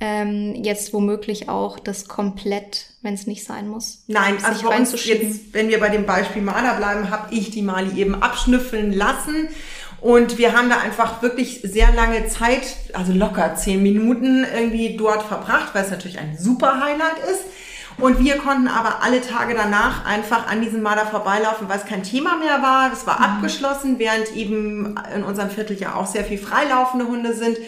ähm, 0.00 0.54
jetzt 0.54 0.94
womöglich 0.94 1.48
auch 1.48 1.78
das 1.78 2.08
komplett, 2.08 2.86
wenn 3.02 3.14
es 3.14 3.26
nicht 3.26 3.44
sein 3.44 3.68
muss. 3.68 4.04
Nein, 4.06 4.38
also 4.42 4.68
bei 4.68 4.76
uns 4.76 5.04
jetzt, 5.04 5.52
wenn 5.52 5.68
wir 5.68 5.78
bei 5.78 5.90
dem 5.90 6.06
Beispiel 6.06 6.40
Marder 6.40 6.74
bleiben, 6.74 7.10
habe 7.10 7.34
ich 7.34 7.50
die 7.50 7.62
Mali 7.62 8.00
eben 8.00 8.14
abschnüffeln 8.14 8.92
lassen. 8.92 9.48
Und 10.00 10.38
wir 10.38 10.56
haben 10.56 10.70
da 10.70 10.78
einfach 10.78 11.20
wirklich 11.20 11.60
sehr 11.62 11.92
lange 11.92 12.26
Zeit, 12.28 12.62
also 12.94 13.12
locker 13.12 13.54
zehn 13.56 13.82
Minuten 13.82 14.46
irgendwie 14.54 14.96
dort 14.96 15.22
verbracht, 15.22 15.74
weil 15.74 15.84
es 15.84 15.90
natürlich 15.90 16.18
ein 16.18 16.38
super 16.38 16.80
Highlight 16.80 17.18
ist. 17.30 17.44
Und 17.98 18.24
wir 18.24 18.38
konnten 18.38 18.68
aber 18.68 19.02
alle 19.02 19.20
Tage 19.20 19.54
danach 19.54 20.06
einfach 20.06 20.46
an 20.46 20.62
diesem 20.62 20.80
Marder 20.80 21.04
vorbeilaufen, 21.04 21.68
weil 21.68 21.78
es 21.78 21.84
kein 21.84 22.02
Thema 22.02 22.36
mehr 22.38 22.62
war. 22.62 22.90
Es 22.92 23.06
war 23.06 23.18
mhm. 23.18 23.24
abgeschlossen, 23.24 23.98
während 23.98 24.34
eben 24.34 24.98
in 25.14 25.22
unserem 25.22 25.50
Viertel 25.50 25.76
ja 25.76 25.94
auch 25.94 26.06
sehr 26.06 26.24
viel 26.24 26.38
freilaufende 26.38 27.06
Hunde 27.06 27.34
sind, 27.34 27.58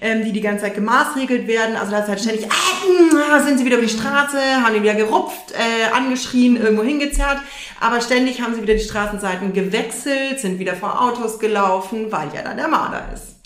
ähm, 0.00 0.24
die 0.24 0.32
die 0.32 0.40
ganze 0.40 0.64
Zeit 0.64 0.74
gemaßregelt 0.74 1.46
werden. 1.46 1.76
Also 1.76 1.92
da 1.92 2.00
ist 2.00 2.08
halt 2.08 2.20
ständig, 2.20 2.44
äh, 2.46 3.44
sind 3.44 3.58
sie 3.58 3.64
wieder 3.64 3.76
über 3.76 3.86
die 3.86 3.92
Straße, 3.92 4.38
haben 4.62 4.74
die 4.74 4.82
wieder 4.82 4.94
gerupft, 4.94 5.52
äh, 5.52 5.92
angeschrien, 5.92 6.56
irgendwo 6.56 6.82
hingezerrt. 6.82 7.38
Aber 7.80 8.00
ständig 8.00 8.40
haben 8.40 8.54
sie 8.54 8.62
wieder 8.62 8.74
die 8.74 8.80
Straßenseiten 8.80 9.52
gewechselt, 9.52 10.40
sind 10.40 10.58
wieder 10.58 10.74
vor 10.74 11.00
Autos 11.00 11.38
gelaufen, 11.38 12.10
weil 12.10 12.28
ja 12.34 12.42
da 12.42 12.54
der 12.54 12.68
Marder 12.68 13.06
ist. 13.12 13.36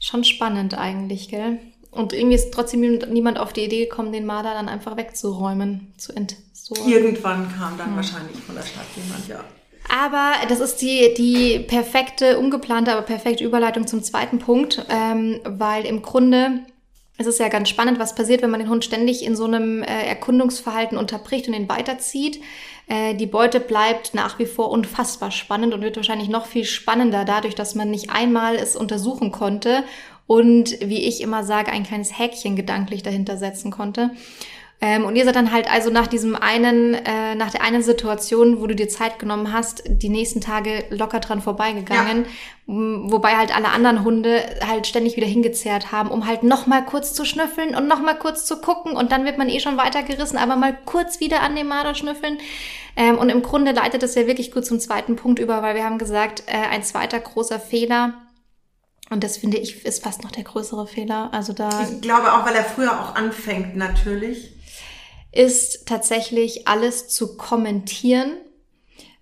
Schon 0.00 0.24
spannend 0.24 0.74
eigentlich, 0.76 1.28
gell? 1.28 1.58
Und 1.90 2.14
irgendwie 2.14 2.36
ist 2.36 2.52
trotzdem 2.52 2.80
niemand 2.80 3.38
auf 3.38 3.52
die 3.52 3.64
Idee 3.64 3.84
gekommen, 3.84 4.12
den 4.12 4.24
Marder 4.24 4.54
dann 4.54 4.68
einfach 4.68 4.96
wegzuräumen, 4.96 5.92
zu 5.98 6.12
entsorgen. 6.12 6.90
Irgendwann 6.90 7.54
kam 7.54 7.76
dann 7.76 7.90
ja. 7.90 7.96
wahrscheinlich 7.96 8.38
von 8.38 8.54
der 8.54 8.62
Stadt 8.62 8.86
jemand, 8.96 9.28
ja. 9.28 9.44
Aber 9.88 10.32
das 10.48 10.60
ist 10.60 10.76
die, 10.76 11.14
die 11.14 11.58
perfekte, 11.58 12.38
ungeplante, 12.38 12.92
aber 12.92 13.02
perfekte 13.02 13.44
Überleitung 13.44 13.86
zum 13.86 14.02
zweiten 14.02 14.38
Punkt, 14.38 14.84
ähm, 14.88 15.40
weil 15.44 15.84
im 15.84 16.02
Grunde 16.02 16.60
ist 17.18 17.26
es 17.26 17.38
ja 17.38 17.48
ganz 17.48 17.68
spannend, 17.68 17.98
was 17.98 18.14
passiert, 18.14 18.42
wenn 18.42 18.50
man 18.50 18.60
den 18.60 18.70
Hund 18.70 18.84
ständig 18.84 19.24
in 19.24 19.36
so 19.36 19.44
einem 19.44 19.82
äh, 19.82 20.06
Erkundungsverhalten 20.06 20.96
unterbricht 20.96 21.46
und 21.46 21.54
ihn 21.54 21.68
weiterzieht. 21.68 22.40
Äh, 22.88 23.14
die 23.14 23.26
Beute 23.26 23.60
bleibt 23.60 24.14
nach 24.14 24.38
wie 24.38 24.46
vor 24.46 24.70
unfassbar 24.70 25.30
spannend 25.30 25.74
und 25.74 25.82
wird 25.82 25.96
wahrscheinlich 25.96 26.28
noch 26.28 26.46
viel 26.46 26.64
spannender 26.64 27.24
dadurch, 27.24 27.54
dass 27.54 27.74
man 27.74 27.90
nicht 27.90 28.10
einmal 28.10 28.56
es 28.56 28.76
untersuchen 28.76 29.30
konnte 29.30 29.84
und 30.26 30.78
wie 30.80 31.04
ich 31.04 31.20
immer 31.20 31.44
sage, 31.44 31.70
ein 31.70 31.84
kleines 31.84 32.18
Häkchen 32.18 32.56
gedanklich 32.56 33.02
dahinter 33.02 33.36
setzen 33.36 33.70
konnte. 33.70 34.10
Ähm, 34.84 35.04
und 35.04 35.14
ihr 35.14 35.24
seid 35.24 35.36
dann 35.36 35.52
halt 35.52 35.72
also 35.72 35.90
nach 35.90 36.08
diesem 36.08 36.34
einen, 36.34 36.94
äh, 36.94 37.36
nach 37.36 37.50
der 37.50 37.62
einen 37.62 37.84
Situation, 37.84 38.60
wo 38.60 38.66
du 38.66 38.74
dir 38.74 38.88
Zeit 38.88 39.20
genommen 39.20 39.52
hast, 39.52 39.84
die 39.86 40.08
nächsten 40.08 40.40
Tage 40.40 40.84
locker 40.90 41.20
dran 41.20 41.40
vorbeigegangen, 41.40 42.24
ja. 42.24 42.74
wobei 43.12 43.36
halt 43.36 43.54
alle 43.54 43.68
anderen 43.68 44.02
Hunde 44.02 44.42
halt 44.66 44.88
ständig 44.88 45.16
wieder 45.16 45.28
hingezerrt 45.28 45.92
haben, 45.92 46.10
um 46.10 46.26
halt 46.26 46.42
noch 46.42 46.66
mal 46.66 46.84
kurz 46.84 47.14
zu 47.14 47.24
schnüffeln 47.24 47.76
und 47.76 47.86
noch 47.86 48.02
mal 48.02 48.18
kurz 48.18 48.44
zu 48.44 48.60
gucken 48.60 48.96
und 48.96 49.12
dann 49.12 49.24
wird 49.24 49.38
man 49.38 49.48
eh 49.48 49.60
schon 49.60 49.76
weitergerissen, 49.76 50.36
aber 50.36 50.56
mal 50.56 50.76
kurz 50.84 51.20
wieder 51.20 51.42
an 51.42 51.54
dem 51.54 51.68
Marder 51.68 51.94
schnüffeln. 51.94 52.38
Ähm, 52.96 53.18
und 53.18 53.28
im 53.28 53.42
Grunde 53.42 53.70
leitet 53.70 54.02
das 54.02 54.16
ja 54.16 54.26
wirklich 54.26 54.50
gut 54.50 54.66
zum 54.66 54.80
zweiten 54.80 55.14
Punkt 55.14 55.38
über, 55.38 55.62
weil 55.62 55.76
wir 55.76 55.84
haben 55.84 55.98
gesagt, 55.98 56.42
äh, 56.48 56.56
ein 56.56 56.82
zweiter 56.82 57.20
großer 57.20 57.60
Fehler 57.60 58.14
und 59.10 59.22
das 59.22 59.36
finde 59.36 59.58
ich 59.58 59.84
ist 59.84 60.02
fast 60.02 60.24
noch 60.24 60.32
der 60.32 60.42
größere 60.42 60.88
Fehler. 60.88 61.28
Also 61.32 61.52
da. 61.52 61.86
Ich 61.88 62.00
glaube 62.00 62.32
auch, 62.32 62.44
weil 62.46 62.54
er 62.54 62.64
früher 62.64 62.98
auch 62.98 63.14
anfängt, 63.14 63.76
natürlich. 63.76 64.52
Ist 65.32 65.86
tatsächlich 65.86 66.68
alles 66.68 67.08
zu 67.08 67.36
kommentieren, 67.36 68.32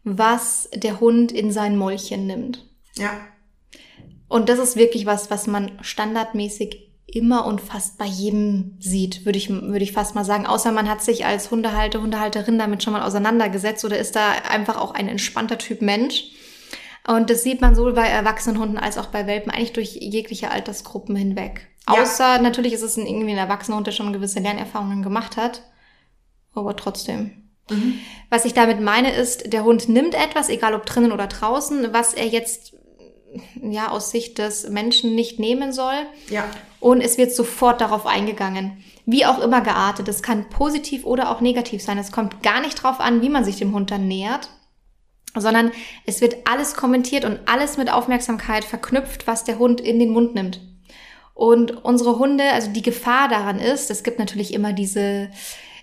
was 0.04 0.68
der 0.74 1.00
Hund 1.00 1.32
in 1.32 1.52
sein 1.52 1.76
Mäulchen 1.76 2.26
nimmt. 2.26 2.66
Ja. 2.96 3.12
Und 4.28 4.48
das 4.48 4.58
ist 4.58 4.76
wirklich 4.76 5.06
was, 5.06 5.30
was 5.30 5.46
man 5.46 5.72
standardmäßig 5.82 6.90
immer 7.06 7.46
und 7.46 7.60
fast 7.60 7.98
bei 7.98 8.04
jedem 8.04 8.76
sieht, 8.78 9.24
würde 9.24 9.38
ich, 9.38 9.50
würde 9.50 9.82
ich 9.82 9.92
fast 9.92 10.14
mal 10.14 10.24
sagen. 10.24 10.46
Außer 10.46 10.72
man 10.72 10.88
hat 10.88 11.02
sich 11.02 11.26
als 11.26 11.50
Hundehalter, 11.50 12.00
Hundehalterin 12.00 12.58
damit 12.58 12.82
schon 12.82 12.92
mal 12.92 13.02
auseinandergesetzt 13.02 13.84
oder 13.84 13.98
ist 13.98 14.16
da 14.16 14.30
einfach 14.48 14.76
auch 14.76 14.92
ein 14.92 15.08
entspannter 15.08 15.58
Typ 15.58 15.82
Mensch. 15.82 16.24
Und 17.06 17.30
das 17.30 17.42
sieht 17.42 17.60
man 17.60 17.74
sowohl 17.74 17.94
bei 17.94 18.06
Erwachsenenhunden 18.06 18.78
als 18.78 18.98
auch 18.98 19.06
bei 19.06 19.26
Welpen 19.26 19.50
eigentlich 19.50 19.72
durch 19.72 19.96
jegliche 19.96 20.50
Altersgruppen 20.50 21.16
hinweg. 21.16 21.68
Ja. 21.88 22.02
Außer 22.02 22.40
natürlich 22.40 22.72
ist 22.72 22.82
es 22.82 22.96
ein, 22.96 23.06
irgendwie 23.06 23.32
ein 23.32 23.38
Erwachsenenhund, 23.38 23.86
der 23.86 23.92
schon 23.92 24.12
gewisse 24.12 24.40
Lernerfahrungen 24.40 25.02
gemacht 25.02 25.36
hat. 25.36 25.62
Aber 26.54 26.76
trotzdem. 26.76 27.48
Mhm. 27.70 28.00
Was 28.28 28.44
ich 28.44 28.54
damit 28.54 28.80
meine 28.80 29.12
ist, 29.12 29.52
der 29.52 29.64
Hund 29.64 29.88
nimmt 29.88 30.14
etwas, 30.14 30.48
egal 30.48 30.74
ob 30.74 30.86
drinnen 30.86 31.12
oder 31.12 31.26
draußen, 31.26 31.92
was 31.92 32.14
er 32.14 32.26
jetzt 32.26 32.74
ja 33.62 33.90
aus 33.90 34.10
Sicht 34.10 34.38
des 34.38 34.68
Menschen 34.68 35.14
nicht 35.14 35.38
nehmen 35.38 35.72
soll. 35.72 36.06
Ja. 36.28 36.44
Und 36.80 37.00
es 37.00 37.18
wird 37.18 37.32
sofort 37.32 37.80
darauf 37.80 38.06
eingegangen. 38.06 38.82
Wie 39.06 39.24
auch 39.26 39.40
immer 39.40 39.60
geartet. 39.60 40.08
Es 40.08 40.22
kann 40.22 40.48
positiv 40.48 41.04
oder 41.04 41.30
auch 41.30 41.40
negativ 41.40 41.82
sein. 41.82 41.98
Es 41.98 42.12
kommt 42.12 42.42
gar 42.42 42.60
nicht 42.60 42.82
drauf 42.82 43.00
an, 43.00 43.22
wie 43.22 43.28
man 43.28 43.44
sich 43.44 43.56
dem 43.56 43.72
Hund 43.72 43.90
dann 43.90 44.08
nähert 44.08 44.48
sondern 45.34 45.70
es 46.06 46.20
wird 46.20 46.36
alles 46.44 46.74
kommentiert 46.74 47.24
und 47.24 47.40
alles 47.46 47.76
mit 47.76 47.92
Aufmerksamkeit 47.92 48.64
verknüpft, 48.64 49.26
was 49.26 49.44
der 49.44 49.58
Hund 49.58 49.80
in 49.80 49.98
den 49.98 50.10
Mund 50.10 50.34
nimmt. 50.34 50.60
Und 51.34 51.84
unsere 51.84 52.18
Hunde, 52.18 52.44
also 52.52 52.70
die 52.70 52.82
Gefahr 52.82 53.28
daran 53.28 53.60
ist, 53.60 53.90
es 53.90 54.02
gibt 54.02 54.18
natürlich 54.18 54.52
immer 54.52 54.72
diese, 54.72 55.30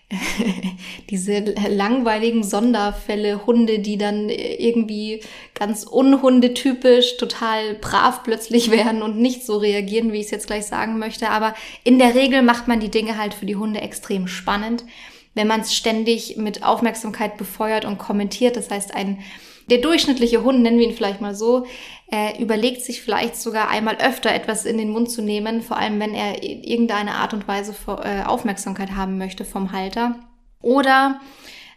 diese 1.10 1.40
langweiligen 1.70 2.44
Sonderfälle, 2.44 3.46
Hunde, 3.46 3.80
die 3.80 3.98
dann 3.98 4.30
irgendwie 4.30 5.22
ganz 5.54 5.84
unhundetypisch 5.84 7.18
total 7.18 7.76
brav 7.76 8.24
plötzlich 8.24 8.72
werden 8.72 9.02
und 9.02 9.18
nicht 9.18 9.46
so 9.46 9.58
reagieren, 9.58 10.14
wie 10.14 10.20
ich 10.20 10.26
es 10.26 10.32
jetzt 10.32 10.48
gleich 10.48 10.66
sagen 10.66 10.98
möchte. 10.98 11.30
Aber 11.30 11.56
in 11.84 12.00
der 12.00 12.16
Regel 12.16 12.42
macht 12.42 12.68
man 12.68 12.80
die 12.80 12.92
Dinge 12.92 13.18
halt 13.18 13.34
für 13.34 13.46
die 13.46 13.58
Hunde 13.58 13.82
extrem 13.82 14.28
spannend 14.28 14.84
wenn 15.38 15.48
man 15.48 15.62
es 15.62 15.76
ständig 15.76 16.36
mit 16.36 16.64
Aufmerksamkeit 16.64 17.38
befeuert 17.38 17.86
und 17.86 18.00
kommentiert. 18.00 18.58
Das 18.58 18.72
heißt, 18.72 18.96
ein, 18.96 19.20
Der 19.70 19.80
durchschnittliche 19.80 20.44
Hund, 20.44 20.62
nennen 20.62 20.80
wir 20.80 20.88
ihn 20.88 20.96
vielleicht 20.96 21.22
mal 21.22 21.36
so, 21.36 21.66
äh, 22.12 22.42
überlegt 22.42 22.82
sich 22.82 23.02
vielleicht 23.02 23.36
sogar 23.36 23.70
einmal 23.70 23.98
öfter 23.98 24.34
etwas 24.34 24.66
in 24.66 24.78
den 24.78 24.92
Mund 24.92 25.12
zu 25.12 25.22
nehmen, 25.22 25.62
vor 25.62 25.78
allem 25.78 26.00
wenn 26.00 26.14
er 26.14 26.42
irgendeine 26.44 27.16
Art 27.16 27.34
und 27.34 27.48
Weise 27.48 27.74
für, 27.74 28.02
äh, 28.04 28.24
Aufmerksamkeit 28.24 28.92
haben 28.96 29.18
möchte 29.18 29.44
vom 29.44 29.74
Halter. 29.74 30.16
Oder 30.62 31.20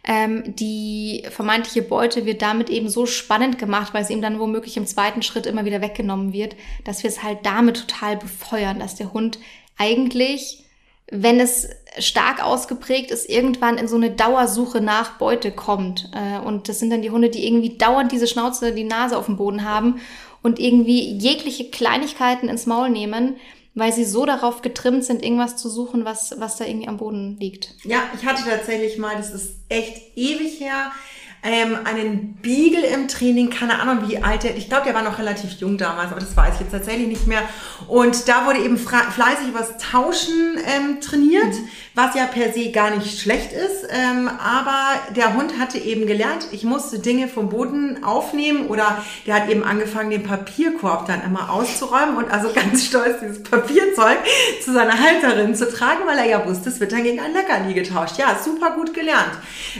ähm, 0.03 0.55
die 0.55 1.23
vermeintliche 1.29 1.83
Beute 1.83 2.25
wird 2.25 2.41
damit 2.41 2.69
eben 2.69 2.89
so 2.89 3.05
spannend 3.05 3.59
gemacht, 3.59 3.93
weil 3.93 4.03
es 4.03 4.09
ihm 4.09 4.21
dann 4.21 4.39
womöglich 4.39 4.77
im 4.77 4.87
zweiten 4.87 5.21
Schritt 5.21 5.45
immer 5.45 5.65
wieder 5.65 5.81
weggenommen 5.81 6.33
wird, 6.33 6.55
dass 6.85 7.03
wir 7.03 7.09
es 7.09 7.23
halt 7.23 7.39
damit 7.43 7.77
total 7.77 8.17
befeuern, 8.17 8.79
dass 8.79 8.95
der 8.95 9.13
Hund 9.13 9.37
eigentlich, 9.77 10.63
wenn 11.11 11.39
es 11.39 11.69
stark 11.99 12.43
ausgeprägt 12.43 13.11
ist, 13.11 13.29
irgendwann 13.29 13.77
in 13.77 13.89
so 13.89 13.97
eine 13.97 14.11
Dauersuche 14.11 14.79
nach 14.79 15.17
Beute 15.17 15.51
kommt. 15.51 16.09
Äh, 16.15 16.39
und 16.39 16.69
das 16.69 16.79
sind 16.79 16.89
dann 16.89 17.01
die 17.01 17.11
Hunde, 17.11 17.29
die 17.29 17.45
irgendwie 17.45 17.77
dauernd 17.77 18.11
diese 18.11 18.27
Schnauze, 18.27 18.73
die 18.73 18.85
Nase 18.85 19.17
auf 19.17 19.25
dem 19.25 19.35
Boden 19.35 19.65
haben 19.65 19.99
und 20.41 20.57
irgendwie 20.57 21.11
jegliche 21.17 21.69
Kleinigkeiten 21.69 22.47
ins 22.47 22.65
Maul 22.65 22.89
nehmen, 22.89 23.35
weil 23.75 23.93
sie 23.93 24.05
so 24.05 24.25
darauf 24.25 24.61
getrimmt 24.61 25.03
sind, 25.03 25.23
irgendwas 25.23 25.57
zu 25.57 25.69
suchen, 25.69 26.05
was, 26.05 26.35
was 26.39 26.57
da 26.57 26.65
irgendwie 26.65 26.87
am 26.87 26.97
Boden 26.97 27.37
liegt. 27.39 27.75
Ja, 27.83 28.03
ich 28.15 28.25
hatte 28.25 28.43
tatsächlich 28.43 28.97
mal, 28.97 29.15
das 29.17 29.31
ist 29.31 29.57
echt 29.69 30.17
ewig 30.17 30.59
her, 30.59 30.91
ähm, 31.43 31.77
einen 31.85 32.35
Beagle 32.41 32.83
im 32.83 33.07
Training, 33.07 33.49
keine 33.49 33.79
Ahnung 33.79 34.07
wie 34.07 34.21
alt 34.21 34.43
der, 34.43 34.55
ich 34.55 34.69
glaube, 34.69 34.85
der 34.85 34.93
war 34.93 35.01
noch 35.01 35.17
relativ 35.17 35.53
jung 35.53 35.77
damals, 35.77 36.11
aber 36.11 36.19
das 36.19 36.37
weiß 36.37 36.55
ich 36.55 36.59
jetzt 36.61 36.71
tatsächlich 36.71 37.07
nicht 37.07 37.25
mehr. 37.25 37.41
Und 37.87 38.27
da 38.27 38.45
wurde 38.45 38.59
eben 38.59 38.77
fleißig 38.77 39.47
übers 39.49 39.77
Tauschen 39.77 40.57
ähm, 40.75 41.01
trainiert, 41.01 41.53
mhm. 41.53 41.67
was 41.95 42.13
ja 42.15 42.25
per 42.25 42.53
se 42.53 42.71
gar 42.71 42.91
nicht 42.91 43.19
schlecht 43.19 43.53
ist. 43.53 43.87
Ähm, 43.89 44.29
aber 44.29 45.13
der 45.15 45.33
Hund 45.33 45.53
hatte 45.59 45.79
eben 45.79 46.05
gelernt, 46.05 46.47
ich 46.51 46.63
musste 46.63 46.99
Dinge 46.99 47.27
vom 47.27 47.49
Boden 47.49 48.03
aufnehmen 48.03 48.67
oder 48.67 49.03
der 49.25 49.35
hat 49.35 49.49
eben 49.49 49.63
angefangen, 49.63 50.11
den 50.11 50.23
Papierkorb 50.23 51.07
dann 51.07 51.23
immer 51.23 51.51
auszuräumen 51.51 52.17
und 52.17 52.29
also 52.31 52.49
ganz 52.53 52.85
stolz 52.87 53.19
dieses 53.19 53.41
Papierzeug 53.41 54.19
zu 54.63 54.73
seiner 54.73 54.99
Halterin 54.99 55.55
zu 55.55 55.71
tragen, 55.71 56.01
weil 56.05 56.19
er 56.19 56.25
ja 56.25 56.45
wusste, 56.47 56.69
es 56.69 56.79
wird 56.79 56.91
dann 56.91 57.03
gegen 57.03 57.19
ein 57.19 57.33
Leckerli 57.33 57.73
getauscht. 57.73 58.19
Ja, 58.19 58.37
super 58.43 58.71
gut 58.75 58.93
gelernt. 58.93 59.31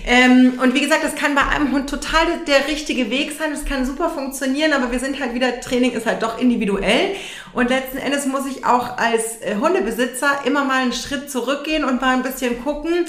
Ähm, 0.07 0.59
und 0.61 0.73
wie 0.73 0.81
gesagt, 0.81 1.03
das 1.03 1.13
kann 1.13 1.35
bei 1.35 1.50
einem 1.51 1.71
Hund 1.71 1.89
total 1.89 2.25
der 2.47 2.67
richtige 2.67 3.09
Weg 3.09 3.33
sein. 3.37 3.51
Das 3.51 3.65
kann 3.65 3.85
super 3.85 4.09
funktionieren, 4.09 4.73
aber 4.73 4.91
wir 4.91 4.99
sind 4.99 5.19
halt 5.19 5.33
wieder, 5.33 5.59
Training 5.59 5.91
ist 5.91 6.05
halt 6.05 6.23
doch 6.23 6.39
individuell. 6.39 7.15
Und 7.53 7.69
letzten 7.69 7.97
Endes 7.97 8.25
muss 8.25 8.45
ich 8.45 8.65
auch 8.65 8.97
als 8.97 9.41
äh, 9.41 9.55
Hundebesitzer 9.59 10.41
immer 10.45 10.63
mal 10.63 10.81
einen 10.81 10.93
Schritt 10.93 11.29
zurückgehen 11.29 11.83
und 11.83 12.01
mal 12.01 12.15
ein 12.15 12.23
bisschen 12.23 12.63
gucken, 12.63 13.05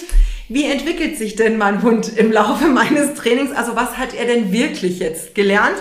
wie 0.49 0.65
entwickelt 0.65 1.17
sich 1.17 1.37
denn 1.37 1.57
mein 1.57 1.83
Hund 1.83 2.17
im 2.17 2.33
Laufe 2.33 2.67
meines 2.69 3.15
Trainings? 3.15 3.53
Also 3.53 3.77
was 3.77 3.97
hat 3.97 4.15
er 4.15 4.27
denn 4.27 4.53
wirklich 4.53 4.99
jetzt 4.99 5.35
gelernt? 5.35 5.77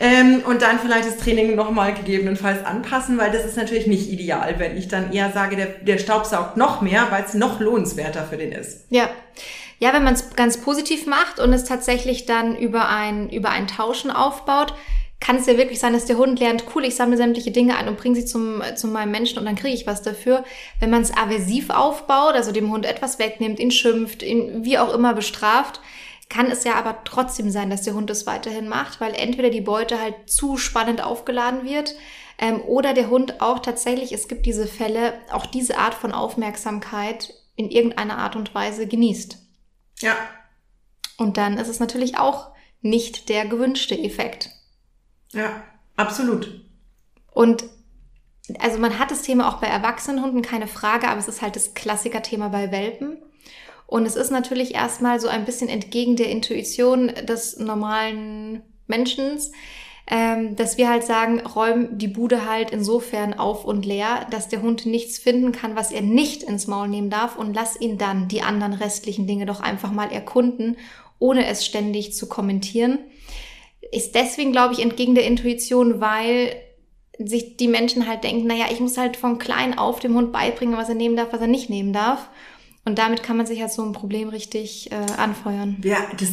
Ähm, 0.00 0.42
und 0.46 0.62
dann 0.62 0.78
vielleicht 0.78 1.08
das 1.08 1.16
Training 1.16 1.56
nochmal 1.56 1.92
gegebenenfalls 1.92 2.64
anpassen, 2.64 3.18
weil 3.18 3.32
das 3.32 3.44
ist 3.44 3.56
natürlich 3.56 3.88
nicht 3.88 4.08
ideal, 4.08 4.54
wenn 4.58 4.76
ich 4.76 4.86
dann 4.86 5.12
eher 5.12 5.32
sage, 5.32 5.56
der, 5.56 5.66
der 5.66 5.98
Staub 5.98 6.24
saugt 6.24 6.56
noch 6.56 6.82
mehr, 6.82 7.08
weil 7.10 7.24
es 7.24 7.34
noch 7.34 7.58
lohnenswerter 7.58 8.24
für 8.24 8.36
den 8.36 8.52
ist. 8.52 8.84
Ja. 8.90 9.10
Ja, 9.78 9.92
wenn 9.92 10.04
man 10.04 10.14
es 10.14 10.34
ganz 10.34 10.60
positiv 10.60 11.06
macht 11.06 11.38
und 11.38 11.52
es 11.52 11.64
tatsächlich 11.64 12.26
dann 12.26 12.56
über 12.56 12.88
ein, 12.88 13.30
über 13.30 13.50
ein 13.50 13.68
Tauschen 13.68 14.10
aufbaut, 14.10 14.74
kann 15.20 15.36
es 15.36 15.46
ja 15.46 15.56
wirklich 15.56 15.80
sein, 15.80 15.92
dass 15.92 16.04
der 16.04 16.16
Hund 16.16 16.38
lernt, 16.38 16.64
cool, 16.74 16.84
ich 16.84 16.94
sammle 16.94 17.16
sämtliche 17.16 17.50
Dinge 17.50 17.76
an 17.76 17.88
und 17.88 17.98
bringe 17.98 18.14
sie 18.14 18.24
zum, 18.24 18.62
zu 18.76 18.86
meinem 18.86 19.10
Menschen 19.10 19.38
und 19.38 19.44
dann 19.44 19.56
kriege 19.56 19.74
ich 19.74 19.86
was 19.86 20.02
dafür. 20.02 20.44
Wenn 20.80 20.90
man 20.90 21.02
es 21.02 21.16
aversiv 21.16 21.70
aufbaut, 21.70 22.34
also 22.34 22.52
dem 22.52 22.70
Hund 22.70 22.86
etwas 22.86 23.18
wegnimmt, 23.18 23.58
ihn 23.58 23.70
schimpft, 23.70 24.22
ihn 24.22 24.64
wie 24.64 24.78
auch 24.78 24.94
immer 24.94 25.14
bestraft, 25.14 25.80
kann 26.28 26.50
es 26.50 26.64
ja 26.64 26.74
aber 26.74 26.98
trotzdem 27.04 27.50
sein, 27.50 27.70
dass 27.70 27.82
der 27.82 27.94
Hund 27.94 28.10
es 28.10 28.26
weiterhin 28.26 28.68
macht, 28.68 29.00
weil 29.00 29.14
entweder 29.14 29.50
die 29.50 29.60
Beute 29.60 30.00
halt 30.00 30.14
zu 30.26 30.56
spannend 30.56 31.02
aufgeladen 31.02 31.64
wird 31.64 31.94
ähm, 32.38 32.60
oder 32.60 32.94
der 32.94 33.10
Hund 33.10 33.40
auch 33.40 33.58
tatsächlich, 33.60 34.12
es 34.12 34.28
gibt 34.28 34.46
diese 34.46 34.66
Fälle, 34.66 35.14
auch 35.32 35.46
diese 35.46 35.78
Art 35.78 35.94
von 35.94 36.12
Aufmerksamkeit 36.12 37.34
in 37.56 37.70
irgendeiner 37.70 38.18
Art 38.18 38.36
und 38.36 38.54
Weise 38.54 38.86
genießt. 38.86 39.47
Ja. 40.00 40.16
Und 41.16 41.36
dann 41.36 41.58
ist 41.58 41.68
es 41.68 41.80
natürlich 41.80 42.18
auch 42.18 42.52
nicht 42.80 43.28
der 43.28 43.46
gewünschte 43.46 43.98
Effekt. 43.98 44.50
Ja, 45.32 45.62
absolut. 45.96 46.64
Und 47.32 47.64
also 48.60 48.78
man 48.78 48.98
hat 48.98 49.10
das 49.10 49.22
Thema 49.22 49.48
auch 49.48 49.60
bei 49.60 49.66
Erwachsenenhunden, 49.66 50.42
keine 50.42 50.68
Frage, 50.68 51.08
aber 51.08 51.18
es 51.18 51.28
ist 51.28 51.42
halt 51.42 51.56
das 51.56 51.74
Klassikerthema 51.74 52.48
bei 52.48 52.70
Welpen. 52.70 53.18
Und 53.86 54.06
es 54.06 54.16
ist 54.16 54.30
natürlich 54.30 54.74
erstmal 54.74 55.18
so 55.18 55.28
ein 55.28 55.44
bisschen 55.44 55.68
entgegen 55.68 56.16
der 56.16 56.28
Intuition 56.28 57.08
des 57.08 57.58
normalen 57.58 58.62
Menschen, 58.86 59.38
ähm, 60.10 60.56
dass 60.56 60.78
wir 60.78 60.88
halt 60.88 61.04
sagen, 61.04 61.40
räum 61.40 61.98
die 61.98 62.08
Bude 62.08 62.48
halt 62.48 62.70
insofern 62.70 63.34
auf 63.34 63.64
und 63.66 63.84
leer, 63.84 64.26
dass 64.30 64.48
der 64.48 64.62
Hund 64.62 64.86
nichts 64.86 65.18
finden 65.18 65.52
kann, 65.52 65.76
was 65.76 65.92
er 65.92 66.00
nicht 66.00 66.42
ins 66.42 66.66
Maul 66.66 66.88
nehmen 66.88 67.10
darf 67.10 67.36
und 67.36 67.54
lass 67.54 67.78
ihn 67.78 67.98
dann 67.98 68.26
die 68.26 68.40
anderen 68.40 68.72
restlichen 68.72 69.26
Dinge 69.26 69.44
doch 69.44 69.60
einfach 69.60 69.92
mal 69.92 70.10
erkunden, 70.10 70.78
ohne 71.18 71.46
es 71.46 71.66
ständig 71.66 72.14
zu 72.14 72.26
kommentieren. 72.26 72.98
Ist 73.92 74.14
deswegen, 74.14 74.52
glaube 74.52 74.72
ich, 74.72 74.80
entgegen 74.80 75.14
der 75.14 75.26
Intuition, 75.26 76.00
weil 76.00 76.56
sich 77.18 77.56
die 77.58 77.68
Menschen 77.68 78.06
halt 78.06 78.24
denken, 78.24 78.46
naja, 78.46 78.66
ich 78.70 78.80
muss 78.80 78.96
halt 78.96 79.16
von 79.16 79.38
klein 79.38 79.76
auf 79.76 80.00
dem 80.00 80.14
Hund 80.14 80.32
beibringen, 80.32 80.78
was 80.78 80.88
er 80.88 80.94
nehmen 80.94 81.16
darf, 81.16 81.32
was 81.32 81.40
er 81.40 81.48
nicht 81.48 81.68
nehmen 81.68 81.92
darf. 81.92 82.30
Und 82.84 82.98
damit 82.98 83.22
kann 83.22 83.36
man 83.36 83.44
sich 83.44 83.60
halt 83.60 83.70
so 83.70 83.84
ein 83.84 83.92
Problem 83.92 84.30
richtig 84.30 84.90
äh, 84.90 84.94
anfeuern. 85.18 85.76
Ja, 85.84 85.98
das, 86.18 86.28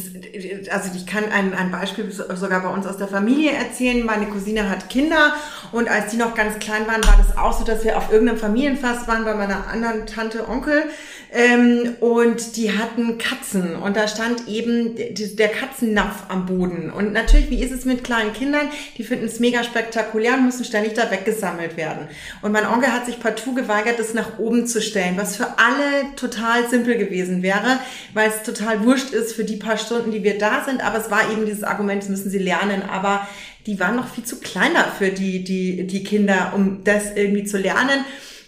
also 0.72 0.90
ich 0.96 1.06
kann 1.06 1.24
ein, 1.24 1.52
ein 1.52 1.70
Beispiel 1.70 2.10
sogar 2.10 2.62
bei 2.62 2.70
uns 2.70 2.86
aus 2.86 2.96
der 2.96 3.08
Familie 3.08 3.52
erzählen. 3.52 4.04
Meine 4.06 4.26
Cousine 4.26 4.70
hat 4.70 4.88
Kinder 4.88 5.34
und 5.72 5.88
als 5.88 6.12
die 6.12 6.16
noch 6.16 6.34
ganz 6.34 6.58
klein 6.58 6.86
waren, 6.86 7.04
war 7.06 7.16
das 7.18 7.36
auch 7.36 7.58
so, 7.58 7.62
dass 7.62 7.84
wir 7.84 7.98
auf 7.98 8.10
irgendeinem 8.10 8.38
Familienfest 8.38 9.06
waren 9.06 9.24
bei 9.24 9.34
meiner 9.34 9.66
anderen 9.66 10.06
Tante, 10.06 10.48
Onkel 10.48 10.84
ähm, 11.32 11.96
und 12.00 12.56
die 12.56 12.72
hatten 12.72 13.18
Katzen 13.18 13.76
und 13.76 13.96
da 13.96 14.06
stand 14.06 14.46
eben 14.48 14.94
der 14.94 15.48
Katzennapf 15.48 16.24
am 16.28 16.46
Boden. 16.46 16.90
Und 16.90 17.12
natürlich, 17.12 17.50
wie 17.50 17.62
ist 17.62 17.72
es 17.72 17.84
mit 17.84 18.04
kleinen 18.04 18.32
Kindern? 18.32 18.68
Die 18.96 19.04
finden 19.04 19.26
es 19.26 19.40
mega 19.40 19.64
spektakulär 19.64 20.34
und 20.34 20.46
müssen 20.46 20.64
ständig 20.64 20.94
da 20.94 21.10
weggesammelt 21.10 21.76
werden. 21.76 22.08
Und 22.42 22.52
mein 22.52 22.66
Onkel 22.66 22.92
hat 22.92 23.06
sich 23.06 23.18
partout 23.18 23.54
geweigert, 23.54 23.98
das 23.98 24.14
nach 24.14 24.38
oben 24.38 24.66
zu 24.66 24.80
stellen, 24.80 25.16
was 25.16 25.36
für 25.36 25.58
alle 25.58 26.14
total 26.16 26.68
simpel 26.68 26.96
gewesen 26.96 27.42
wäre, 27.42 27.80
weil 28.14 28.30
es 28.30 28.42
total 28.42 28.84
wurscht 28.84 29.10
ist 29.10 29.32
für 29.32 29.44
die 29.44 29.56
paar 29.56 29.78
Stunden, 29.78 30.12
die 30.12 30.22
wir 30.22 30.38
da 30.38 30.64
sind. 30.64 30.84
Aber 30.84 30.98
es 30.98 31.10
war 31.10 31.30
eben 31.32 31.44
dieses 31.44 31.64
Argument, 31.64 32.02
das 32.02 32.08
müssen 32.08 32.30
sie 32.30 32.38
lernen. 32.38 32.82
Aber 32.82 33.26
die 33.66 33.80
waren 33.80 33.96
noch 33.96 34.08
viel 34.08 34.24
zu 34.24 34.38
kleiner 34.40 34.84
für 34.96 35.08
die, 35.08 35.42
die, 35.42 35.86
die 35.86 36.04
Kinder, 36.04 36.52
um 36.54 36.84
das 36.84 37.16
irgendwie 37.16 37.44
zu 37.44 37.58
lernen. 37.58 38.04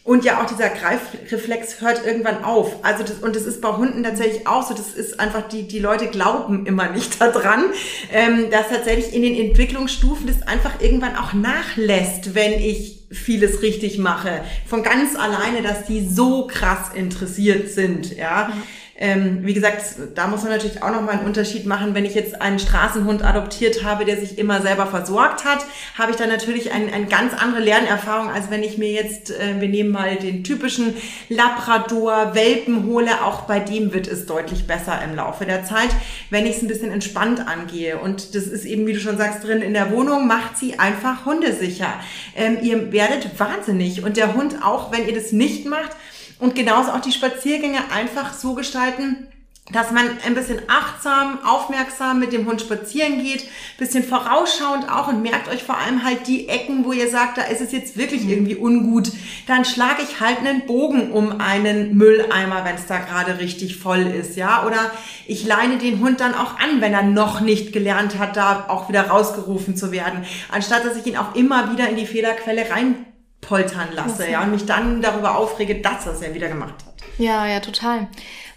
Und 0.08 0.24
ja, 0.24 0.40
auch 0.40 0.46
dieser 0.46 0.70
Greifreflex 0.70 1.82
hört 1.82 2.06
irgendwann 2.06 2.42
auf. 2.42 2.82
Also 2.82 3.04
das, 3.04 3.16
und 3.16 3.36
das 3.36 3.42
ist 3.42 3.60
bei 3.60 3.76
Hunden 3.76 4.02
tatsächlich 4.02 4.46
auch 4.46 4.66
so. 4.66 4.72
Das 4.72 4.94
ist 4.94 5.20
einfach, 5.20 5.46
die, 5.48 5.68
die 5.68 5.80
Leute 5.80 6.06
glauben 6.06 6.64
immer 6.64 6.88
nicht 6.88 7.20
daran, 7.20 7.64
ähm, 8.10 8.50
dass 8.50 8.70
tatsächlich 8.70 9.12
in 9.12 9.20
den 9.20 9.34
Entwicklungsstufen 9.34 10.26
das 10.26 10.40
einfach 10.48 10.80
irgendwann 10.80 11.14
auch 11.14 11.34
nachlässt, 11.34 12.34
wenn 12.34 12.54
ich 12.54 13.04
vieles 13.10 13.60
richtig 13.60 13.98
mache. 13.98 14.40
Von 14.66 14.82
ganz 14.82 15.14
alleine, 15.14 15.60
dass 15.62 15.84
die 15.84 16.08
so 16.08 16.46
krass 16.46 16.88
interessiert 16.94 17.68
sind, 17.68 18.16
ja. 18.16 18.48
Mhm. 18.48 18.62
Ähm, 19.00 19.46
wie 19.46 19.54
gesagt, 19.54 19.84
da 20.16 20.26
muss 20.26 20.42
man 20.42 20.50
natürlich 20.50 20.82
auch 20.82 20.90
nochmal 20.90 21.18
einen 21.18 21.26
Unterschied 21.26 21.66
machen. 21.66 21.94
Wenn 21.94 22.04
ich 22.04 22.16
jetzt 22.16 22.42
einen 22.42 22.58
Straßenhund 22.58 23.24
adoptiert 23.24 23.84
habe, 23.84 24.04
der 24.04 24.18
sich 24.18 24.38
immer 24.38 24.60
selber 24.60 24.86
versorgt 24.86 25.44
hat, 25.44 25.64
habe 25.96 26.10
ich 26.10 26.16
dann 26.16 26.28
natürlich 26.28 26.72
eine 26.72 26.92
ein 26.92 27.08
ganz 27.08 27.32
andere 27.34 27.60
Lernerfahrung, 27.60 28.28
als 28.28 28.50
wenn 28.50 28.64
ich 28.64 28.76
mir 28.76 28.90
jetzt, 28.90 29.30
äh, 29.30 29.60
wir 29.60 29.68
nehmen 29.68 29.90
mal 29.90 30.16
den 30.16 30.42
typischen 30.42 30.94
Labrador, 31.28 32.34
Welpen 32.34 32.86
hole. 32.86 33.22
Auch 33.22 33.42
bei 33.42 33.60
dem 33.60 33.92
wird 33.92 34.08
es 34.08 34.26
deutlich 34.26 34.66
besser 34.66 35.00
im 35.04 35.14
Laufe 35.14 35.44
der 35.44 35.64
Zeit, 35.64 35.90
wenn 36.30 36.44
ich 36.44 36.56
es 36.56 36.62
ein 36.62 36.68
bisschen 36.68 36.90
entspannt 36.90 37.46
angehe. 37.46 37.98
Und 37.98 38.34
das 38.34 38.48
ist 38.48 38.64
eben, 38.64 38.84
wie 38.88 38.94
du 38.94 39.00
schon 39.00 39.16
sagst, 39.16 39.44
drin 39.44 39.62
in 39.62 39.74
der 39.74 39.92
Wohnung, 39.92 40.26
macht 40.26 40.58
sie 40.58 40.80
einfach 40.80 41.24
hundesicher. 41.24 41.94
Ähm, 42.34 42.58
ihr 42.62 42.90
werdet 42.90 43.38
wahnsinnig. 43.38 44.02
Und 44.02 44.16
der 44.16 44.34
Hund 44.34 44.56
auch, 44.64 44.90
wenn 44.90 45.06
ihr 45.06 45.14
das 45.14 45.30
nicht 45.30 45.66
macht, 45.66 45.92
und 46.38 46.54
genauso 46.54 46.92
auch 46.92 47.00
die 47.00 47.12
Spaziergänge 47.12 47.90
einfach 47.90 48.32
so 48.32 48.54
gestalten, 48.54 49.28
dass 49.72 49.90
man 49.90 50.06
ein 50.24 50.34
bisschen 50.34 50.60
achtsam, 50.68 51.40
aufmerksam 51.44 52.18
mit 52.18 52.32
dem 52.32 52.46
Hund 52.46 52.60
spazieren 52.60 53.22
geht, 53.22 53.48
bisschen 53.76 54.02
vorausschauend 54.02 54.90
auch 54.90 55.08
und 55.08 55.22
merkt 55.22 55.48
euch 55.48 55.62
vor 55.62 55.76
allem 55.76 56.04
halt 56.04 56.26
die 56.26 56.48
Ecken, 56.48 56.84
wo 56.84 56.92
ihr 56.92 57.10
sagt, 57.10 57.38
da 57.38 57.42
ist 57.42 57.60
es 57.60 57.72
jetzt 57.72 57.98
wirklich 57.98 58.24
mhm. 58.24 58.30
irgendwie 58.30 58.56
ungut. 58.56 59.12
Dann 59.46 59.64
schlage 59.64 60.02
ich 60.02 60.20
halt 60.20 60.38
einen 60.38 60.66
Bogen 60.66 61.12
um 61.12 61.40
einen 61.40 61.96
Mülleimer, 61.96 62.64
wenn 62.64 62.76
es 62.76 62.86
da 62.86 62.98
gerade 62.98 63.38
richtig 63.38 63.76
voll 63.76 64.06
ist, 64.06 64.36
ja. 64.36 64.64
Oder 64.66 64.90
ich 65.26 65.44
leine 65.44 65.78
den 65.78 66.00
Hund 66.00 66.20
dann 66.20 66.34
auch 66.34 66.58
an, 66.58 66.80
wenn 66.80 66.94
er 66.94 67.02
noch 67.02 67.40
nicht 67.40 67.72
gelernt 67.72 68.18
hat, 68.18 68.36
da 68.36 68.66
auch 68.68 68.88
wieder 68.88 69.08
rausgerufen 69.08 69.76
zu 69.76 69.92
werden, 69.92 70.24
anstatt 70.50 70.84
dass 70.84 70.96
ich 70.96 71.06
ihn 71.06 71.16
auch 71.16 71.34
immer 71.34 71.72
wieder 71.72 71.88
in 71.88 71.96
die 71.96 72.06
Fehlerquelle 72.06 72.70
rein 72.70 73.04
poltern 73.40 73.88
lasse, 73.94 74.28
ja, 74.30 74.42
und 74.42 74.50
mich 74.50 74.66
dann 74.66 75.00
darüber 75.00 75.36
aufrege, 75.36 75.80
dass 75.80 76.06
er 76.06 76.12
es 76.12 76.20
ja 76.20 76.34
wieder 76.34 76.48
gemacht 76.48 76.74
hat. 76.86 76.94
Ja, 77.18 77.46
ja, 77.46 77.60
total. 77.60 78.08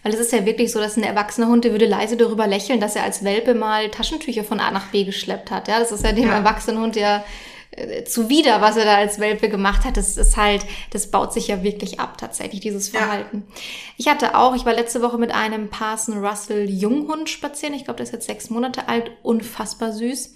Weil 0.03 0.13
es 0.13 0.19
ist 0.19 0.31
ja 0.31 0.45
wirklich 0.45 0.71
so, 0.71 0.79
dass 0.79 0.97
ein 0.97 1.03
erwachsener 1.03 1.47
Hund, 1.47 1.63
der 1.63 1.71
würde 1.71 1.85
leise 1.85 2.17
darüber 2.17 2.47
lächeln, 2.47 2.79
dass 2.79 2.95
er 2.95 3.03
als 3.03 3.23
Welpe 3.23 3.53
mal 3.53 3.89
Taschentücher 3.89 4.43
von 4.43 4.59
A 4.59 4.71
nach 4.71 4.87
B 4.87 5.03
geschleppt 5.03 5.51
hat. 5.51 5.67
Ja, 5.67 5.79
das 5.79 5.91
ist 5.91 6.03
ja 6.03 6.11
dem 6.11 6.27
ja. 6.27 6.35
erwachsenen 6.35 6.81
Hund 6.81 6.95
ja 6.95 7.23
äh, 7.71 8.03
zuwider, 8.03 8.61
was 8.61 8.77
er 8.77 8.85
da 8.85 8.95
als 8.95 9.19
Welpe 9.19 9.47
gemacht 9.47 9.85
hat. 9.85 9.97
Das 9.97 10.17
ist 10.17 10.37
halt, 10.37 10.65
das 10.89 11.11
baut 11.11 11.33
sich 11.33 11.47
ja 11.47 11.63
wirklich 11.63 11.99
ab, 11.99 12.17
tatsächlich, 12.17 12.61
dieses 12.61 12.89
Verhalten. 12.89 13.43
Ja. 13.47 13.61
Ich 13.97 14.07
hatte 14.07 14.35
auch, 14.35 14.55
ich 14.55 14.65
war 14.65 14.73
letzte 14.73 15.01
Woche 15.01 15.17
mit 15.17 15.31
einem 15.31 15.69
Parson 15.69 16.25
Russell 16.25 16.69
Junghund 16.69 17.29
spazieren. 17.29 17.75
Ich 17.75 17.85
glaube, 17.85 17.97
der 17.97 18.05
ist 18.05 18.13
jetzt 18.13 18.25
sechs 18.25 18.49
Monate 18.49 18.87
alt, 18.87 19.11
unfassbar 19.21 19.91
süß. 19.91 20.33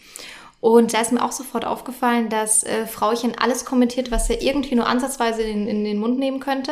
Und 0.66 0.96
da 0.96 1.02
ist 1.02 1.12
mir 1.12 1.24
auch 1.24 1.32
sofort 1.32 1.64
aufgefallen, 1.64 2.30
dass 2.30 2.64
äh, 2.64 2.88
Frauchen 2.88 3.38
alles 3.38 3.66
kommentiert, 3.66 4.10
was 4.10 4.32
er 4.32 4.42
irgendwie 4.42 4.74
nur 4.74 4.88
ansatzweise 4.88 5.44
in, 5.44 5.68
in 5.68 5.84
den 5.84 6.00
Mund 6.00 6.18
nehmen 6.18 6.40
könnte 6.40 6.72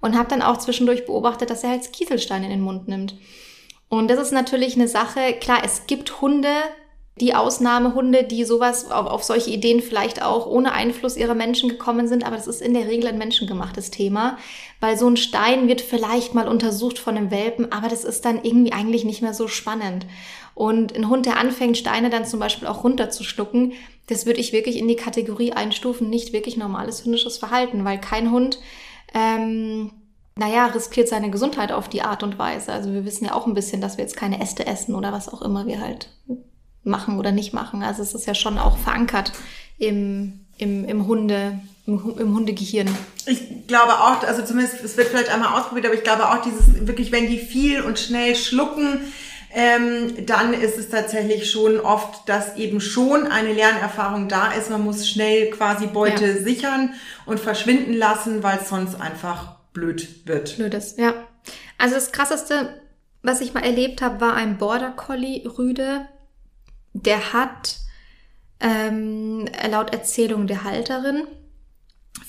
und 0.00 0.16
habe 0.16 0.30
dann 0.30 0.40
auch 0.40 0.56
zwischendurch 0.56 1.04
beobachtet, 1.04 1.50
dass 1.50 1.62
er 1.62 1.68
halt 1.68 1.92
Kieselstein 1.92 2.42
in 2.42 2.48
den 2.48 2.62
Mund 2.62 2.88
nimmt. 2.88 3.16
Und 3.90 4.10
das 4.10 4.18
ist 4.18 4.32
natürlich 4.32 4.76
eine 4.76 4.88
Sache, 4.88 5.34
klar, 5.34 5.58
es 5.62 5.86
gibt 5.86 6.22
Hunde, 6.22 6.48
die 7.20 7.34
Ausnahmehunde, 7.34 8.24
die 8.24 8.44
sowas 8.44 8.90
auf, 8.90 9.06
auf, 9.06 9.24
solche 9.24 9.50
Ideen 9.50 9.82
vielleicht 9.82 10.22
auch 10.22 10.46
ohne 10.46 10.72
Einfluss 10.72 11.18
ihrer 11.18 11.34
Menschen 11.34 11.68
gekommen 11.68 12.08
sind, 12.08 12.24
aber 12.24 12.36
das 12.36 12.46
ist 12.46 12.62
in 12.62 12.72
der 12.72 12.88
Regel 12.88 13.08
ein 13.08 13.18
menschengemachtes 13.18 13.90
Thema, 13.90 14.38
weil 14.80 14.96
so 14.96 15.06
ein 15.06 15.18
Stein 15.18 15.68
wird 15.68 15.82
vielleicht 15.82 16.32
mal 16.32 16.48
untersucht 16.48 16.98
von 16.98 17.16
einem 17.16 17.30
Welpen, 17.30 17.72
aber 17.72 17.88
das 17.88 18.04
ist 18.04 18.24
dann 18.24 18.42
irgendwie 18.42 18.72
eigentlich 18.72 19.04
nicht 19.04 19.20
mehr 19.20 19.34
so 19.34 19.48
spannend. 19.48 20.06
Und 20.58 20.96
ein 20.96 21.08
Hund, 21.08 21.24
der 21.24 21.38
anfängt, 21.38 21.78
Steine 21.78 22.10
dann 22.10 22.24
zum 22.24 22.40
Beispiel 22.40 22.66
auch 22.66 22.82
runterzuschlucken, 22.82 23.74
das 24.08 24.26
würde 24.26 24.40
ich 24.40 24.52
wirklich 24.52 24.76
in 24.76 24.88
die 24.88 24.96
Kategorie 24.96 25.52
einstufen, 25.52 26.10
nicht 26.10 26.32
wirklich 26.32 26.56
normales 26.56 27.04
hündisches 27.04 27.38
Verhalten, 27.38 27.84
weil 27.84 28.00
kein 28.00 28.32
Hund 28.32 28.58
ähm, 29.14 29.92
naja, 30.34 30.66
riskiert 30.66 31.08
seine 31.08 31.30
Gesundheit 31.30 31.70
auf 31.70 31.88
die 31.88 32.02
Art 32.02 32.24
und 32.24 32.40
Weise. 32.40 32.72
Also 32.72 32.92
wir 32.92 33.04
wissen 33.04 33.26
ja 33.26 33.34
auch 33.34 33.46
ein 33.46 33.54
bisschen, 33.54 33.80
dass 33.80 33.98
wir 33.98 34.04
jetzt 34.04 34.16
keine 34.16 34.40
Äste 34.40 34.66
essen 34.66 34.96
oder 34.96 35.12
was 35.12 35.28
auch 35.28 35.42
immer 35.42 35.68
wir 35.68 35.80
halt 35.80 36.10
machen 36.82 37.20
oder 37.20 37.30
nicht 37.30 37.54
machen. 37.54 37.84
Also 37.84 38.02
es 38.02 38.12
ist 38.12 38.26
ja 38.26 38.34
schon 38.34 38.58
auch 38.58 38.78
verankert 38.78 39.30
im, 39.78 40.40
im, 40.56 40.84
im 40.86 41.06
Hunde, 41.06 41.60
im, 41.86 42.34
Hundegehirn. 42.34 42.88
Ich 43.26 43.68
glaube 43.68 43.92
auch, 43.92 44.24
also 44.24 44.44
zumindest, 44.44 44.82
es 44.82 44.96
wird 44.96 45.06
vielleicht 45.06 45.28
einmal 45.28 45.56
ausprobiert, 45.56 45.86
aber 45.86 45.94
ich 45.94 46.02
glaube 46.02 46.28
auch 46.28 46.42
dieses, 46.42 46.86
wirklich, 46.86 47.12
wenn 47.12 47.28
die 47.28 47.38
viel 47.38 47.82
und 47.82 48.00
schnell 48.00 48.34
schlucken, 48.34 49.00
ähm, 49.50 50.26
dann 50.26 50.52
ist 50.52 50.78
es 50.78 50.90
tatsächlich 50.90 51.50
schon 51.50 51.80
oft, 51.80 52.28
dass 52.28 52.56
eben 52.56 52.80
schon 52.80 53.26
eine 53.26 53.52
Lernerfahrung 53.52 54.28
da 54.28 54.52
ist. 54.52 54.70
Man 54.70 54.84
muss 54.84 55.08
schnell 55.08 55.50
quasi 55.50 55.86
Beute 55.86 56.26
ja. 56.26 56.42
sichern 56.42 56.94
und 57.24 57.40
verschwinden 57.40 57.94
lassen, 57.94 58.42
weil 58.42 58.58
es 58.58 58.68
sonst 58.68 59.00
einfach 59.00 59.56
blöd 59.72 60.26
wird. 60.26 60.56
Blöd 60.56 60.74
ist, 60.74 60.98
ja. 60.98 61.14
Also 61.78 61.94
das 61.94 62.12
Krasseste, 62.12 62.80
was 63.22 63.40
ich 63.40 63.54
mal 63.54 63.64
erlebt 63.64 64.02
habe, 64.02 64.20
war 64.20 64.34
ein 64.34 64.58
Border 64.58 64.90
Collie 64.90 65.46
Rüde. 65.58 66.06
Der 66.92 67.32
hat 67.32 67.76
ähm, 68.60 69.48
laut 69.70 69.92
Erzählung 69.92 70.46
der 70.46 70.64
Halterin 70.64 71.26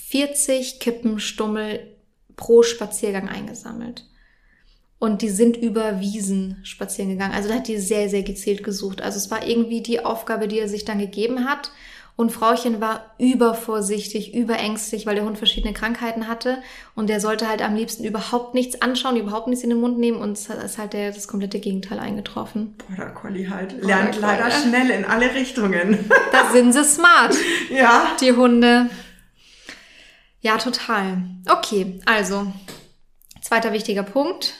40 0.07 0.79
Kippenstummel 0.79 1.95
pro 2.35 2.63
Spaziergang 2.63 3.27
eingesammelt. 3.27 4.05
Und 4.99 5.21
die 5.21 5.29
sind 5.29 5.55
über 5.55 6.01
Wiesen 6.01 6.59
spazieren 6.63 7.11
gegangen. 7.11 7.33
Also 7.33 7.47
da 7.47 7.55
hat 7.55 7.69
die 7.69 7.77
sehr, 7.77 8.09
sehr 8.09 8.23
gezielt 8.23 8.65
gesucht. 8.65 9.01
Also 9.01 9.17
es 9.17 9.31
war 9.31 9.47
irgendwie 9.47 9.81
die 9.81 10.03
Aufgabe, 10.03 10.49
die 10.49 10.59
er 10.59 10.67
sich 10.67 10.83
dann 10.83 10.99
gegeben 10.99 11.45
hat. 11.49 11.71
Und 12.17 12.33
Frauchen 12.33 12.81
war 12.81 13.15
übervorsichtig, 13.17 14.35
überängstlich, 14.35 15.05
weil 15.05 15.15
der 15.15 15.23
Hund 15.23 15.37
verschiedene 15.37 15.71
Krankheiten 15.71 16.27
hatte. 16.27 16.61
Und 16.93 17.07
der 17.07 17.21
sollte 17.21 17.47
halt 17.47 17.61
am 17.61 17.75
liebsten 17.75 18.03
überhaupt 18.03 18.55
nichts 18.55 18.81
anschauen, 18.81 19.15
überhaupt 19.15 19.47
nichts 19.47 19.63
in 19.63 19.69
den 19.69 19.79
Mund 19.79 19.97
nehmen. 19.99 20.17
Und 20.17 20.33
es 20.33 20.49
ist 20.49 20.77
halt 20.77 20.91
der, 20.91 21.13
das 21.13 21.29
komplette 21.29 21.61
Gegenteil 21.61 21.97
eingetroffen. 21.97 22.75
Border 22.89 23.11
Collie 23.11 23.49
halt. 23.49 23.69
Border 23.69 23.87
Lernt 23.87 24.11
Collie. 24.15 24.21
leider 24.21 24.51
schnell 24.51 24.89
in 24.89 25.05
alle 25.05 25.33
Richtungen. 25.33 26.11
Da 26.33 26.51
sind 26.51 26.73
sie 26.73 26.83
smart. 26.83 27.37
ja. 27.69 28.17
Die 28.19 28.33
Hunde. 28.33 28.89
Ja, 30.41 30.57
total. 30.57 31.23
Okay, 31.49 32.01
also. 32.05 32.51
Zweiter 33.41 33.71
wichtiger 33.71 34.03
Punkt 34.03 34.55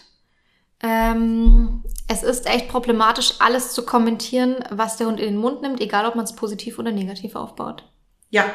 ähm, 0.82 1.84
es 2.08 2.24
ist 2.24 2.46
echt 2.48 2.70
problematisch, 2.70 3.34
alles 3.40 3.74
zu 3.74 3.86
kommentieren, 3.86 4.56
was 4.70 4.98
der 4.98 5.08
Hund 5.08 5.20
in 5.20 5.34
den 5.34 5.38
Mund 5.38 5.62
nimmt, 5.62 5.82
egal 5.82 6.06
ob 6.06 6.16
man 6.16 6.26
es 6.26 6.36
positiv 6.36 6.80
oder 6.80 6.92
negativ 6.92 7.36
aufbaut. 7.36 7.84
Ja, 8.30 8.46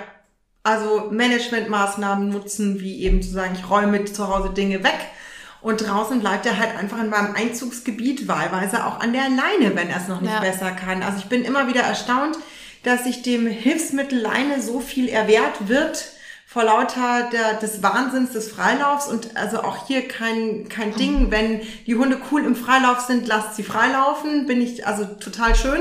also 0.62 1.08
Managementmaßnahmen 1.10 2.30
nutzen, 2.30 2.80
wie 2.80 3.02
eben 3.02 3.22
zu 3.22 3.30
sagen, 3.30 3.54
ich 3.54 3.68
räume 3.68 4.04
zu 4.06 4.28
Hause 4.28 4.50
Dinge 4.50 4.82
weg. 4.82 4.98
Und 5.60 5.87
draußen 5.87 6.20
bleibt 6.20 6.44
er 6.44 6.58
halt 6.58 6.76
einfach 6.76 7.00
in 7.00 7.08
meinem 7.08 7.34
Einzugsgebiet, 7.34 8.28
wahlweise 8.28 8.84
auch 8.87 9.00
an 9.00 9.12
der 9.12 9.28
Leine, 9.30 9.74
wenn 9.74 9.88
er 9.88 9.98
es 9.98 10.08
noch 10.08 10.20
nicht 10.20 10.32
ja. 10.32 10.40
besser 10.40 10.72
kann. 10.72 11.02
Also 11.02 11.18
ich 11.18 11.26
bin 11.26 11.42
immer 11.42 11.68
wieder 11.68 11.82
erstaunt, 11.82 12.37
dass 12.82 13.04
sich 13.04 13.22
dem 13.22 13.46
Hilfsmittel 13.46 14.18
Leine 14.18 14.60
so 14.60 14.80
viel 14.80 15.08
erwehrt 15.08 15.68
wird, 15.68 16.13
vor 16.54 16.62
lauter 16.62 17.28
der, 17.32 17.54
des 17.54 17.82
Wahnsinns 17.82 18.30
des 18.30 18.48
Freilaufs 18.48 19.08
und 19.08 19.36
also 19.36 19.64
auch 19.64 19.88
hier 19.88 20.06
kein, 20.06 20.68
kein 20.68 20.94
Ding, 20.94 21.32
wenn 21.32 21.60
die 21.84 21.96
Hunde 21.96 22.16
cool 22.30 22.44
im 22.44 22.54
Freilauf 22.54 23.00
sind, 23.00 23.26
lasst 23.26 23.56
sie 23.56 23.64
freilaufen, 23.64 24.46
bin 24.46 24.62
ich 24.62 24.86
also 24.86 25.04
total 25.04 25.56
schön, 25.56 25.80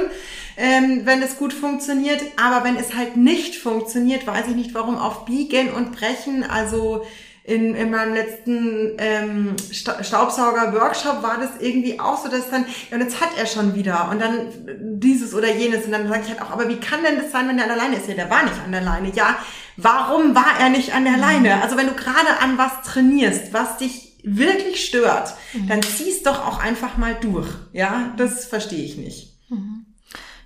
ähm, 0.57 1.01
wenn 1.03 1.21
es 1.21 1.38
gut 1.38 1.53
funktioniert, 1.53 2.23
aber 2.43 2.65
wenn 2.65 2.75
es 2.75 2.95
halt 2.95 3.17
nicht 3.17 3.57
funktioniert, 3.57 4.25
weiß 4.25 4.47
ich 4.47 4.55
nicht 4.55 4.73
warum 4.73 4.97
auf 4.97 5.25
Biegen 5.25 5.71
und 5.73 5.91
Brechen, 5.91 6.43
also 6.43 7.05
in, 7.43 7.75
in 7.75 7.91
meinem 7.91 8.15
letzten 8.15 8.93
ähm, 8.97 9.55
Staubsauger-Workshop 9.69 11.21
war 11.21 11.38
das 11.39 11.51
irgendwie 11.59 11.99
auch 11.99 12.23
so, 12.23 12.29
dass 12.29 12.49
dann, 12.49 12.65
ja, 12.89 12.95
und 12.95 13.03
jetzt 13.03 13.21
hat 13.21 13.38
er 13.38 13.45
schon 13.45 13.75
wieder 13.75 14.09
und 14.09 14.19
dann 14.21 14.47
dieses 14.79 15.36
oder 15.36 15.53
jenes 15.53 15.86
und 15.86 15.91
dann 15.91 16.07
sage 16.07 16.21
ich 16.23 16.29
halt 16.29 16.41
auch, 16.41 16.51
aber 16.51 16.69
wie 16.69 16.79
kann 16.79 17.03
denn 17.03 17.17
das 17.17 17.31
sein, 17.31 17.47
wenn 17.47 17.57
der 17.57 17.69
an 17.69 17.75
der 17.75 17.77
Leine 17.77 17.97
ist? 17.97 18.07
Ja, 18.07 18.15
der 18.15 18.29
war 18.29 18.43
nicht 18.43 18.55
an 18.65 18.71
der 18.71 18.81
Leine. 18.81 19.12
Ja, 19.13 19.38
warum 19.77 20.36
war 20.36 20.59
er 20.59 20.69
nicht 20.69 20.93
an 20.93 21.05
der 21.05 21.17
Leine? 21.17 21.62
Also 21.62 21.77
wenn 21.77 21.88
du 21.88 21.93
gerade 21.93 22.39
an 22.41 22.57
was 22.57 22.81
trainierst, 22.83 23.53
was 23.53 23.77
dich 23.77 24.13
wirklich 24.23 24.86
stört, 24.86 25.33
mhm. 25.53 25.67
dann 25.67 25.81
ziehst 25.81 26.25
doch 26.25 26.45
auch 26.47 26.59
einfach 26.59 26.97
mal 26.97 27.15
durch. 27.19 27.49
Ja, 27.73 28.13
das 28.17 28.45
verstehe 28.45 28.83
ich 28.83 28.97
nicht. 28.97 29.33
Mhm. 29.49 29.86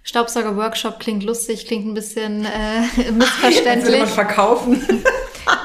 Staubsauger-Workshop 0.03 0.99
klingt 0.99 1.23
lustig, 1.23 1.67
klingt 1.67 1.85
ein 1.85 1.93
bisschen 1.93 2.45
äh, 2.45 3.11
missverständlich. 3.11 4.03
Ach, 4.03 4.09
verkaufen. 4.09 5.03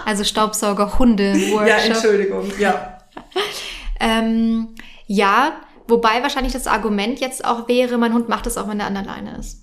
Also 0.05 0.23
Staubsauger-Hunde-Workshop. 0.23 1.67
Ja, 1.67 1.77
Entschuldigung, 1.79 2.53
ja. 2.59 2.99
ähm, 4.01 4.77
ja, 5.07 5.55
wobei 5.89 6.23
wahrscheinlich 6.23 6.53
das 6.53 6.69
Argument 6.69 7.19
jetzt 7.19 7.45
auch 7.45 7.67
wäre, 7.67 7.99
mein 7.99 8.13
Hund 8.13 8.29
macht 8.29 8.47
es 8.47 8.57
auch, 8.57 8.69
wenn 8.69 8.79
er 8.79 8.87
an 8.87 8.95
der 8.95 9.05
Leine 9.05 9.37
ist. 9.39 9.62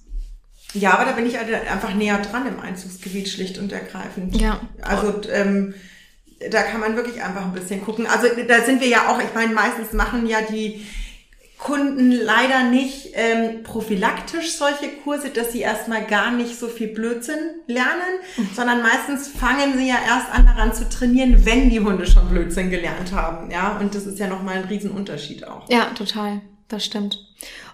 Ja, 0.74 0.94
aber 0.94 1.06
da 1.06 1.14
bin 1.14 1.26
ich 1.26 1.38
halt 1.38 1.52
einfach 1.70 1.94
näher 1.94 2.20
dran 2.20 2.46
im 2.48 2.60
Einzugsgebiet, 2.60 3.28
schlicht 3.28 3.58
und 3.58 3.72
ergreifend. 3.72 4.40
Ja. 4.40 4.60
Also 4.82 5.22
ähm, 5.32 5.74
da 6.52 6.62
kann 6.64 6.80
man 6.80 6.96
wirklich 6.96 7.24
einfach 7.24 7.44
ein 7.44 7.54
bisschen 7.54 7.84
gucken. 7.84 8.08
Also 8.08 8.28
da 8.48 8.62
sind 8.62 8.82
wir 8.82 8.88
ja 8.88 9.10
auch, 9.10 9.20
ich 9.20 9.34
meine, 9.34 9.54
meistens 9.54 9.94
machen 9.94 10.28
ja 10.28 10.40
die 10.42 10.86
Kunden 11.58 12.12
leider 12.12 12.64
nicht 12.70 13.10
ähm, 13.16 13.64
prophylaktisch 13.64 14.54
solche 14.54 14.88
Kurse, 15.04 15.30
dass 15.30 15.52
sie 15.52 15.60
erstmal 15.60 16.06
gar 16.06 16.32
nicht 16.32 16.58
so 16.58 16.70
viel 16.70 16.88
Blödsinn 16.88 17.38
lernen, 17.68 18.22
mhm. 18.38 18.50
sondern 18.56 18.82
meistens 18.82 19.28
fangen 19.28 19.78
sie 19.78 19.90
ja 19.90 19.98
erst 20.08 20.32
an 20.32 20.46
daran 20.46 20.74
zu 20.74 20.88
trainieren, 20.88 21.46
wenn 21.46 21.70
die 21.70 21.82
Hunde 21.82 22.08
schon 22.08 22.30
Blödsinn 22.30 22.70
gelernt 22.70 23.12
haben. 23.12 23.52
Ja, 23.52 23.78
und 23.78 23.94
das 23.94 24.06
ist 24.06 24.20
ja 24.20 24.28
nochmal 24.28 24.56
ein 24.56 24.66
Riesenunterschied 24.66 25.46
auch. 25.46 25.70
Ja, 25.70 25.88
total. 25.96 26.42
Das 26.70 26.86
stimmt. 26.86 27.26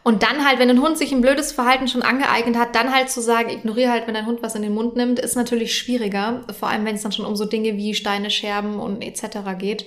Und 0.03 0.23
dann 0.23 0.47
halt, 0.47 0.59
wenn 0.59 0.69
ein 0.69 0.81
Hund 0.81 0.97
sich 0.97 1.11
ein 1.11 1.21
blödes 1.21 1.51
Verhalten 1.51 1.87
schon 1.87 2.01
angeeignet 2.01 2.57
hat, 2.57 2.75
dann 2.75 2.93
halt 2.93 3.09
zu 3.09 3.21
sagen, 3.21 3.49
ignoriere 3.49 3.91
halt, 3.91 4.07
wenn 4.07 4.13
dein 4.13 4.25
Hund 4.25 4.41
was 4.41 4.55
in 4.55 4.61
den 4.61 4.73
Mund 4.73 4.95
nimmt, 4.95 5.19
ist 5.19 5.35
natürlich 5.35 5.77
schwieriger. 5.77 6.45
Vor 6.57 6.69
allem, 6.69 6.85
wenn 6.85 6.95
es 6.95 7.01
dann 7.01 7.11
schon 7.11 7.25
um 7.25 7.35
so 7.35 7.45
Dinge 7.45 7.75
wie 7.75 7.93
Steine, 7.93 8.29
Scherben 8.29 8.79
und 8.79 9.01
etc. 9.01 9.39
geht. 9.57 9.85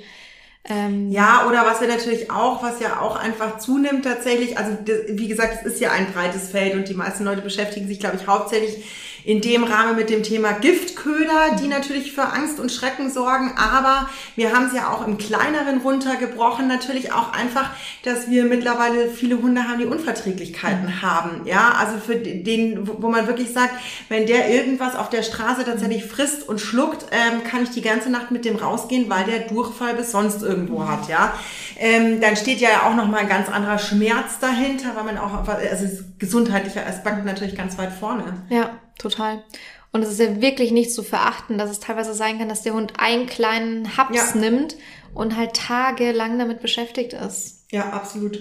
Ähm 0.69 1.11
ja, 1.11 1.47
oder 1.49 1.65
was 1.65 1.81
wir 1.81 1.89
natürlich 1.89 2.31
auch, 2.31 2.63
was 2.63 2.81
ja 2.81 3.01
auch 3.01 3.17
einfach 3.17 3.59
zunimmt 3.59 4.05
tatsächlich, 4.05 4.59
also 4.59 4.77
wie 5.09 5.29
gesagt, 5.29 5.59
es 5.61 5.75
ist 5.75 5.81
ja 5.81 5.93
ein 5.93 6.13
breites 6.13 6.51
Feld 6.51 6.75
und 6.75 6.89
die 6.89 6.95
meisten 6.95 7.25
Leute 7.25 7.41
beschäftigen 7.41 7.89
sich, 7.89 8.01
glaube 8.01 8.17
ich, 8.21 8.27
hauptsächlich 8.27 8.85
in 9.29 9.43
dem 9.43 9.63
Rahmen 9.63 9.95
mit 9.95 10.09
dem 10.09 10.23
Thema 10.23 10.53
Giftköder, 10.53 11.57
die 11.61 11.69
natürlich 11.69 12.13
für 12.13 12.33
Angst 12.33 12.59
und 12.59 12.73
Schrecken 12.73 13.11
sorgen. 13.11 13.53
Aber 13.59 14.09
wir 14.37 14.55
haben 14.55 14.69
es 14.69 14.73
ja 14.73 14.91
auch 14.91 15.07
im 15.07 15.19
kleineren 15.19 15.83
runtergebrochen. 15.83 16.67
Natürlich 16.67 17.13
auch 17.13 17.35
einfach, 17.35 17.69
dass 18.05 18.31
wir 18.31 18.47
mittlerweile 18.47 19.11
viele 19.11 19.43
Hunde 19.43 19.65
haben, 19.65 19.81
die 19.81 19.85
Unverträglichkeiten 19.85 20.87
mhm. 20.87 21.03
haben. 21.03 21.41
Ja, 21.45 21.75
also 21.79 21.99
für 21.99 22.17
den, 22.17 22.89
wo 23.03 23.09
man 23.11 23.27
wirklich 23.27 23.53
sagt, 23.53 23.75
wenn 24.09 24.25
der 24.25 24.49
irgendwas 24.49 24.97
auf 24.97 25.11
der 25.11 25.23
Straße 25.23 25.63
tatsächlich 25.67 26.07
frisst 26.07 26.49
und 26.49 26.59
schluckt, 26.59 27.05
ähm, 27.11 27.45
kann 27.45 27.65
ich 27.65 27.69
die 27.69 27.83
ganze 27.83 28.09
Nacht 28.09 28.31
mit 28.31 28.47
dem 28.47 28.57
rausgehen, 28.57 29.11
weil 29.11 29.25
der 29.25 29.41
Durchfall 29.41 29.93
bis 29.93 30.11
sonst 30.11 30.43
irgendwo 30.43 30.89
hat. 30.89 31.07
Ja, 31.11 31.35
ähm, 31.77 32.23
dann 32.23 32.35
steht 32.35 32.61
ja 32.61 32.85
auch 32.87 32.95
noch 32.95 33.07
mal 33.07 33.19
ein 33.19 33.29
ganz 33.29 33.51
anderer 33.51 33.79
Schmerz 33.79 34.39
dahinter, 34.41 34.97
weil 34.97 35.05
man 35.05 35.19
auch, 35.19 35.47
also 35.47 36.03
gesundheitlicher 36.19 36.87
Aspekt 36.87 37.27
natürlich 37.27 37.55
ganz 37.55 37.77
weit 37.77 37.93
vorne. 37.93 38.47
Ja 38.49 38.71
total. 38.99 39.45
Und 39.91 40.03
es 40.03 40.11
ist 40.11 40.21
ja 40.21 40.41
wirklich 40.41 40.71
nicht 40.71 40.93
zu 40.93 41.03
verachten, 41.03 41.57
dass 41.57 41.71
es 41.71 41.81
teilweise 41.81 42.13
sein 42.15 42.39
kann, 42.39 42.49
dass 42.49 42.63
der 42.63 42.75
Hund 42.75 42.95
einen 42.99 43.27
kleinen 43.27 43.97
Haps 43.97 44.35
ja. 44.35 44.41
nimmt 44.41 44.77
und 45.15 45.37
halt 45.37 45.55
tagelang 45.55 46.39
damit 46.39 46.61
beschäftigt 46.61 47.15
ist. 47.15 47.65
Ja, 47.71 47.91
absolut. 47.91 48.39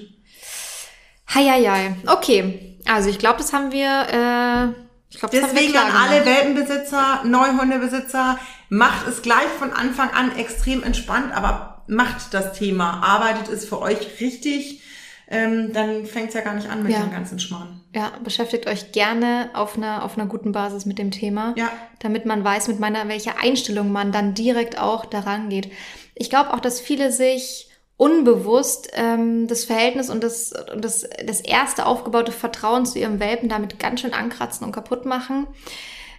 Heieiei. 1.34 1.96
Okay, 2.06 2.78
also 2.86 3.10
ich 3.10 3.20
glaube, 3.20 3.38
das 3.38 3.54
haben 3.54 3.72
wir. 3.72 3.88
Äh, 3.88 4.84
ich 5.10 5.20
glaub, 5.20 5.32
das 5.32 5.52
Deswegen 5.52 5.78
an 5.78 5.91
alle 5.91 6.26
Welpenbesitzer, 6.26 7.22
Neuhundebesitzer, 7.24 8.38
macht 8.70 9.08
es 9.08 9.22
gleich 9.22 9.48
von 9.58 9.72
Anfang 9.72 10.10
an 10.10 10.38
extrem 10.38 10.84
entspannt, 10.84 11.34
aber 11.34 11.84
macht 11.88 12.34
das 12.34 12.58
Thema, 12.58 13.02
arbeitet 13.02 13.48
es 13.48 13.65
für 13.65 13.80
euch 13.80 14.20
richtig 14.20 14.82
ähm, 15.29 15.73
dann 15.73 16.05
fängt 16.05 16.29
es 16.29 16.35
ja 16.35 16.41
gar 16.41 16.53
nicht 16.53 16.69
an 16.69 16.83
mit 16.83 16.93
ja. 16.93 17.01
dem 17.01 17.11
ganzen 17.11 17.39
Schmarrn. 17.39 17.81
Ja, 17.93 18.13
beschäftigt 18.23 18.67
euch 18.67 18.91
gerne 18.91 19.49
auf 19.53 19.75
einer, 19.75 20.05
auf 20.05 20.17
einer 20.17 20.27
guten 20.27 20.53
Basis 20.53 20.85
mit 20.85 20.99
dem 20.99 21.11
Thema, 21.11 21.53
ja. 21.57 21.69
damit 21.99 22.25
man 22.25 22.43
weiß, 22.43 22.69
mit 22.69 22.79
meiner, 22.79 23.07
welcher 23.09 23.41
Einstellung 23.41 23.91
man 23.91 24.11
dann 24.11 24.33
direkt 24.33 24.79
auch 24.79 25.05
daran 25.05 25.49
geht. 25.49 25.71
Ich 26.15 26.29
glaube 26.29 26.53
auch, 26.53 26.59
dass 26.59 26.79
viele 26.79 27.11
sich 27.11 27.69
unbewusst 27.97 28.91
ähm, 28.93 29.47
das 29.47 29.65
Verhältnis 29.65 30.09
und 30.09 30.23
das, 30.23 30.53
und 30.73 30.85
das, 30.85 31.09
das 31.25 31.41
erste 31.41 31.85
aufgebaute 31.87 32.31
Vertrauen 32.31 32.85
zu 32.85 32.99
ihrem 32.99 33.19
Welpen 33.19 33.49
damit 33.49 33.79
ganz 33.79 34.01
schön 34.01 34.13
ankratzen 34.13 34.65
und 34.65 34.71
kaputt 34.71 35.05
machen. 35.05 35.47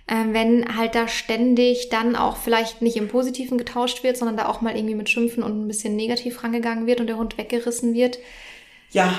Ähm, 0.09 0.35
wenn 0.35 0.77
halt 0.77 0.95
da 0.95 1.07
ständig 1.07 1.89
dann 1.91 2.17
auch 2.17 2.37
vielleicht 2.37 2.83
nicht 2.83 2.97
im 2.97 3.09
Positiven 3.09 3.57
getauscht 3.57 4.03
wird, 4.03 4.17
sondern 4.17 4.37
da 4.37 4.49
auch 4.49 4.61
mal 4.61 4.77
irgendwie 4.77 4.95
mit 4.95 5.09
Schimpfen 5.09 5.43
und 5.43 5.63
ein 5.63 5.69
bisschen 5.69 5.97
negativ 5.97 6.43
rangegangen 6.43 6.87
wird 6.87 7.01
und 7.01 7.07
der 7.07 7.19
Hund 7.19 7.39
weggerissen 7.39 7.95
wird 7.95 8.19
ja, 8.91 9.13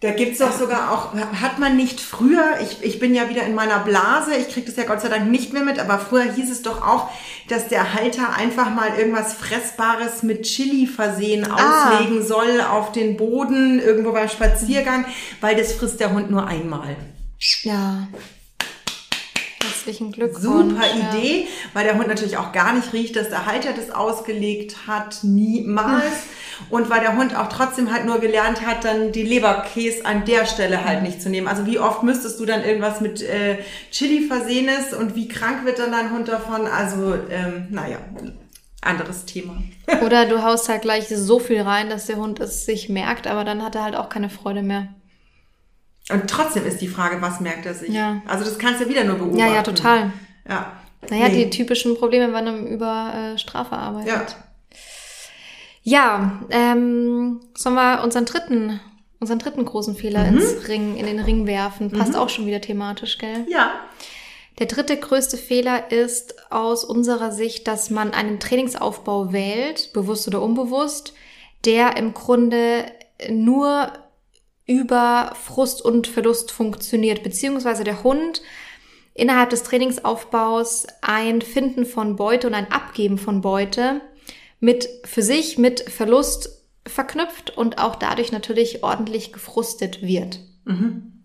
da 0.00 0.12
gibt's 0.12 0.38
doch 0.38 0.52
sogar 0.52 0.92
auch, 0.92 1.12
hat 1.14 1.58
man 1.58 1.76
nicht 1.76 2.00
früher, 2.00 2.60
ich, 2.62 2.84
ich 2.84 3.00
bin 3.00 3.16
ja 3.16 3.28
wieder 3.28 3.42
in 3.42 3.56
meiner 3.56 3.80
Blase, 3.80 4.36
ich 4.36 4.48
kriege 4.48 4.66
das 4.66 4.76
ja 4.76 4.84
Gott 4.84 5.00
sei 5.00 5.08
Dank 5.08 5.28
nicht 5.28 5.52
mehr 5.52 5.64
mit, 5.64 5.80
aber 5.80 5.98
früher 5.98 6.32
hieß 6.32 6.52
es 6.52 6.62
doch 6.62 6.86
auch, 6.86 7.10
dass 7.48 7.66
der 7.66 7.94
Halter 7.94 8.36
einfach 8.36 8.70
mal 8.70 8.96
irgendwas 8.96 9.34
Fressbares 9.34 10.22
mit 10.22 10.42
Chili 10.42 10.86
versehen 10.86 11.50
ah. 11.50 11.96
auslegen 11.96 12.24
soll 12.24 12.60
auf 12.60 12.92
den 12.92 13.16
Boden, 13.16 13.80
irgendwo 13.80 14.12
beim 14.12 14.28
Spaziergang, 14.28 15.04
weil 15.40 15.56
das 15.56 15.72
frisst 15.72 15.98
der 15.98 16.12
Hund 16.12 16.30
nur 16.30 16.46
einmal. 16.46 16.96
Ja. 17.62 18.06
Herzlichen 19.88 20.12
Glückwunsch. 20.12 20.74
Super 20.74 20.84
Idee, 21.16 21.48
weil 21.72 21.84
der 21.84 21.96
Hund 21.96 22.08
natürlich 22.08 22.36
auch 22.36 22.52
gar 22.52 22.74
nicht 22.74 22.92
riecht, 22.92 23.16
dass 23.16 23.30
der 23.30 23.46
Halter 23.46 23.72
das 23.72 23.90
ausgelegt 23.90 24.86
hat, 24.86 25.20
niemals. 25.22 26.26
Und 26.68 26.90
weil 26.90 27.00
der 27.00 27.16
Hund 27.16 27.34
auch 27.34 27.48
trotzdem 27.48 27.90
halt 27.90 28.04
nur 28.04 28.18
gelernt 28.18 28.66
hat, 28.66 28.84
dann 28.84 29.12
die 29.12 29.22
Leberkäse 29.22 30.04
an 30.04 30.26
der 30.26 30.44
Stelle 30.44 30.84
halt 30.84 31.02
nicht 31.02 31.22
zu 31.22 31.30
nehmen. 31.30 31.48
Also 31.48 31.64
wie 31.64 31.78
oft 31.78 32.02
müsstest 32.02 32.38
du 32.38 32.44
dann 32.44 32.64
irgendwas 32.64 33.00
mit 33.00 33.22
äh, 33.22 33.60
Chili 33.90 34.26
versehenes 34.26 34.92
und 34.92 35.16
wie 35.16 35.26
krank 35.26 35.64
wird 35.64 35.78
dann 35.78 35.92
dein 35.92 36.10
Hund 36.10 36.28
davon? 36.28 36.66
Also, 36.66 37.14
ähm, 37.30 37.68
naja, 37.70 37.96
anderes 38.82 39.24
Thema. 39.24 39.56
Oder 40.04 40.26
du 40.28 40.42
haust 40.42 40.68
halt 40.68 40.82
gleich 40.82 41.08
so 41.08 41.38
viel 41.38 41.62
rein, 41.62 41.88
dass 41.88 42.04
der 42.04 42.16
Hund 42.16 42.40
es 42.40 42.66
sich 42.66 42.90
merkt, 42.90 43.26
aber 43.26 43.42
dann 43.44 43.62
hat 43.62 43.74
er 43.74 43.84
halt 43.84 43.96
auch 43.96 44.10
keine 44.10 44.28
Freude 44.28 44.60
mehr. 44.60 44.88
Und 46.10 46.28
trotzdem 46.28 46.66
ist 46.66 46.80
die 46.80 46.88
Frage, 46.88 47.20
was 47.20 47.40
merkt 47.40 47.66
er 47.66 47.74
sich? 47.74 47.90
Ja. 47.90 48.22
Also 48.26 48.44
das 48.44 48.58
kannst 48.58 48.80
du 48.80 48.88
wieder 48.88 49.04
nur 49.04 49.16
beobachten. 49.16 49.38
Ja, 49.38 49.54
ja, 49.54 49.62
total. 49.62 50.12
Ja. 50.48 50.72
Naja, 51.10 51.28
nee. 51.28 51.44
die 51.44 51.50
typischen 51.50 51.96
Probleme, 51.96 52.32
wenn 52.32 52.44
man 52.44 52.66
über 52.66 53.12
äh, 53.14 53.38
Strafe 53.38 53.76
arbeitet. 53.76 54.08
Ja. 54.08 54.26
Ja, 55.82 56.42
ähm, 56.50 57.40
sollen 57.54 57.76
wir 57.76 58.02
unseren 58.02 58.26
dritten, 58.26 58.78
unseren 59.20 59.38
dritten 59.38 59.64
großen 59.64 59.94
Fehler 59.94 60.30
mhm. 60.30 60.38
ins 60.38 60.68
Ring, 60.68 60.96
in 60.96 61.06
den 61.06 61.18
Ring 61.18 61.46
werfen? 61.46 61.90
Passt 61.90 62.12
mhm. 62.12 62.18
auch 62.18 62.28
schon 62.28 62.46
wieder 62.46 62.60
thematisch, 62.60 63.16
gell? 63.16 63.46
Ja. 63.48 63.70
Der 64.58 64.66
dritte 64.66 64.98
größte 64.98 65.38
Fehler 65.38 65.90
ist 65.90 66.52
aus 66.52 66.84
unserer 66.84 67.32
Sicht, 67.32 67.68
dass 67.68 67.88
man 67.88 68.12
einen 68.12 68.38
Trainingsaufbau 68.38 69.32
wählt, 69.32 69.92
bewusst 69.94 70.28
oder 70.28 70.42
unbewusst, 70.42 71.14
der 71.64 71.96
im 71.96 72.12
Grunde 72.12 72.84
nur 73.30 73.90
über 74.68 75.32
Frust 75.34 75.84
und 75.84 76.06
Verlust 76.06 76.52
funktioniert, 76.52 77.24
beziehungsweise 77.24 77.82
der 77.82 78.04
Hund 78.04 78.42
innerhalb 79.14 79.50
des 79.50 79.64
Trainingsaufbaus 79.64 80.86
ein 81.00 81.42
Finden 81.42 81.84
von 81.84 82.14
Beute 82.14 82.46
und 82.46 82.54
ein 82.54 82.70
Abgeben 82.70 83.18
von 83.18 83.40
Beute 83.40 84.00
mit 84.60 84.88
für 85.04 85.22
sich 85.22 85.58
mit 85.58 85.80
Verlust 85.80 86.64
verknüpft 86.86 87.56
und 87.56 87.78
auch 87.78 87.96
dadurch 87.96 88.30
natürlich 88.30 88.84
ordentlich 88.84 89.32
gefrustet 89.32 90.02
wird. 90.02 90.40
Mhm. 90.64 91.24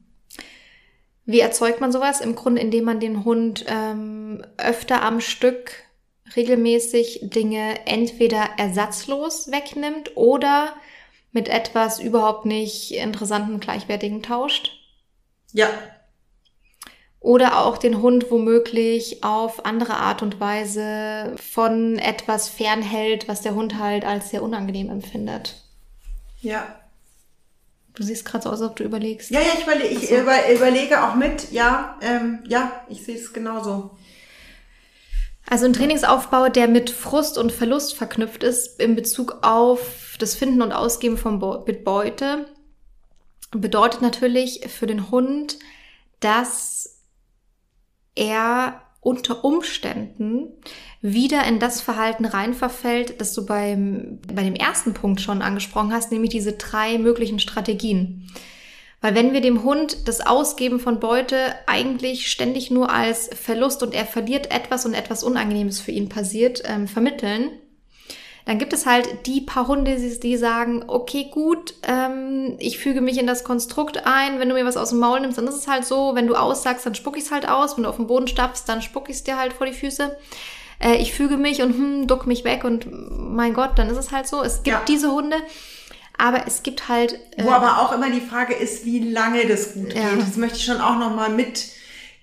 Wie 1.26 1.40
erzeugt 1.40 1.82
man 1.82 1.92
sowas? 1.92 2.22
Im 2.22 2.36
Grunde, 2.36 2.62
indem 2.62 2.86
man 2.86 3.00
den 3.00 3.24
Hund 3.24 3.66
ähm, 3.68 4.44
öfter 4.58 5.04
am 5.04 5.22
Stück 5.22 5.72
regelmäßig 6.36 7.20
Dinge 7.24 7.86
entweder 7.86 8.50
ersatzlos 8.58 9.52
wegnimmt 9.52 10.16
oder 10.16 10.76
mit 11.34 11.50
etwas 11.50 12.00
überhaupt 12.00 12.46
nicht 12.46 12.92
interessanten, 12.92 13.60
gleichwertigen 13.60 14.24
tauscht. 14.24 14.72
Ja, 15.52 15.70
oder 17.24 17.60
auch 17.60 17.78
den 17.78 18.02
Hund 18.02 18.30
womöglich 18.32 19.24
auf 19.24 19.66
andere 19.66 19.96
Art 19.96 20.22
und 20.22 20.42
Weise 20.42 21.34
von 21.38 21.98
etwas 21.98 22.50
fernhält, 22.50 23.30
was 23.30 23.42
der 23.42 23.56
Hund 23.56 23.80
halt 23.80 24.04
als 24.04 24.30
sehr 24.30 24.44
unangenehm 24.44 24.90
empfindet. 24.90 25.56
Ja. 26.42 26.76
Du 27.96 28.04
siehst 28.04 28.26
gerade 28.26 28.44
so 28.44 28.50
aus, 28.50 28.60
als 28.60 28.72
ob 28.72 28.76
du 28.76 28.84
überlegst. 28.84 29.32
Ja, 29.32 29.40
ja, 29.40 29.54
ich, 29.58 29.64
überle 29.64 29.86
ich 29.86 30.10
so. 30.10 30.18
über 30.18 30.52
überlege 30.52 31.02
auch 31.02 31.16
mit. 31.16 31.50
Ja, 31.54 31.98
ähm, 32.02 32.44
ja, 32.46 32.84
ich 32.90 33.06
sehe 33.06 33.16
es 33.16 33.32
genauso. 33.32 33.92
Also 35.50 35.66
ein 35.66 35.74
Trainingsaufbau, 35.74 36.50
der 36.50 36.68
mit 36.68 36.90
Frust 36.90 37.38
und 37.38 37.52
Verlust 37.52 37.96
verknüpft 37.96 38.44
ist 38.44 38.80
in 38.80 38.96
Bezug 38.96 39.40
auf 39.42 40.16
das 40.20 40.36
Finden 40.36 40.62
und 40.62 40.72
Ausgeben 40.72 41.18
von 41.18 41.40
Beute, 41.40 42.46
bedeutet 43.52 44.02
natürlich 44.02 44.62
für 44.70 44.88
den 44.88 45.12
Hund, 45.12 45.60
dass 46.20 47.02
er 48.16 48.82
unter 49.02 49.44
Umständen 49.44 50.48
wieder 51.02 51.46
in 51.46 51.60
das 51.60 51.82
Verhalten 51.82 52.26
reinverfällt, 52.26 53.20
das 53.20 53.34
du 53.34 53.46
beim, 53.46 54.20
bei 54.34 54.44
dem 54.44 54.56
ersten 54.56 54.94
Punkt 54.94 55.20
schon 55.20 55.42
angesprochen 55.42 55.92
hast, 55.92 56.12
nämlich 56.12 56.32
diese 56.32 56.54
drei 56.54 56.98
möglichen 56.98 57.40
Strategien. 57.40 58.32
Weil 59.04 59.16
wenn 59.16 59.34
wir 59.34 59.42
dem 59.42 59.66
Hund 59.66 60.08
das 60.08 60.26
Ausgeben 60.26 60.80
von 60.80 61.02
Beute 61.02 61.36
eigentlich 61.68 62.32
ständig 62.32 62.72
nur 62.72 62.90
als 62.90 63.30
Verlust 63.34 63.84
und 63.84 63.94
er 63.94 64.06
verliert 64.06 64.50
etwas 64.50 64.86
und 64.86 64.94
etwas 64.94 65.26
Unangenehmes 65.26 65.82
für 65.82 65.92
ihn 65.92 66.08
passiert, 66.08 66.64
ähm, 66.66 66.88
vermitteln, 66.88 67.50
dann 68.46 68.60
gibt 68.60 68.72
es 68.72 68.86
halt 68.86 69.10
die 69.26 69.42
paar 69.42 69.68
Hunde, 69.68 69.98
die 69.98 70.38
sagen, 70.38 70.86
okay, 70.88 71.28
gut, 71.30 71.74
ähm, 71.84 72.56
ich 72.60 72.80
füge 72.80 73.02
mich 73.02 73.18
in 73.18 73.28
das 73.28 73.44
Konstrukt 73.44 74.06
ein, 74.06 74.40
wenn 74.40 74.48
du 74.48 74.56
mir 74.56 74.66
was 74.66 74.78
aus 74.78 74.92
dem 74.92 75.00
Maul 75.00 75.20
nimmst, 75.20 75.38
dann 75.38 75.48
ist 75.50 75.56
es 75.56 75.68
halt 75.68 75.84
so, 75.84 76.16
wenn 76.16 76.28
du 76.28 76.36
aussagst, 76.36 76.86
dann 76.86 76.96
spuck 76.96 77.18
ich 77.18 77.26
es 77.26 77.32
halt 77.32 77.50
aus, 77.50 77.76
wenn 77.76 77.84
du 77.84 77.90
auf 77.90 77.98
den 77.98 78.08
Boden 78.08 78.28
stapfst, 78.28 78.64
dann 78.68 78.82
spuck 78.82 79.10
ich 79.10 79.18
es 79.18 79.24
dir 79.26 79.38
halt 79.38 79.52
vor 79.52 79.68
die 79.68 79.74
Füße. 79.74 80.16
Äh, 80.80 80.96
ich 80.96 81.14
füge 81.14 81.36
mich 81.36 81.62
und 81.62 81.74
hm, 81.74 82.08
duck 82.08 82.26
mich 82.26 82.46
weg 82.46 82.64
und 82.64 82.88
mein 82.90 83.54
Gott, 83.54 83.72
dann 83.76 83.90
ist 83.90 83.98
es 83.98 84.14
halt 84.14 84.28
so. 84.28 84.42
Es 84.42 84.64
gibt 84.64 84.68
ja. 84.68 84.82
diese 84.88 85.12
Hunde, 85.12 85.36
aber 86.18 86.46
es 86.48 86.64
gibt 86.64 86.90
halt... 86.90 87.14
Äh, 87.38 87.44
Wo 87.44 87.50
aber 87.50 87.80
auch 87.80 87.94
immer 87.94 88.10
die 88.10 88.22
Frage 88.22 88.54
ist, 88.54 88.86
wie 88.86 89.12
lange 89.12 89.46
das 89.48 89.74
gut 89.74 89.94
ja. 89.94 90.10
geht. 90.10 90.22
Das 90.22 90.38
möchte 90.38 90.58
ich 90.58 90.66
schon 90.66 90.82
auch 90.82 90.98
nochmal 90.98 91.30
mit 91.30 91.68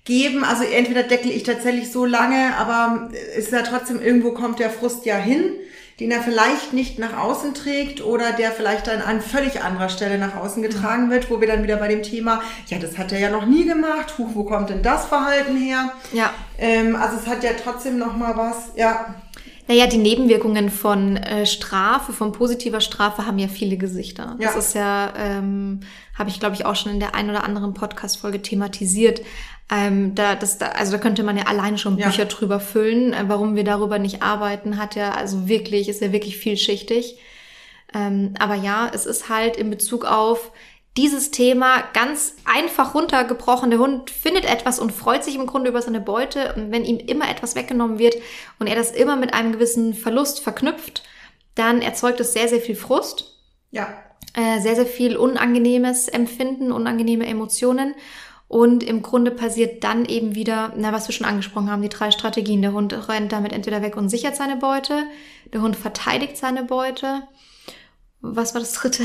geben. 0.05 0.43
Also 0.43 0.63
entweder 0.63 1.03
deckel 1.03 1.31
ich 1.31 1.43
tatsächlich 1.43 1.91
so 1.91 2.05
lange, 2.05 2.55
aber 2.57 3.09
ist 3.37 3.51
ja 3.51 3.61
trotzdem 3.61 4.01
irgendwo 4.01 4.31
kommt 4.31 4.59
der 4.59 4.69
Frust 4.69 5.05
ja 5.05 5.17
hin 5.17 5.53
den 6.01 6.09
er 6.09 6.23
vielleicht 6.23 6.73
nicht 6.73 6.97
nach 6.97 7.15
außen 7.15 7.53
trägt 7.53 8.03
oder 8.03 8.31
der 8.31 8.51
vielleicht 8.51 8.87
dann 8.87 9.03
an 9.03 9.21
völlig 9.21 9.61
anderer 9.61 9.87
Stelle 9.87 10.17
nach 10.17 10.35
außen 10.35 10.63
getragen 10.63 11.11
wird, 11.11 11.29
wo 11.29 11.39
wir 11.39 11.47
dann 11.47 11.61
wieder 11.61 11.77
bei 11.77 11.87
dem 11.87 12.01
Thema, 12.01 12.41
ja, 12.67 12.79
das 12.79 12.97
hat 12.97 13.11
er 13.11 13.19
ja 13.19 13.29
noch 13.29 13.45
nie 13.45 13.65
gemacht, 13.65 14.17
Huch, 14.17 14.29
wo 14.33 14.43
kommt 14.43 14.71
denn 14.71 14.81
das 14.81 15.05
Verhalten 15.05 15.55
her? 15.55 15.91
Ja. 16.11 16.31
Ähm, 16.57 16.95
also 16.95 17.17
es 17.17 17.27
hat 17.27 17.43
ja 17.43 17.51
trotzdem 17.63 17.99
noch 17.99 18.17
mal 18.17 18.35
was, 18.35 18.71
ja. 18.75 19.13
Naja, 19.71 19.87
die 19.87 19.99
Nebenwirkungen 19.99 20.69
von 20.69 21.15
äh, 21.15 21.45
Strafe, 21.45 22.11
von 22.11 22.33
positiver 22.33 22.81
Strafe 22.81 23.25
haben 23.25 23.39
ja 23.39 23.47
viele 23.47 23.77
Gesichter. 23.77 24.35
Ja. 24.37 24.47
Das 24.47 24.57
ist 24.57 24.75
ja, 24.75 25.13
ähm, 25.15 25.79
habe 26.19 26.29
ich 26.29 26.41
glaube 26.41 26.55
ich 26.55 26.65
auch 26.65 26.75
schon 26.75 26.91
in 26.91 26.99
der 26.99 27.15
ein 27.15 27.29
oder 27.29 27.45
anderen 27.45 27.73
Podcast-Folge 27.73 28.41
thematisiert. 28.41 29.21
Ähm, 29.71 30.13
da, 30.13 30.35
das, 30.35 30.57
da, 30.57 30.65
also 30.65 30.91
da 30.91 30.97
könnte 30.97 31.23
man 31.23 31.37
ja 31.37 31.45
alleine 31.45 31.77
schon 31.77 31.95
Bücher 31.95 32.23
ja. 32.23 32.25
drüber 32.25 32.59
füllen. 32.59 33.13
Äh, 33.13 33.23
warum 33.27 33.55
wir 33.55 33.63
darüber 33.63 33.97
nicht 33.97 34.21
arbeiten, 34.21 34.77
hat 34.77 34.95
ja 34.95 35.11
also 35.13 35.47
wirklich, 35.47 35.87
ist 35.87 36.01
ja 36.01 36.11
wirklich 36.11 36.35
vielschichtig. 36.35 37.17
Ähm, 37.93 38.33
aber 38.39 38.55
ja, 38.55 38.91
es 38.93 39.05
ist 39.05 39.29
halt 39.29 39.55
in 39.55 39.69
Bezug 39.69 40.03
auf 40.03 40.51
dieses 40.97 41.31
Thema 41.31 41.83
ganz 41.93 42.35
einfach 42.43 42.93
runtergebrochen. 42.93 43.69
Der 43.69 43.79
Hund 43.79 44.09
findet 44.09 44.45
etwas 44.45 44.79
und 44.79 44.91
freut 44.91 45.23
sich 45.23 45.35
im 45.35 45.47
Grunde 45.47 45.69
über 45.69 45.81
seine 45.81 46.01
Beute. 46.01 46.53
Und 46.55 46.71
wenn 46.71 46.83
ihm 46.83 46.97
immer 46.97 47.29
etwas 47.29 47.55
weggenommen 47.55 47.97
wird 47.97 48.15
und 48.59 48.67
er 48.67 48.75
das 48.75 48.91
immer 48.91 49.15
mit 49.15 49.33
einem 49.33 49.53
gewissen 49.53 49.93
Verlust 49.93 50.41
verknüpft, 50.41 51.03
dann 51.55 51.81
erzeugt 51.81 52.19
es 52.19 52.33
sehr, 52.33 52.49
sehr 52.49 52.59
viel 52.59 52.75
Frust. 52.75 53.37
Ja. 53.71 53.87
Äh, 54.33 54.59
sehr, 54.59 54.75
sehr 54.75 54.85
viel 54.85 55.15
unangenehmes 55.15 56.07
Empfinden, 56.09 56.71
unangenehme 56.71 57.25
Emotionen. 57.25 57.95
Und 58.49 58.83
im 58.83 59.01
Grunde 59.01 59.31
passiert 59.31 59.85
dann 59.85 60.03
eben 60.03 60.35
wieder, 60.35 60.73
na, 60.75 60.91
was 60.91 61.07
wir 61.07 61.15
schon 61.15 61.25
angesprochen 61.25 61.71
haben, 61.71 61.81
die 61.81 61.87
drei 61.87 62.11
Strategien. 62.11 62.61
Der 62.61 62.73
Hund 62.73 62.93
rennt 63.07 63.31
damit 63.31 63.53
entweder 63.53 63.81
weg 63.81 63.95
und 63.95 64.09
sichert 64.09 64.35
seine 64.35 64.57
Beute, 64.57 65.05
der 65.53 65.61
Hund 65.61 65.77
verteidigt 65.77 66.35
seine 66.35 66.63
Beute. 66.63 67.23
Was 68.19 68.53
war 68.53 68.59
das 68.59 68.73
dritte? 68.73 69.03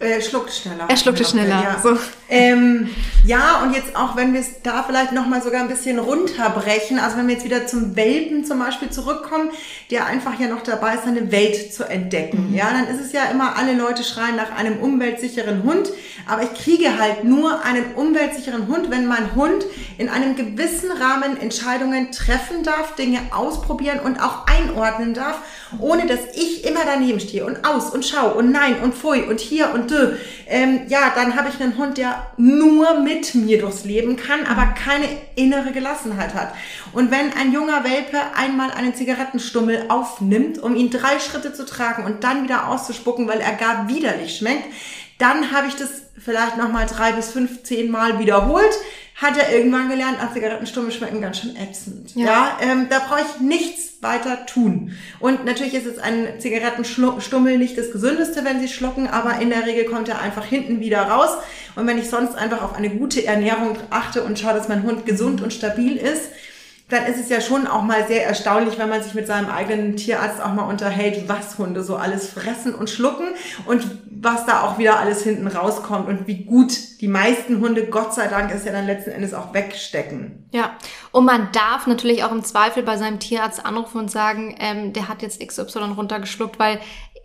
Äh, 0.00 0.20
schluckt 0.22 0.52
schneller. 0.52 0.86
Er 0.88 0.96
schluckte 0.96 1.24
schneller. 1.24 1.60
Ja. 1.60 1.80
So. 1.82 1.98
Ähm, 2.28 2.88
ja, 3.24 3.62
und 3.62 3.74
jetzt 3.74 3.96
auch, 3.96 4.14
wenn 4.14 4.32
wir 4.32 4.40
es 4.40 4.62
da 4.62 4.84
vielleicht 4.84 5.12
nochmal 5.12 5.42
sogar 5.42 5.60
ein 5.60 5.68
bisschen 5.68 5.98
runterbrechen, 5.98 7.00
also 7.00 7.16
wenn 7.16 7.26
wir 7.26 7.34
jetzt 7.34 7.44
wieder 7.44 7.66
zum 7.66 7.96
Welpen 7.96 8.44
zum 8.44 8.60
Beispiel 8.60 8.90
zurückkommen, 8.90 9.50
der 9.90 10.06
einfach 10.06 10.38
ja 10.38 10.46
noch 10.46 10.62
dabei 10.62 10.94
ist, 10.94 11.04
seine 11.04 11.32
Welt 11.32 11.74
zu 11.74 11.82
entdecken. 11.84 12.50
Mhm. 12.50 12.54
Ja, 12.54 12.70
dann 12.70 12.86
ist 12.94 13.04
es 13.04 13.12
ja 13.12 13.24
immer, 13.24 13.56
alle 13.56 13.72
Leute 13.72 14.04
schreien 14.04 14.36
nach 14.36 14.56
einem 14.56 14.78
umweltsicheren 14.78 15.64
Hund, 15.64 15.90
aber 16.28 16.42
ich 16.42 16.54
kriege 16.54 16.96
halt 17.00 17.24
nur 17.24 17.64
einen 17.64 17.94
umweltsicheren 17.94 18.68
Hund, 18.68 18.90
wenn 18.90 19.06
mein 19.06 19.34
Hund 19.34 19.64
in 19.96 20.08
einem 20.08 20.36
gewissen 20.36 20.92
Rahmen 20.92 21.40
Entscheidungen 21.40 22.12
treffen 22.12 22.62
darf, 22.62 22.94
Dinge 22.94 23.18
ausprobieren 23.30 23.98
und 24.00 24.20
auch 24.20 24.46
einordnen 24.46 25.14
darf, 25.14 25.40
ohne 25.80 26.06
dass 26.06 26.20
ich 26.34 26.64
immer 26.64 26.80
daneben 26.84 27.18
stehe 27.20 27.44
und 27.44 27.64
aus 27.64 27.90
und 27.90 28.04
schau 28.04 28.32
und 28.32 28.52
nein 28.52 28.80
und 28.80 28.94
pfui 28.94 29.22
und 29.22 29.40
hier 29.40 29.72
und 29.72 29.77
dö. 29.86 30.14
Ähm, 30.46 30.80
ja, 30.88 31.12
dann 31.14 31.36
habe 31.36 31.48
ich 31.48 31.60
einen 31.60 31.76
Hund, 31.76 31.98
der 31.98 32.26
nur 32.36 33.00
mit 33.00 33.34
mir 33.34 33.60
durchs 33.60 33.84
Leben 33.84 34.16
kann, 34.16 34.46
aber 34.46 34.66
keine 34.66 35.06
innere 35.36 35.72
Gelassenheit 35.72 36.34
hat. 36.34 36.54
Und 36.92 37.10
wenn 37.10 37.32
ein 37.32 37.52
junger 37.52 37.84
Welpe 37.84 38.18
einmal 38.36 38.70
einen 38.70 38.94
Zigarettenstummel 38.94 39.86
aufnimmt, 39.88 40.58
um 40.58 40.74
ihn 40.74 40.90
drei 40.90 41.18
Schritte 41.18 41.52
zu 41.52 41.64
tragen 41.66 42.04
und 42.04 42.24
dann 42.24 42.44
wieder 42.44 42.68
auszuspucken, 42.68 43.28
weil 43.28 43.40
er 43.40 43.52
gar 43.52 43.88
widerlich 43.88 44.36
schmeckt, 44.36 44.64
dann 45.18 45.52
habe 45.52 45.68
ich 45.68 45.76
das 45.76 45.88
vielleicht 46.18 46.56
nochmal 46.56 46.86
drei 46.86 47.12
bis 47.12 47.30
fünfzehn 47.30 47.90
Mal 47.90 48.18
wiederholt 48.18 48.72
hat 49.18 49.36
er 49.36 49.52
irgendwann 49.52 49.88
gelernt, 49.88 50.18
ah, 50.20 50.32
Zigarettenstummel 50.32 50.92
schmecken 50.92 51.20
ganz 51.20 51.38
schön 51.38 51.56
ätzend. 51.56 52.14
Ja, 52.14 52.24
ja 52.24 52.58
ähm, 52.60 52.86
da 52.88 53.00
brauche 53.00 53.20
ich 53.20 53.40
nichts 53.40 54.00
weiter 54.00 54.46
tun. 54.46 54.92
Und 55.18 55.44
natürlich 55.44 55.74
ist 55.74 55.86
jetzt 55.86 55.98
ein 55.98 56.38
Zigarettenstummel 56.38 57.58
nicht 57.58 57.76
das 57.76 57.90
gesündeste, 57.90 58.44
wenn 58.44 58.60
sie 58.60 58.68
schlucken, 58.68 59.08
aber 59.08 59.40
in 59.40 59.50
der 59.50 59.66
Regel 59.66 59.86
kommt 59.86 60.08
er 60.08 60.20
einfach 60.20 60.44
hinten 60.44 60.78
wieder 60.78 61.02
raus. 61.02 61.30
Und 61.74 61.88
wenn 61.88 61.98
ich 61.98 62.08
sonst 62.08 62.36
einfach 62.36 62.62
auf 62.62 62.76
eine 62.76 62.90
gute 62.90 63.26
Ernährung 63.26 63.76
achte 63.90 64.22
und 64.22 64.38
schaue, 64.38 64.54
dass 64.54 64.68
mein 64.68 64.84
Hund 64.84 65.04
gesund 65.04 65.42
und 65.42 65.52
stabil 65.52 65.96
ist, 65.96 66.30
dann 66.88 67.04
ist 67.06 67.20
es 67.20 67.28
ja 67.28 67.40
schon 67.40 67.66
auch 67.66 67.82
mal 67.82 68.06
sehr 68.06 68.26
erstaunlich, 68.26 68.78
wenn 68.78 68.88
man 68.88 69.02
sich 69.02 69.14
mit 69.14 69.26
seinem 69.26 69.50
eigenen 69.50 69.96
Tierarzt 69.96 70.40
auch 70.42 70.52
mal 70.52 70.64
unterhält, 70.64 71.28
was 71.28 71.58
Hunde 71.58 71.82
so 71.82 71.96
alles 71.96 72.28
fressen 72.28 72.74
und 72.74 72.88
schlucken 72.88 73.26
und 73.66 73.86
was 74.10 74.46
da 74.46 74.62
auch 74.62 74.78
wieder 74.78 74.98
alles 74.98 75.22
hinten 75.22 75.46
rauskommt 75.46 76.08
und 76.08 76.26
wie 76.26 76.44
gut 76.44 77.00
die 77.00 77.08
meisten 77.08 77.60
Hunde, 77.60 77.86
Gott 77.86 78.14
sei 78.14 78.26
Dank, 78.26 78.52
ist 78.52 78.64
ja 78.64 78.72
dann 78.72 78.86
letzten 78.86 79.10
Endes 79.10 79.34
auch 79.34 79.52
wegstecken. 79.52 80.48
Ja, 80.52 80.76
und 81.12 81.24
man 81.24 81.50
darf 81.52 81.86
natürlich 81.86 82.24
auch 82.24 82.32
im 82.32 82.42
Zweifel 82.42 82.82
bei 82.82 82.96
seinem 82.96 83.20
Tierarzt 83.20 83.64
anrufen 83.64 83.98
und 83.98 84.10
sagen, 84.10 84.56
ähm, 84.58 84.92
der 84.92 85.08
hat 85.08 85.22
jetzt 85.22 85.46
XY 85.46 85.94
runtergeschluckt, 85.96 86.58
weil 86.58 86.80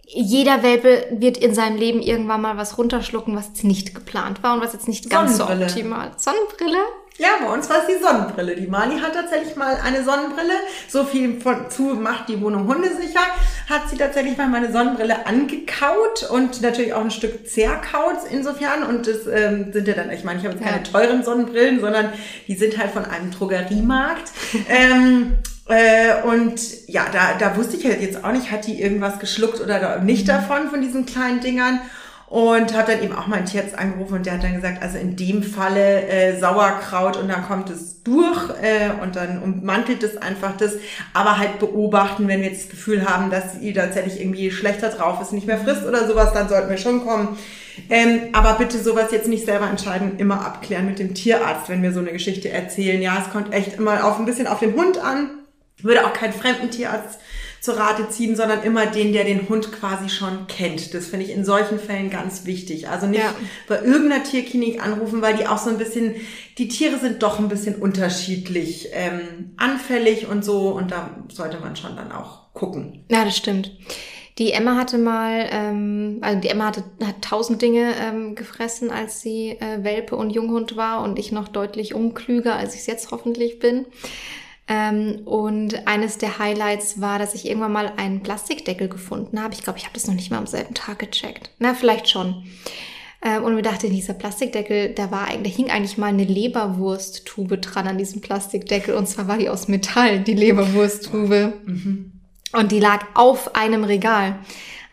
jeder 0.06 0.62
Welpe 0.62 1.08
wird 1.12 1.38
in 1.38 1.56
seinem 1.56 1.78
Leben 1.78 2.02
irgendwann 2.02 2.42
mal 2.42 2.58
was 2.58 2.78
runterschlucken, 2.78 3.36
was 3.36 3.48
jetzt 3.48 3.64
nicht 3.64 3.96
geplant 3.96 4.44
war 4.44 4.56
und 4.56 4.62
was 4.62 4.74
jetzt 4.74 4.88
nicht 4.88 5.10
ganz 5.10 5.38
so 5.38 5.46
optimal. 5.46 6.12
Sonnenbrille? 6.18 6.78
Ja, 7.18 7.30
bei 7.40 7.54
uns 7.54 7.70
war 7.70 7.78
es 7.82 7.86
die 7.86 8.04
Sonnenbrille. 8.04 8.56
Die 8.56 8.66
Mali 8.66 9.00
hat 9.00 9.14
tatsächlich 9.14 9.56
mal 9.56 9.78
eine 9.84 10.04
Sonnenbrille. 10.04 10.54
So 10.88 11.04
viel 11.04 11.40
von, 11.40 11.70
zu 11.70 11.84
macht 11.84 12.28
die 12.28 12.42
Wohnung 12.42 12.68
hundesicher. 12.68 13.22
Hat 13.70 13.88
sie 13.90 13.98
tatsächlich 13.98 14.36
mal 14.36 14.48
meine 14.48 14.72
Sonnenbrille 14.72 15.28
angekaut 15.28 16.28
und 16.32 16.62
natürlich 16.62 16.94
auch 16.94 17.02
ein 17.02 17.12
Stück 17.12 17.48
zerkaut 17.48 18.18
insofern. 18.32 18.84
Und 18.84 19.08
das 19.08 19.28
ähm, 19.32 19.72
sind 19.72 19.88
ja 19.88 19.94
dann, 19.94 20.10
ich 20.10 20.24
meine, 20.24 20.40
ich 20.40 20.46
habe 20.46 20.56
jetzt 20.56 20.66
keine 20.66 20.82
teuren 20.82 21.24
Sonnenbrillen, 21.24 21.82
sondern 21.82 22.12
die 22.48 22.56
sind 22.56 22.80
halt 22.80 22.90
von 22.90 23.06
einem 23.06 23.30
Drogeriemarkt. 23.30 24.32
ähm, 24.70 25.38
äh, 25.68 26.24
und 26.24 26.90
ja, 26.90 27.06
da, 27.14 27.36
da 27.38 27.56
wusste 27.56 27.78
ich 27.78 27.86
halt 27.86 28.02
jetzt 28.02 28.24
auch 28.24 28.32
nicht, 28.32 28.52
hat 28.52 28.66
die 28.66 28.82
irgendwas 28.82 29.20
geschluckt 29.20 29.62
oder 29.62 30.00
nicht 30.00 30.24
mhm. 30.24 30.32
davon, 30.32 30.70
von 30.70 30.82
diesen 30.82 31.06
kleinen 31.06 31.42
Dingern. 31.42 31.80
Und 32.34 32.76
habe 32.76 32.94
dann 32.94 33.04
eben 33.04 33.16
auch 33.16 33.28
meinen 33.28 33.46
Tierarzt 33.46 33.78
angerufen 33.78 34.16
und 34.16 34.26
der 34.26 34.34
hat 34.34 34.44
dann 34.44 34.56
gesagt, 34.56 34.82
also 34.82 34.98
in 34.98 35.16
dem 35.16 35.44
Falle 35.44 36.08
äh, 36.08 36.40
Sauerkraut 36.40 37.16
und 37.16 37.28
dann 37.28 37.46
kommt 37.46 37.70
es 37.70 38.02
durch 38.02 38.50
äh, 38.60 38.90
und 39.04 39.16
dann 39.16 39.40
ummantelt 39.40 40.02
es 40.02 40.18
einfach 40.18 40.58
das. 40.58 40.74
Aber 41.14 41.38
halt 41.38 41.60
beobachten, 41.60 42.28
wenn 42.28 42.42
wir 42.42 42.50
jetzt 42.50 42.64
das 42.64 42.72
Gefühl 42.72 43.08
haben, 43.08 43.30
dass 43.30 43.60
sie 43.60 43.72
tatsächlich 43.72 44.20
irgendwie 44.20 44.50
schlechter 44.50 44.90
drauf 44.90 45.22
ist, 45.22 45.32
nicht 45.32 45.46
mehr 45.46 45.60
frisst 45.60 45.86
oder 45.86 46.08
sowas, 46.08 46.34
dann 46.34 46.50
sollten 46.50 46.72
wir 46.72 46.78
schon 46.78 47.06
kommen. 47.06 47.38
Ähm, 47.92 48.22
aber 48.34 48.54
bitte 48.54 48.80
sowas 48.80 49.12
jetzt 49.12 49.28
nicht 49.28 49.46
selber 49.46 49.70
entscheiden, 49.70 50.18
immer 50.18 50.44
abklären 50.44 50.88
mit 50.88 50.98
dem 50.98 51.14
Tierarzt, 51.14 51.70
wenn 51.70 51.84
wir 51.84 51.94
so 51.94 52.00
eine 52.00 52.14
Geschichte 52.14 52.50
erzählen. 52.50 53.00
Ja, 53.00 53.24
es 53.24 53.32
kommt 53.32 53.54
echt 53.54 53.78
immer 53.78 54.04
auf 54.04 54.18
ein 54.18 54.26
bisschen 54.26 54.48
auf 54.48 54.58
den 54.58 54.74
Hund 54.74 54.98
an. 54.98 55.30
Würde 55.84 56.04
auch 56.04 56.14
keinen 56.14 56.34
fremden 56.34 56.72
Tierarzt 56.72 57.20
zur 57.64 57.78
Rate 57.78 58.10
ziehen, 58.10 58.36
sondern 58.36 58.62
immer 58.64 58.88
den, 58.88 59.14
der 59.14 59.24
den 59.24 59.48
Hund 59.48 59.72
quasi 59.72 60.10
schon 60.10 60.48
kennt. 60.48 60.94
Das 60.94 61.08
finde 61.08 61.26
ich 61.26 61.32
in 61.32 61.46
solchen 61.46 61.80
Fällen 61.80 62.10
ganz 62.10 62.44
wichtig. 62.46 62.90
Also 62.90 63.08
nicht 63.08 63.24
ja. 63.24 63.34
bei 63.70 63.82
irgendeiner 63.82 64.22
Tierklinik 64.22 64.86
anrufen, 64.86 65.22
weil 65.22 65.38
die 65.38 65.48
auch 65.48 65.58
so 65.58 65.70
ein 65.70 65.78
bisschen, 65.78 66.14
die 66.58 66.68
Tiere 66.68 67.00
sind 67.00 67.24
doch 67.24 67.40
ein 67.40 67.48
bisschen 67.48 67.76
unterschiedlich 67.76 68.90
ähm, 68.92 69.54
anfällig 69.56 70.28
und 70.28 70.44
so 70.44 70.72
und 70.72 70.92
da 70.92 71.12
sollte 71.30 71.58
man 71.62 71.78
schon 71.78 71.96
dann 71.96 72.12
auch 72.12 72.52
gucken. 72.52 73.06
Ja, 73.10 73.24
das 73.24 73.38
stimmt. 73.38 73.72
Die 74.40 74.52
Emma 74.52 74.76
hatte 74.76 74.98
mal, 74.98 75.48
ähm, 75.50 76.18
also 76.20 76.42
die 76.42 76.50
Emma 76.50 76.66
hatte, 76.66 76.84
hat 77.02 77.22
tausend 77.22 77.62
Dinge 77.62 77.94
ähm, 77.98 78.36
gefressen, 78.36 78.92
als 78.92 79.22
sie 79.22 79.52
äh, 79.52 79.86
Welpe 79.86 80.18
und 80.18 80.32
Junghund 80.32 80.76
war 80.76 81.02
und 81.02 81.18
ich 81.18 81.32
noch 81.32 81.48
deutlich 81.48 81.94
unklüger, 81.94 82.58
als 82.58 82.74
ich 82.74 82.82
es 82.82 82.88
jetzt 82.88 83.12
hoffentlich 83.12 83.60
bin. 83.60 83.86
Ähm, 84.68 85.22
und 85.26 85.88
eines 85.88 86.18
der 86.18 86.40
Highlights 86.40 87.02
war, 87.02 87.20
dass 87.20 87.36
ich 87.36 87.46
irgendwann 87.48 87.74
mal 87.74 87.94
einen 87.98 88.24
Plastikdeckel 88.24 88.88
gefunden 88.88 89.42
habe. 89.42 89.54
Ich 89.54 89.62
glaube, 89.62 89.78
ich 89.78 89.86
habe 89.86 89.94
das 89.94 90.08
noch 90.08 90.14
nicht 90.14 90.32
mal 90.32 90.38
am 90.38 90.48
selben 90.48 90.74
Tag 90.74 91.00
gecheckt. 91.00 91.52
Na, 91.60 91.74
vielleicht 91.74 92.10
schon. 92.10 92.46
Ähm, 93.22 93.44
und 93.44 93.56
mir 93.56 93.62
dachte, 93.62 93.90
dieser 93.90 94.14
Plastikdeckel, 94.14 94.94
da 94.94 95.12
war 95.12 95.28
eigentlich, 95.28 95.56
hing 95.56 95.70
eigentlich 95.70 95.98
mal 95.98 96.08
eine 96.08 96.24
Leberwursttube 96.24 97.58
dran 97.58 97.88
an 97.88 97.98
diesem 97.98 98.22
Plastikdeckel. 98.22 98.96
Und 98.96 99.08
zwar 99.08 99.28
war 99.28 99.38
die 99.38 99.50
aus 99.50 99.68
Metall, 99.68 100.20
die 100.20 100.34
Leberwursttube. 100.34 101.54
Mhm. 101.66 102.12
Und 102.54 102.72
die 102.72 102.80
lag 102.80 103.06
auf 103.16 103.56
einem 103.56 103.84
Regal. 103.84 104.40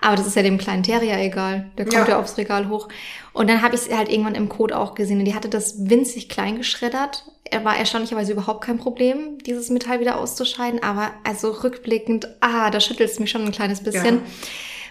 Aber 0.01 0.17
das 0.17 0.27
ist 0.27 0.37
ja 0.37 0.43
dem 0.43 0.59
kleinen 0.59 0.83
Terrier 0.83 1.19
egal. 1.19 1.71
Der 1.77 1.85
kommt 1.85 2.09
ja, 2.09 2.15
ja 2.15 2.21
aufs 2.21 2.39
Regal 2.39 2.69
hoch. 2.69 2.89
Und 3.33 3.51
dann 3.51 3.63
habe 3.63 3.75
ich 3.75 3.83
es 3.83 3.95
halt 3.95 4.09
irgendwann 4.09 4.35
im 4.35 4.49
Code 4.49 4.77
auch 4.77 4.95
gesehen. 4.95 5.19
Und 5.19 5.27
die 5.27 5.35
hatte 5.35 5.49
das 5.49 5.89
winzig 5.91 6.29
klein 6.29 6.57
geschreddert. 6.57 7.25
Er 7.45 7.65
war 7.65 7.77
erstaunlicherweise 7.77 8.33
überhaupt 8.33 8.65
kein 8.65 8.79
Problem, 8.79 9.39
dieses 9.45 9.69
Metall 9.69 10.01
wieder 10.01 10.19
auszuscheiden. 10.19 10.83
Aber 10.83 11.11
also 11.25 11.51
rückblickend, 11.51 12.29
ah, 12.41 12.71
da 12.71 12.81
schüttelt 12.81 13.11
es 13.11 13.21
mich 13.21 13.31
schon 13.31 13.45
ein 13.45 13.53
kleines 13.53 13.83
bisschen. 13.83 14.17
Ja. 14.17 14.23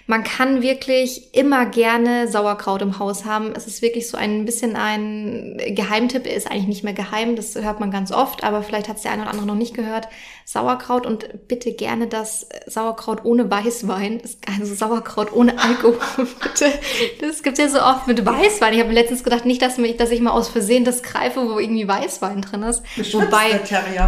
Man 0.05 0.23
kann 0.23 0.63
wirklich 0.63 1.35
immer 1.35 1.67
gerne 1.67 2.27
Sauerkraut 2.27 2.81
im 2.81 2.97
Haus 2.97 3.25
haben. 3.25 3.53
Es 3.55 3.67
ist 3.67 3.83
wirklich 3.83 4.07
so 4.07 4.17
ein 4.17 4.43
bisschen 4.43 4.75
ein 4.75 5.61
Geheimtipp. 5.69 6.25
Ist 6.25 6.49
eigentlich 6.49 6.67
nicht 6.67 6.83
mehr 6.83 6.93
geheim, 6.93 7.35
das 7.35 7.53
hört 7.53 7.79
man 7.79 7.91
ganz 7.91 8.11
oft, 8.11 8.43
aber 8.43 8.63
vielleicht 8.63 8.89
hat 8.89 8.97
es 8.97 9.03
der 9.03 9.11
eine 9.11 9.21
oder 9.21 9.31
andere 9.31 9.45
noch 9.45 9.53
nicht 9.53 9.75
gehört. 9.75 10.07
Sauerkraut 10.49 11.05
und 11.05 11.47
bitte 11.47 11.73
gerne 11.73 12.07
das 12.07 12.49
Sauerkraut 12.65 13.23
ohne 13.23 13.51
Weißwein. 13.51 14.19
Also 14.59 14.73
Sauerkraut 14.73 15.31
ohne 15.31 15.59
Alkohol, 15.59 15.99
bitte. 16.41 16.73
Das 17.21 17.43
gibt's 17.43 17.59
ja 17.59 17.69
so 17.69 17.79
oft 17.79 18.07
mit 18.07 18.25
Weißwein. 18.25 18.73
Ich 18.73 18.79
habe 18.79 18.91
letztens 18.91 19.23
gedacht, 19.23 19.45
nicht, 19.45 19.61
dass, 19.61 19.77
mich, 19.77 19.97
dass 19.97 20.09
ich 20.09 20.21
mal 20.21 20.31
aus 20.31 20.49
Versehen 20.49 20.85
das 20.85 21.03
greife, 21.03 21.47
wo 21.47 21.59
irgendwie 21.59 21.87
Weißwein 21.87 22.41
drin 22.41 22.63
ist. 22.63 22.81
Wobei, 23.13 23.61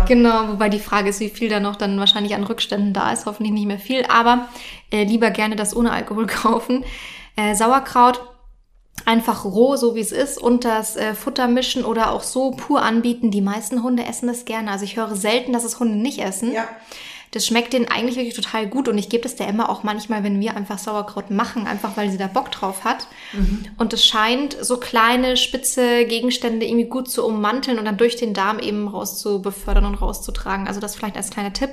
genau, 0.07 0.47
wobei 0.47 0.69
die 0.69 0.79
Frage 0.79 1.11
ist, 1.11 1.19
wie 1.19 1.29
viel 1.29 1.47
da 1.47 1.59
noch 1.59 1.75
dann 1.75 1.99
wahrscheinlich 1.99 2.33
an 2.33 2.43
Rückständen 2.43 2.91
da 2.91 3.11
ist. 3.11 3.27
Hoffentlich 3.27 3.53
nicht 3.53 3.67
mehr 3.67 3.77
viel, 3.77 4.03
aber 4.05 4.47
äh, 4.91 5.03
lieber 5.03 5.29
gerne 5.29 5.55
das 5.55 5.75
ohne 5.75 5.91
Alkohol 5.91 6.25
kaufen. 6.25 6.83
Äh, 7.35 7.53
Sauerkraut 7.53 8.19
einfach 9.05 9.45
roh, 9.45 9.75
so 9.75 9.95
wie 9.95 9.99
es 9.99 10.11
ist, 10.11 10.37
und 10.37 10.65
das 10.65 10.95
äh, 10.95 11.13
Futter 11.13 11.47
mischen 11.47 11.85
oder 11.85 12.11
auch 12.11 12.23
so 12.23 12.51
pur 12.51 12.81
anbieten. 12.81 13.31
Die 13.31 13.41
meisten 13.41 13.83
Hunde 13.83 14.05
essen 14.05 14.27
das 14.27 14.45
gerne. 14.45 14.71
Also 14.71 14.85
ich 14.85 14.97
höre 14.97 15.15
selten, 15.15 15.53
dass 15.53 15.63
es 15.63 15.79
Hunde 15.79 15.97
nicht 15.97 16.19
essen. 16.19 16.53
Ja. 16.53 16.67
Das 17.31 17.47
schmeckt 17.47 17.71
denen 17.71 17.87
eigentlich 17.87 18.17
wirklich 18.17 18.35
total 18.35 18.67
gut 18.67 18.89
und 18.89 18.97
ich 18.97 19.07
gebe 19.07 19.23
das 19.23 19.37
der 19.37 19.47
Emma 19.47 19.69
auch 19.69 19.83
manchmal, 19.83 20.21
wenn 20.25 20.41
wir 20.41 20.55
einfach 20.57 20.77
Sauerkraut 20.77 21.31
machen, 21.31 21.65
einfach 21.65 21.95
weil 21.95 22.11
sie 22.11 22.17
da 22.17 22.27
Bock 22.27 22.51
drauf 22.51 22.83
hat. 22.83 23.07
Mhm. 23.31 23.67
Und 23.77 23.93
es 23.93 24.05
scheint 24.05 24.57
so 24.59 24.75
kleine, 24.75 25.37
spitze 25.37 26.05
Gegenstände 26.05 26.65
irgendwie 26.65 26.89
gut 26.89 27.09
zu 27.09 27.25
ummanteln 27.25 27.79
und 27.79 27.85
dann 27.85 27.97
durch 27.97 28.17
den 28.17 28.33
Darm 28.33 28.59
eben 28.59 28.89
raus 28.89 29.17
zu 29.17 29.41
befördern 29.41 29.85
und 29.85 29.95
rauszutragen. 29.95 30.67
Also 30.67 30.81
das 30.81 30.95
vielleicht 30.95 31.15
als 31.15 31.29
kleiner 31.29 31.53
Tipp. 31.53 31.69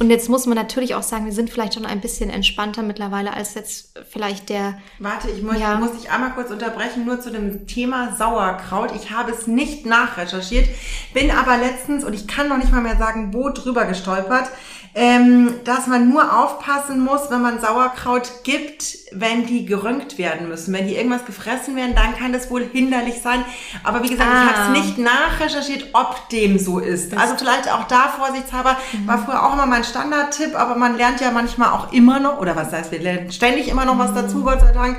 Und 0.00 0.10
jetzt 0.10 0.28
muss 0.28 0.46
man 0.46 0.56
natürlich 0.56 0.96
auch 0.96 1.04
sagen, 1.04 1.24
wir 1.24 1.32
sind 1.32 1.50
vielleicht 1.50 1.74
schon 1.74 1.86
ein 1.86 2.00
bisschen 2.00 2.28
entspannter 2.28 2.82
mittlerweile 2.82 3.32
als 3.32 3.54
jetzt 3.54 3.96
vielleicht 4.10 4.48
der. 4.48 4.78
Warte, 4.98 5.30
ich 5.30 5.40
muss, 5.42 5.58
ja. 5.58 5.76
muss 5.76 5.92
dich 5.92 6.10
einmal 6.10 6.32
kurz 6.32 6.50
unterbrechen, 6.50 7.04
nur 7.04 7.20
zu 7.20 7.30
dem 7.30 7.68
Thema 7.68 8.16
Sauerkraut. 8.16 8.90
Ich 8.96 9.12
habe 9.12 9.30
es 9.30 9.46
nicht 9.46 9.86
nachrecherchiert, 9.86 10.68
bin 11.12 11.30
aber 11.30 11.58
letztens, 11.58 12.04
und 12.04 12.12
ich 12.12 12.26
kann 12.26 12.48
noch 12.48 12.56
nicht 12.58 12.72
mal 12.72 12.80
mehr 12.80 12.96
sagen, 12.96 13.32
wo 13.32 13.50
drüber 13.50 13.84
gestolpert, 13.84 14.48
ähm, 14.96 15.54
dass 15.64 15.88
man 15.88 16.08
nur 16.08 16.38
aufpassen 16.38 17.00
muss, 17.00 17.28
wenn 17.28 17.42
man 17.42 17.60
Sauerkraut 17.60 18.30
gibt, 18.44 18.98
wenn 19.10 19.44
die 19.44 19.66
gerönt 19.66 20.18
werden 20.18 20.48
müssen. 20.48 20.72
Wenn 20.72 20.86
die 20.86 20.94
irgendwas 20.94 21.24
gefressen 21.24 21.74
werden, 21.74 21.96
dann 21.96 22.16
kann 22.16 22.32
das 22.32 22.48
wohl 22.48 22.64
hinderlich 22.64 23.20
sein. 23.20 23.44
Aber 23.82 24.04
wie 24.04 24.08
gesagt, 24.08 24.30
ah. 24.32 24.44
ich 24.44 24.56
habe 24.56 24.76
es 24.76 24.84
nicht 24.84 24.98
nachrecherchiert, 24.98 25.88
ob 25.94 26.28
dem 26.28 26.60
so 26.60 26.78
ist. 26.78 27.12
Das 27.12 27.20
also 27.20 27.34
vielleicht 27.36 27.72
auch 27.72 27.88
da 27.88 28.08
vorsichtshalber, 28.08 28.76
mhm. 28.92 29.08
war 29.08 29.18
früher 29.18 29.44
auch 29.44 29.54
immer 29.54 29.66
mein 29.66 29.82
Standardtipp, 29.82 30.54
aber 30.54 30.76
man 30.76 30.96
lernt 30.96 31.20
ja 31.20 31.32
manchmal 31.32 31.70
auch 31.70 31.92
immer 31.92 32.20
noch, 32.20 32.38
oder 32.38 32.54
was 32.54 32.72
heißt, 32.72 32.92
wir 32.92 33.00
lernen 33.00 33.32
ständig 33.32 33.68
immer 33.68 33.84
noch 33.84 33.98
was 33.98 34.12
mhm. 34.12 34.16
dazu, 34.16 34.44
Gott 34.44 34.60
sei 34.60 34.72
Dank. 34.72 34.98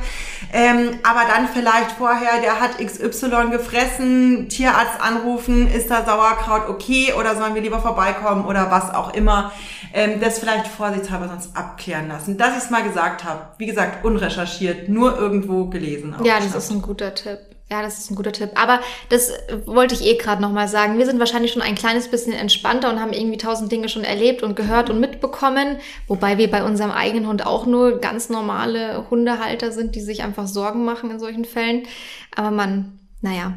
Ähm, 0.52 1.00
aber 1.04 1.22
dann 1.28 1.48
vielleicht 1.48 1.92
vorher, 1.92 2.42
der 2.42 2.60
hat 2.60 2.78
XY 2.78 3.50
gefressen, 3.52 4.50
Tierarzt 4.50 5.00
anrufen, 5.02 5.72
ist 5.72 5.90
da 5.90 6.04
Sauerkraut 6.06 6.68
okay 6.68 7.14
oder 7.18 7.36
sollen 7.36 7.56
wir 7.56 7.62
lieber 7.62 7.80
vorbeikommen 7.80 8.46
oder 8.46 8.70
was 8.72 8.94
auch 8.94 9.14
immer 9.14 9.52
ähm, 9.94 10.20
das 10.20 10.40
vielleicht 10.40 10.68
vorsichtshalber 10.68 11.28
sonst 11.28 11.56
abklären 11.56 12.08
lassen. 12.08 12.38
Dass 12.38 12.58
ich 12.58 12.64
es 12.64 12.70
mal 12.70 12.84
gesagt 12.84 13.24
habe. 13.24 13.48
Wie 13.58 13.66
gesagt, 13.66 14.06
unrecherchiert, 14.06 14.90
nur 14.90 15.18
irgendwo 15.18 15.66
gelesen. 15.66 16.16
Ja, 16.24 16.40
das 16.40 16.56
ist 16.56 16.72
ein 16.72 16.82
guter 16.82 17.14
Tipp. 17.14 17.40
Ja, 17.70 17.82
das 17.82 17.98
ist 17.98 18.12
ein 18.12 18.16
guter 18.16 18.32
Tipp. 18.32 18.52
Aber 18.54 18.80
das 19.10 19.32
wollte 19.66 19.96
ich 19.96 20.06
eh 20.06 20.18
gerade 20.18 20.40
nochmal 20.42 20.68
sagen. 20.68 21.00
Wir 21.00 21.06
sind 21.08 21.18
wahrscheinlich 21.18 21.52
schon 21.52 21.64
ein 21.64 21.74
kleines 21.74 22.12
bisschen 22.12 22.34
entspannter 22.34 22.92
und 22.92 23.00
haben 23.00 23.12
irgendwie 23.12 23.38
tausend 23.38 23.72
Dinge 23.72 23.90
schon 23.90 24.04
erlebt 24.04 24.44
und 24.44 24.56
gehört 24.56 24.92
und 24.92 25.00
mitbekommen. 25.00 25.78
Wobei 26.08 26.38
wir 26.38 26.52
bei 26.52 26.64
unserem 26.64 26.92
eigenen 26.92 27.28
Hund 27.28 27.44
auch 27.44 27.66
nur 27.66 28.00
ganz 28.00 28.30
normale 28.30 29.10
Hundehalter 29.10 29.72
sind, 29.72 29.96
die 29.96 30.02
sich 30.02 30.22
einfach 30.22 30.46
Sorgen 30.46 30.86
machen 30.86 31.10
in 31.10 31.20
solchen 31.20 31.44
Fällen. 31.44 31.88
Aber 32.36 32.52
man, 32.52 33.00
naja, 33.22 33.54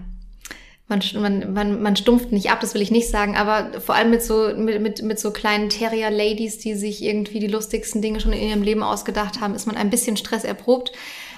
man, 0.88 1.02
man, 1.14 1.52
man, 1.52 1.82
man 1.82 1.96
stumpft 1.96 2.32
nicht 2.32 2.50
ab, 2.50 2.60
das 2.60 2.72
will 2.72 2.80
ich 2.80 2.90
nicht 2.90 3.10
sagen, 3.10 3.36
aber 3.36 3.78
vor 3.80 3.94
allem 3.94 4.10
mit 4.10 4.22
so, 4.22 4.50
mit, 4.56 4.80
mit, 4.80 5.02
mit 5.02 5.20
so 5.20 5.30
kleinen 5.30 5.68
Terrier-Ladies, 5.68 6.58
die 6.58 6.74
sich 6.74 7.04
irgendwie 7.04 7.40
die 7.40 7.46
lustigsten 7.46 8.00
Dinge 8.00 8.20
schon 8.20 8.32
in 8.32 8.48
ihrem 8.48 8.62
Leben 8.62 8.82
ausgedacht 8.82 9.40
haben, 9.40 9.54
ist 9.54 9.66
man 9.66 9.76
ein 9.76 9.90
bisschen 9.90 10.16
Stress 10.16 10.44
erprobt. 10.44 10.92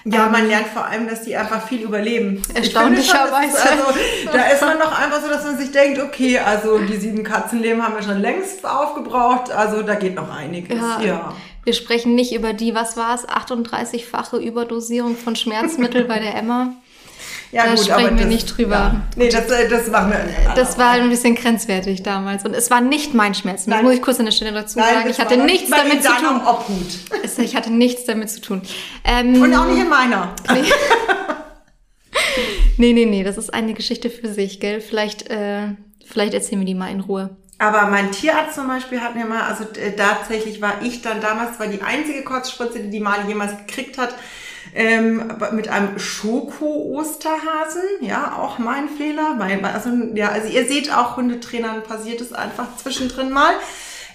Ja, 0.05 0.27
ähm, 0.27 0.33
man 0.33 0.47
lernt 0.47 0.69
vor 0.69 0.87
allem, 0.87 1.09
dass 1.09 1.23
die 1.23 1.37
einfach 1.37 1.67
viel 1.67 1.81
überleben. 1.81 2.41
Erstaunlicherweise. 2.55 3.59
Also, 3.61 3.99
da 4.33 4.45
ist 4.51 4.63
man 4.63 4.79
doch 4.79 4.97
einfach 4.97 5.21
so, 5.21 5.29
dass 5.29 5.45
man 5.45 5.59
sich 5.59 5.73
denkt, 5.73 6.01
okay, 6.01 6.39
also 6.39 6.79
die 6.79 6.97
sieben 6.97 7.25
Katzenleben 7.25 7.83
haben 7.83 7.97
wir 7.97 8.03
schon 8.03 8.21
längst 8.21 8.65
aufgebraucht, 8.65 9.51
also 9.51 9.83
da 9.83 9.97
geht 9.97 10.15
noch 10.15 10.31
einiges. 10.31 10.79
Ja. 10.79 11.01
ja. 11.03 11.35
Wir 11.65 11.73
sprechen 11.73 12.15
nicht 12.15 12.33
über 12.33 12.53
die, 12.53 12.75
was 12.75 12.97
war 12.97 13.17
es, 13.17 13.29
38-fache 13.29 14.39
Überdosierung 14.39 15.17
von 15.17 15.35
Schmerzmittel 15.35 16.05
bei 16.05 16.21
der 16.21 16.37
Emma. 16.37 16.73
Ja, 17.53 17.65
da 17.65 17.71
gut, 17.71 17.81
sprechen 17.81 17.93
aber 17.93 18.11
wir 18.11 18.17
das, 18.19 18.27
nicht 18.27 18.57
drüber. 18.57 18.75
Ja. 18.75 19.03
Nee, 19.17 19.29
das, 19.29 19.51
äh, 19.51 19.69
das 19.69 19.89
machen 19.89 20.13
wir. 20.13 20.55
Das 20.55 20.79
war 20.79 20.93
ein 20.93 21.11
bisschen 21.11 21.35
grenzwertig 21.35 22.03
damals. 22.03 22.45
Und 22.45 22.55
es 22.55 22.71
war 22.71 22.81
nicht 22.81 23.13
mein 23.13 23.35
Schmerz. 23.35 23.67
Das 23.67 23.83
muss 23.83 23.95
ich 23.95 24.03
kurz 24.03 24.21
an 24.21 24.27
der 24.27 24.33
Stelle 24.33 24.53
dazu 24.53 24.79
Nein, 24.79 24.95
sagen. 24.95 25.11
Ich 25.11 25.19
hatte 25.19 25.37
nichts 25.37 25.71
damit 25.71 26.03
zu 26.03 26.13
tun. 26.13 26.41
Obhut. 26.47 27.39
Ich 27.39 27.57
hatte 27.57 27.73
nichts 27.73 28.05
damit 28.05 28.31
zu 28.31 28.41
tun. 28.41 28.63
Ähm, 29.05 29.43
Und 29.43 29.55
auch 29.55 29.67
nicht 29.67 29.81
in 29.81 29.89
meiner. 29.89 30.35
Nee. 30.53 30.63
nee, 32.77 32.93
nee, 32.93 33.07
nee. 33.07 33.25
Das 33.25 33.37
ist 33.37 33.53
eine 33.53 33.75
Geschichte 33.75 34.11
für 34.11 34.29
sich, 34.29 34.61
gell? 34.61 34.81
Vielleicht, 34.81 35.29
äh, 35.31 35.69
vielleicht 36.07 36.35
erzählen 36.35 36.61
wir 36.61 36.67
die 36.67 36.75
mal 36.75 36.91
in 36.91 37.01
Ruhe. 37.01 37.37
Aber 37.59 37.89
mein 37.89 38.11
Tierarzt 38.11 38.55
zum 38.55 38.69
Beispiel 38.69 39.01
hat 39.01 39.15
mir 39.15 39.27
mal, 39.27 39.43
also 39.43 39.65
äh, 39.79 39.93
tatsächlich 39.93 40.63
war 40.63 40.81
ich 40.83 41.03
dann 41.03 41.21
damals, 41.21 41.59
war 41.59 41.67
die 41.67 41.83
einzige 41.83 42.23
Kotzspritze, 42.23 42.81
die 42.81 42.91
die 42.91 43.01
mal 43.01 43.19
jemals 43.29 43.53
gekriegt 43.67 43.99
hat, 43.99 44.15
ähm, 44.75 45.33
mit 45.53 45.69
einem 45.69 45.99
Schoko-Osterhasen, 45.99 47.83
ja, 48.01 48.37
auch 48.39 48.59
mein 48.59 48.89
Fehler. 48.89 49.35
Mein, 49.35 49.65
also, 49.65 49.91
ja, 50.15 50.29
also 50.29 50.49
ihr 50.49 50.67
seht 50.67 50.93
auch, 50.95 51.17
Hundetrainern 51.17 51.83
passiert 51.83 52.21
es 52.21 52.33
einfach 52.33 52.77
zwischendrin 52.77 53.31
mal. 53.31 53.55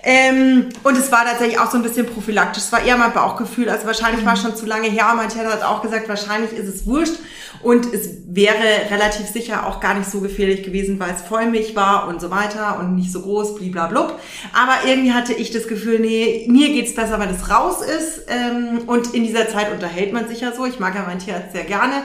Ähm, 0.08 0.70
und 0.84 0.96
es 0.96 1.12
war 1.12 1.26
tatsächlich 1.26 1.60
auch 1.60 1.72
so 1.72 1.78
ein 1.78 1.84
bisschen 1.84 2.06
prophylaktisch. 2.06 2.66
Es 2.66 2.72
war 2.72 2.84
eher 2.84 2.96
mein 2.96 3.12
Bauchgefühl. 3.12 3.68
Also 3.70 3.88
wahrscheinlich 3.88 4.24
war 4.24 4.34
es 4.34 4.42
schon 4.42 4.56
zu 4.56 4.68
lange 4.68 4.88
her. 4.88 5.12
Mein 5.16 5.30
Tierarzt 5.30 5.64
hat 5.64 5.64
auch 5.64 5.82
gesagt, 5.82 6.08
wahrscheinlich 6.08 6.54
ist 6.54 6.68
es 6.68 6.86
wurscht. 6.86 7.16
Und 7.64 7.92
es 7.92 8.10
wäre 8.28 8.92
relativ 8.92 9.26
sicher 9.26 9.66
auch 9.66 9.80
gar 9.80 9.96
nicht 9.96 10.08
so 10.08 10.22
gefährlich 10.22 10.62
gewesen, 10.62 11.00
weil 11.00 11.16
es 11.16 11.24
Vollmilch 11.24 11.76
war 11.76 12.08
und 12.08 12.22
so 12.22 12.30
weiter 12.30 12.78
und 12.80 12.96
nicht 12.96 13.12
so 13.12 13.22
groß, 13.22 13.56
bliblablub. 13.56 14.20
Aber 14.54 14.88
irgendwie 14.88 15.14
hatte 15.14 15.34
ich 15.34 15.50
das 15.50 15.68
Gefühl, 15.68 16.00
nee, 16.00 16.46
mir 16.50 16.68
geht's 16.68 16.94
besser, 16.94 17.18
weil 17.18 17.30
es 17.32 17.50
raus 17.50 17.78
ist. 17.82 18.26
Ähm, 18.28 18.84
und 18.86 19.16
in 19.16 19.24
dieser 19.24 19.50
Zeit 19.50 19.72
unterhält 19.72 20.14
man 20.14 20.28
sich 20.28 20.42
ja 20.42 20.52
so. 20.52 20.68
Ich 20.68 20.80
mag 20.80 20.94
ja 20.94 21.04
mein 21.08 21.18
Tierarzt 21.18 21.54
sehr 21.54 21.64
gerne. 21.64 22.04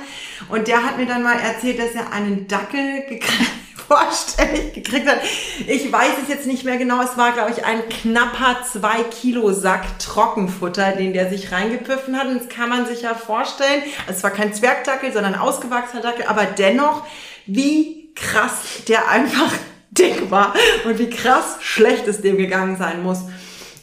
Und 0.49 0.69
der 0.69 0.85
hat 0.85 0.97
mir 0.97 1.05
dann 1.05 1.23
mal 1.23 1.37
erzählt, 1.39 1.79
dass 1.79 1.95
er 1.95 2.15
einen 2.15 2.49
Dackel 2.49 3.03
gekriegt 3.07 3.51
vorstellig 3.91 4.73
gekriegt 4.73 5.09
hat. 5.09 5.19
Ich 5.67 5.91
weiß 5.91 6.13
es 6.23 6.29
jetzt 6.29 6.47
nicht 6.47 6.65
mehr 6.65 6.77
genau. 6.77 7.03
Es 7.03 7.17
war, 7.17 7.33
glaube 7.33 7.51
ich, 7.51 7.65
ein 7.65 7.89
knapper 7.89 8.59
zwei 8.71 9.03
Kilo 9.03 9.53
Sack 9.53 9.99
Trockenfutter, 9.99 10.93
den 10.93 11.13
der 11.13 11.29
sich 11.29 11.51
reingepfiffen 11.51 12.17
hat. 12.17 12.29
Und 12.29 12.41
das 12.41 12.49
kann 12.49 12.69
man 12.69 12.87
sich 12.87 13.03
ja 13.03 13.15
vorstellen. 13.15 13.83
Also 14.07 14.19
es 14.19 14.23
war 14.23 14.31
kein 14.31 14.55
Zwergdackel, 14.55 15.13
sondern 15.13 15.35
ausgewachsener 15.35 16.03
Dackel. 16.03 16.27
Aber 16.27 16.45
dennoch, 16.45 17.05
wie 17.47 18.13
krass 18.15 18.85
der 18.87 19.09
einfach 19.09 19.53
dick 19.91 20.31
war 20.31 20.55
und 20.85 21.01
wie 21.01 21.11
krass 21.11 21.57
schlecht 21.61 22.07
es 22.07 22.21
dem 22.21 22.37
gegangen 22.37 22.77
sein 22.77 23.03
muss. 23.03 23.25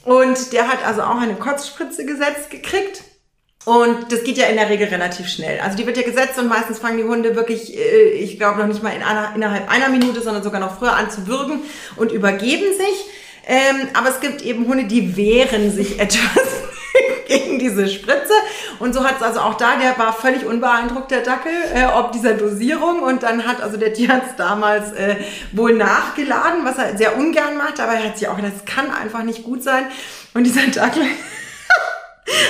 Und 0.06 0.54
der 0.54 0.70
hat 0.70 0.86
also 0.86 1.02
auch 1.02 1.20
eine 1.20 1.36
Kotzspritze 1.36 2.06
gesetzt 2.06 2.50
gekriegt. 2.50 3.04
Und 3.68 4.14
das 4.14 4.24
geht 4.24 4.38
ja 4.38 4.46
in 4.46 4.56
der 4.56 4.70
Regel 4.70 4.88
relativ 4.88 5.28
schnell. 5.28 5.60
Also 5.60 5.76
die 5.76 5.86
wird 5.86 5.98
ja 5.98 6.04
gesetzt 6.04 6.40
und 6.40 6.48
meistens 6.48 6.80
fangen 6.80 7.00
die 7.00 7.04
Hunde 7.04 7.36
wirklich, 7.36 7.78
äh, 7.78 8.12
ich 8.12 8.38
glaube 8.38 8.62
noch 8.62 8.68
nicht 8.68 8.82
mal 8.82 8.94
in 8.96 9.04
einer, 9.04 9.34
innerhalb 9.36 9.70
einer 9.70 9.90
Minute, 9.90 10.22
sondern 10.22 10.42
sogar 10.42 10.62
noch 10.62 10.80
früher 10.80 10.96
an 10.96 11.12
zu 11.12 11.28
würgen 11.28 11.60
und 11.98 12.14
übergeben 12.14 12.64
sich. 12.78 13.06
Ähm, 13.46 13.90
aber 13.94 14.08
es 14.08 14.22
gibt 14.22 14.42
eben 14.42 14.70
Hunde, 14.70 14.86
die 14.86 15.18
wehren 15.18 15.70
sich 15.70 16.00
etwas 16.00 16.48
gegen 17.28 17.60
diese 17.60 17.90
Spritze. 17.90 18.32
Und 18.80 18.94
so 18.94 19.04
hat 19.04 19.18
es 19.18 19.22
also 19.22 19.42
auch 19.42 19.56
da, 19.56 19.76
der 19.76 20.00
war 20.00 20.14
völlig 20.14 20.46
unbeeindruckt, 20.46 21.12
der 21.12 21.24
Dackel, 21.24 21.52
äh, 21.74 21.88
ob 21.88 22.14
dieser 22.14 22.36
Dosierung. 22.36 23.02
Und 23.02 23.24
dann 23.24 23.46
hat 23.46 23.62
also 23.62 23.76
der 23.76 23.92
Tierarzt 23.92 24.36
damals 24.38 24.94
äh, 24.94 25.18
wohl 25.52 25.74
nachgeladen, 25.74 26.64
was 26.64 26.78
er 26.78 26.98
sehr 26.98 27.18
ungern 27.18 27.58
macht. 27.58 27.82
Aber 27.82 27.96
er 27.96 28.06
hat 28.06 28.18
sich 28.18 28.30
auch 28.30 28.38
gedacht, 28.38 28.54
das 28.56 28.64
kann 28.64 28.90
einfach 28.94 29.24
nicht 29.24 29.44
gut 29.44 29.62
sein. 29.62 29.88
Und 30.34 30.46
dieser 30.46 30.66
Dackel 30.68 31.04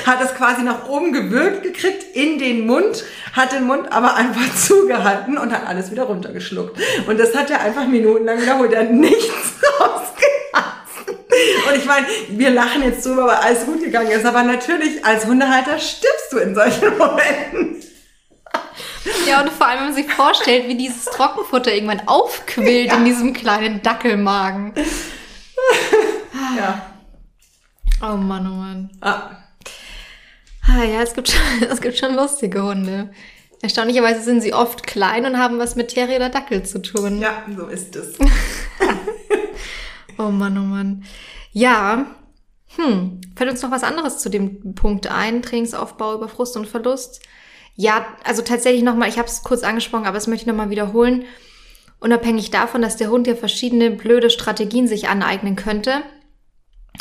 hat 0.05 0.21
es 0.21 0.33
quasi 0.35 0.63
nach 0.63 0.87
oben 0.87 1.13
gewürgt 1.13 1.63
gekriegt 1.63 2.15
in 2.15 2.39
den 2.39 2.65
Mund, 2.65 3.03
hat 3.33 3.51
den 3.51 3.65
Mund 3.65 3.91
aber 3.91 4.15
einfach 4.15 4.55
zugehalten 4.55 5.37
und 5.37 5.51
hat 5.51 5.67
alles 5.67 5.91
wieder 5.91 6.03
runtergeschluckt. 6.03 6.79
Und 7.07 7.19
das 7.19 7.35
hat 7.35 7.49
er 7.49 7.61
einfach 7.61 7.87
minutenlang 7.87 8.41
wiederholt. 8.41 8.73
Er 8.73 8.81
hat 8.81 8.91
nichts 8.91 9.55
rausgelassen. 9.79 11.25
Und 11.67 11.75
ich 11.75 11.85
meine, 11.85 12.07
wir 12.29 12.49
lachen 12.49 12.83
jetzt 12.83 13.05
drüber, 13.05 13.27
weil 13.27 13.37
alles 13.37 13.65
gut 13.65 13.83
gegangen 13.83 14.11
ist. 14.11 14.25
Aber 14.25 14.43
natürlich, 14.43 15.05
als 15.05 15.25
Hundehalter 15.25 15.77
stirbst 15.77 16.31
du 16.31 16.37
in 16.37 16.55
solchen 16.55 16.97
Momenten. 16.97 17.83
Ja, 19.27 19.41
und 19.41 19.51
vor 19.51 19.67
allem, 19.67 19.79
wenn 19.79 19.85
man 19.87 19.95
sich 19.95 20.11
vorstellt, 20.11 20.67
wie 20.67 20.75
dieses 20.75 21.05
Trockenfutter 21.05 21.73
irgendwann 21.73 22.07
aufquillt 22.07 22.87
ja. 22.87 22.97
in 22.97 23.05
diesem 23.05 23.33
kleinen 23.33 23.81
Dackelmagen. 23.81 24.73
Ja. 26.57 26.81
Oh 28.01 28.17
Mann, 28.17 28.47
oh 28.47 28.55
Mann. 28.55 28.89
Ah. 29.01 29.46
Ah, 30.67 30.83
ja, 30.83 31.01
es 31.01 31.13
gibt, 31.13 31.29
schon, 31.29 31.63
es 31.69 31.81
gibt 31.81 31.97
schon 31.97 32.15
lustige 32.15 32.63
Hunde. 32.63 33.09
Erstaunlicherweise 33.61 34.21
sind 34.21 34.41
sie 34.41 34.53
oft 34.53 34.85
klein 34.85 35.25
und 35.25 35.37
haben 35.37 35.57
was 35.57 35.75
mit 35.75 35.89
Terrier 35.89 36.17
oder 36.17 36.29
Dackel 36.29 36.63
zu 36.63 36.81
tun. 36.81 37.19
Ja, 37.19 37.45
so 37.55 37.65
ist 37.67 37.95
es. 37.95 38.17
oh 40.17 40.29
Mann, 40.29 40.57
oh 40.57 40.61
Mann. 40.61 41.03
Ja, 41.53 42.05
hm, 42.75 43.21
fällt 43.35 43.49
uns 43.49 43.61
noch 43.63 43.71
was 43.71 43.83
anderes 43.83 44.19
zu 44.19 44.29
dem 44.29 44.75
Punkt 44.75 45.07
ein, 45.07 45.41
Trainingsaufbau 45.41 46.13
über 46.13 46.29
Frust 46.29 46.55
und 46.55 46.67
Verlust? 46.67 47.21
Ja, 47.75 48.05
also 48.23 48.41
tatsächlich 48.41 48.83
nochmal, 48.83 49.09
ich 49.09 49.17
habe 49.17 49.27
es 49.27 49.43
kurz 49.43 49.63
angesprochen, 49.63 50.05
aber 50.05 50.15
das 50.15 50.27
möchte 50.27 50.43
ich 50.43 50.47
nochmal 50.47 50.69
wiederholen. 50.69 51.25
Unabhängig 51.99 52.51
davon, 52.51 52.83
dass 52.83 52.97
der 52.97 53.09
Hund 53.09 53.25
ja 53.25 53.35
verschiedene 53.35 53.89
blöde 53.89 54.29
Strategien 54.29 54.87
sich 54.87 55.09
aneignen 55.09 55.55
könnte, 55.55 56.03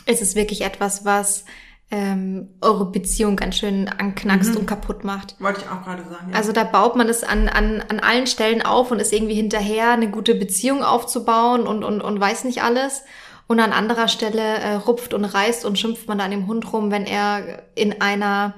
ist 0.06 0.22
es 0.22 0.34
wirklich 0.34 0.62
etwas, 0.62 1.04
was 1.04 1.44
ähm, 1.90 2.48
eure 2.60 2.86
Beziehung 2.86 3.36
ganz 3.36 3.56
schön 3.56 3.88
anknackst 3.88 4.52
mhm. 4.52 4.60
und 4.60 4.66
kaputt 4.66 5.04
macht. 5.04 5.40
Wollte 5.40 5.60
ich 5.60 5.68
auch 5.68 5.84
gerade 5.84 6.02
sagen. 6.02 6.30
Ja. 6.30 6.36
Also 6.36 6.52
da 6.52 6.64
baut 6.64 6.96
man 6.96 7.08
es 7.08 7.22
an, 7.22 7.48
an, 7.48 7.82
an 7.88 8.00
allen 8.00 8.26
Stellen 8.26 8.62
auf 8.62 8.90
und 8.90 8.98
ist 8.98 9.12
irgendwie 9.12 9.34
hinterher, 9.34 9.92
eine 9.92 10.10
gute 10.10 10.34
Beziehung 10.34 10.82
aufzubauen 10.82 11.66
und, 11.66 11.84
und, 11.84 12.00
und 12.00 12.20
weiß 12.20 12.44
nicht 12.44 12.62
alles. 12.62 13.02
Und 13.46 13.60
an 13.60 13.72
anderer 13.72 14.08
Stelle 14.08 14.40
äh, 14.40 14.74
rupft 14.74 15.14
und 15.14 15.24
reißt 15.24 15.64
und 15.64 15.78
schimpft 15.78 16.08
man 16.08 16.18
dann 16.18 16.32
dem 16.32 16.48
Hund 16.48 16.72
rum, 16.72 16.90
wenn 16.90 17.06
er 17.06 17.62
in 17.76 18.00
einer 18.00 18.54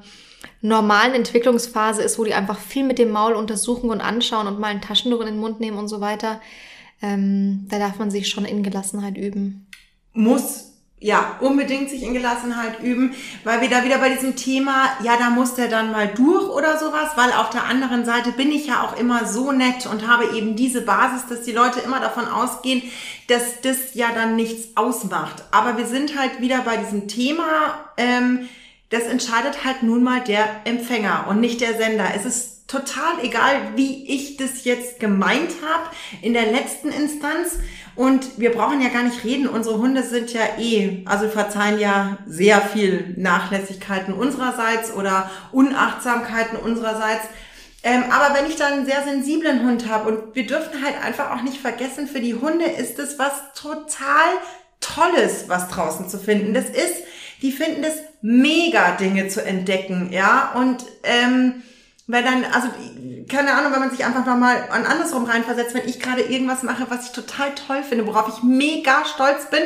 normalen 0.62 1.14
Entwicklungsphase 1.14 2.03
ist, 2.03 2.18
wo 2.18 2.24
die 2.24 2.33
einfach 2.33 2.59
viel 2.59 2.85
mit 2.85 2.99
dem 2.99 3.11
Maul 3.11 3.35
untersuchen 3.35 3.91
und 3.91 4.01
anschauen 4.01 4.47
und 4.47 4.59
mal 4.59 4.68
ein 4.68 4.81
Taschentuch 4.81 5.20
in 5.20 5.26
den 5.26 5.39
Mund 5.39 5.61
nehmen 5.61 5.76
und 5.76 5.89
so 5.89 6.01
weiter. 6.01 6.41
Ähm, 7.03 7.66
da 7.68 7.79
darf 7.79 7.99
man 7.99 8.11
sich 8.11 8.29
schon 8.29 8.47
in 8.47 8.62
Gelassenheit 8.62 9.18
üben. 9.18 9.66
Muss 10.14 10.78
ja, 11.01 11.36
unbedingt 11.40 11.90
sich 11.90 12.03
in 12.03 12.12
Gelassenheit 12.12 12.80
üben, 12.82 13.14
weil 13.44 13.61
wir 13.61 13.70
da 13.70 13.84
wieder 13.84 13.99
bei 13.99 14.09
diesem 14.09 14.34
Thema, 14.34 14.88
ja, 15.05 15.16
da 15.16 15.30
muss 15.30 15.55
der 15.55 15.68
dann 15.68 15.92
mal 15.92 16.09
durch 16.09 16.49
oder 16.49 16.76
sowas, 16.76 17.11
weil 17.14 17.32
auf 17.32 17.51
der 17.51 17.64
anderen 17.64 18.05
Seite 18.05 18.32
bin 18.32 18.51
ich 18.51 18.66
ja 18.66 18.82
auch 18.82 18.99
immer 18.99 19.24
so 19.26 19.53
nett 19.53 19.86
und 19.86 20.09
habe 20.09 20.36
eben 20.36 20.57
diese 20.57 20.80
Basis, 20.80 21.26
dass 21.28 21.42
die 21.42 21.53
Leute 21.53 21.80
immer 21.80 22.01
davon 22.01 22.26
ausgehen, 22.26 22.82
dass 23.28 23.61
das 23.62 23.94
ja 23.94 24.09
dann 24.12 24.34
nichts 24.34 24.76
ausmacht. 24.76 25.44
Aber 25.53 25.78
wir 25.78 25.86
sind 25.86 26.18
halt 26.18 26.40
wieder 26.40 26.62
bei 26.62 26.76
diesem 26.76 27.07
Thema, 27.07 27.90
ähm, 27.96 28.49
das 28.90 29.05
entscheidet 29.05 29.64
halt 29.64 29.82
nun 29.82 30.03
mal 30.03 30.20
der 30.22 30.46
Empfänger 30.64 31.26
und 31.28 31.40
nicht 31.40 31.61
der 31.61 31.76
Sender. 31.76 32.07
Es 32.16 32.24
ist 32.24 32.59
total 32.68 33.22
egal, 33.22 33.76
wie 33.76 34.07
ich 34.14 34.36
das 34.36 34.64
jetzt 34.64 35.01
gemeint 35.01 35.51
habe 35.66 35.88
in 36.22 36.34
der 36.34 36.53
letzten 36.53 36.88
Instanz. 36.88 37.59
Und 37.99 38.38
wir 38.38 38.53
brauchen 38.53 38.80
ja 38.80 38.90
gar 38.90 39.03
nicht 39.03 39.24
reden. 39.24 39.49
Unsere 39.49 39.78
Hunde 39.78 40.05
sind 40.05 40.32
ja 40.32 40.42
eh, 40.57 41.03
also 41.05 41.28
verzeihen 41.28 41.80
ja 41.80 42.18
sehr 42.28 42.61
viel 42.61 43.12
Nachlässigkeiten 43.16 44.14
unsererseits 44.14 44.92
oder 44.92 45.28
Unachtsamkeiten 45.51 46.59
unsererseits. 46.59 47.24
Ähm, 47.82 48.05
aber 48.09 48.36
wenn 48.36 48.46
ich 48.49 48.55
dann 48.55 48.72
einen 48.74 48.86
sehr 48.86 49.03
sensiblen 49.03 49.64
Hund 49.66 49.88
habe 49.88 50.11
und 50.11 50.36
wir 50.36 50.46
dürfen 50.46 50.80
halt 50.84 50.94
einfach 51.05 51.32
auch 51.32 51.42
nicht 51.42 51.59
vergessen, 51.61 52.07
für 52.07 52.20
die 52.20 52.36
Hunde 52.36 52.66
ist 52.66 53.01
es 53.01 53.18
was 53.18 53.32
total 53.61 54.28
Tolles, 54.78 55.49
was 55.49 55.66
draußen 55.66 56.09
zu 56.09 56.18
finden. 56.18 56.55
Das 56.55 56.66
ist, 56.66 57.03
die 57.42 57.51
finden 57.51 57.82
das 57.82 57.96
mega 58.22 58.92
Dinge 58.92 59.26
zu 59.26 59.44
entdecken, 59.44 60.12
ja. 60.12 60.53
Und 60.55 60.84
ähm, 61.03 61.64
weil 62.09 62.24
dann, 62.24 62.42
also, 62.44 62.68
keine 63.28 63.52
Ahnung, 63.52 63.70
wenn 63.72 63.80
man 63.80 63.90
sich 63.90 64.04
einfach 64.04 64.24
nochmal 64.24 64.64
an 64.70 64.86
andersrum 64.86 65.24
reinversetzt, 65.24 65.74
wenn 65.74 65.86
ich 65.86 66.00
gerade 66.00 66.22
irgendwas 66.22 66.62
mache, 66.62 66.86
was 66.88 67.04
ich 67.04 67.12
total 67.12 67.54
toll 67.54 67.82
finde, 67.86 68.06
worauf 68.06 68.28
ich 68.34 68.42
mega 68.42 69.04
stolz 69.04 69.50
bin, 69.50 69.61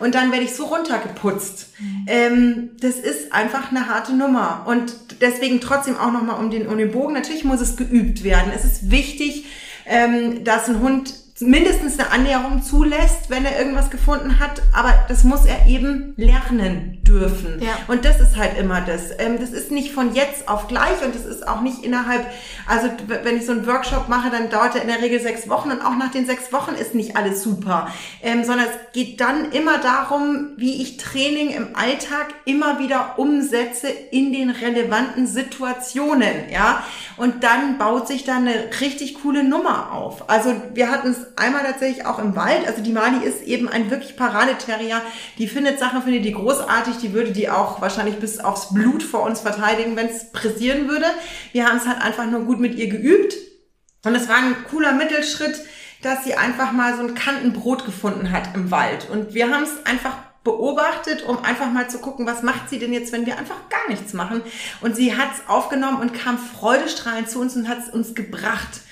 und 0.00 0.16
dann 0.16 0.32
werde 0.32 0.44
ich 0.44 0.54
so 0.54 0.64
runtergeputzt. 0.64 1.68
Mhm. 1.78 2.06
Ähm, 2.08 2.70
das 2.80 2.96
ist 2.96 3.32
einfach 3.32 3.70
eine 3.70 3.88
harte 3.88 4.12
Nummer. 4.12 4.64
Und 4.66 4.92
deswegen 5.20 5.60
trotzdem 5.60 5.96
auch 5.96 6.10
nochmal 6.10 6.40
um 6.40 6.50
den, 6.50 6.66
um 6.66 6.76
den 6.76 6.90
Bogen. 6.90 7.14
Natürlich 7.14 7.44
muss 7.44 7.60
es 7.60 7.76
geübt 7.76 8.24
werden. 8.24 8.52
Es 8.54 8.64
ist 8.64 8.90
wichtig, 8.90 9.46
ähm, 9.86 10.42
dass 10.42 10.68
ein 10.68 10.80
Hund 10.80 11.14
mindestens 11.40 11.98
eine 11.98 12.12
Annäherung 12.12 12.62
zulässt, 12.62 13.28
wenn 13.28 13.44
er 13.44 13.58
irgendwas 13.58 13.90
gefunden 13.90 14.38
hat, 14.38 14.62
aber 14.72 14.94
das 15.08 15.24
muss 15.24 15.44
er 15.44 15.66
eben 15.66 16.14
lernen 16.16 17.00
dürfen. 17.02 17.60
Ja. 17.60 17.76
Und 17.88 18.04
das 18.04 18.20
ist 18.20 18.36
halt 18.36 18.56
immer 18.56 18.80
das. 18.80 19.10
Ähm, 19.18 19.38
das 19.40 19.50
ist 19.50 19.72
nicht 19.72 19.92
von 19.92 20.14
jetzt 20.14 20.48
auf 20.48 20.68
gleich 20.68 21.04
und 21.04 21.14
das 21.14 21.24
ist 21.24 21.46
auch 21.46 21.60
nicht 21.60 21.84
innerhalb, 21.84 22.24
also 22.66 22.88
wenn 23.24 23.36
ich 23.36 23.46
so 23.46 23.52
einen 23.52 23.66
Workshop 23.66 24.08
mache, 24.08 24.30
dann 24.30 24.48
dauert 24.48 24.76
er 24.76 24.82
in 24.82 24.88
der 24.88 25.02
Regel 25.02 25.20
sechs 25.20 25.48
Wochen 25.48 25.72
und 25.72 25.84
auch 25.84 25.96
nach 25.96 26.12
den 26.12 26.24
sechs 26.24 26.52
Wochen 26.52 26.74
ist 26.74 26.94
nicht 26.94 27.16
alles 27.16 27.42
super, 27.42 27.88
ähm, 28.22 28.44
sondern 28.44 28.66
es 28.66 28.92
geht 28.92 29.20
dann 29.20 29.50
immer 29.50 29.78
darum, 29.78 30.50
wie 30.56 30.82
ich 30.82 30.98
Training 30.98 31.50
im 31.50 31.74
Alltag 31.74 32.28
immer 32.44 32.78
wieder 32.78 33.18
umsetze 33.18 33.88
in 33.88 34.32
den 34.32 34.50
relevanten 34.50 35.26
Situationen, 35.26 36.48
ja. 36.52 36.84
Und 37.16 37.44
dann 37.44 37.78
baut 37.78 38.08
sich 38.08 38.24
da 38.24 38.36
eine 38.36 38.70
richtig 38.80 39.22
coole 39.22 39.44
Nummer 39.44 39.92
auf. 39.92 40.28
Also 40.28 40.54
wir 40.72 40.90
hatten 40.90 41.10
es 41.10 41.23
einmal 41.36 41.62
tatsächlich 41.62 42.06
auch 42.06 42.18
im 42.18 42.36
Wald. 42.36 42.66
Also 42.66 42.82
die 42.82 42.92
Mali 42.92 43.24
ist 43.24 43.42
eben 43.42 43.68
ein 43.68 43.90
wirklich 43.90 44.16
Paradeterrier. 44.16 45.00
Die 45.38 45.48
findet 45.48 45.78
Sachen, 45.78 46.02
findet 46.02 46.24
die 46.24 46.32
großartig. 46.32 46.96
Die 46.98 47.12
würde 47.12 47.32
die 47.32 47.50
auch 47.50 47.80
wahrscheinlich 47.80 48.16
bis 48.16 48.40
aufs 48.40 48.72
Blut 48.72 49.02
vor 49.02 49.22
uns 49.22 49.40
verteidigen, 49.40 49.96
wenn 49.96 50.08
es 50.08 50.32
pressieren 50.32 50.88
würde. 50.88 51.06
Wir 51.52 51.66
haben 51.66 51.78
es 51.78 51.86
halt 51.86 52.00
einfach 52.00 52.26
nur 52.26 52.40
gut 52.40 52.60
mit 52.60 52.74
ihr 52.74 52.88
geübt. 52.88 53.34
Und 54.04 54.14
es 54.14 54.28
war 54.28 54.36
ein 54.36 54.56
cooler 54.70 54.92
Mittelschritt, 54.92 55.58
dass 56.02 56.24
sie 56.24 56.34
einfach 56.34 56.72
mal 56.72 56.96
so 56.96 57.02
ein 57.02 57.14
Kantenbrot 57.14 57.86
gefunden 57.86 58.30
hat 58.30 58.54
im 58.54 58.70
Wald. 58.70 59.08
Und 59.10 59.34
wir 59.34 59.50
haben 59.50 59.62
es 59.62 59.86
einfach 59.86 60.16
beobachtet, 60.44 61.24
um 61.24 61.42
einfach 61.42 61.72
mal 61.72 61.88
zu 61.88 61.98
gucken, 61.98 62.26
was 62.26 62.42
macht 62.42 62.68
sie 62.68 62.78
denn 62.78 62.92
jetzt, 62.92 63.12
wenn 63.12 63.24
wir 63.24 63.38
einfach 63.38 63.68
gar 63.70 63.88
nichts 63.88 64.12
machen. 64.12 64.42
Und 64.82 64.94
sie 64.94 65.16
hat 65.16 65.28
es 65.32 65.48
aufgenommen 65.48 66.00
und 66.00 66.12
kam 66.12 66.38
freudestrahlend 66.38 67.30
zu 67.30 67.40
uns 67.40 67.56
und 67.56 67.66
hat 67.66 67.78
es 67.78 67.88
uns 67.88 68.14
gebracht. 68.14 68.82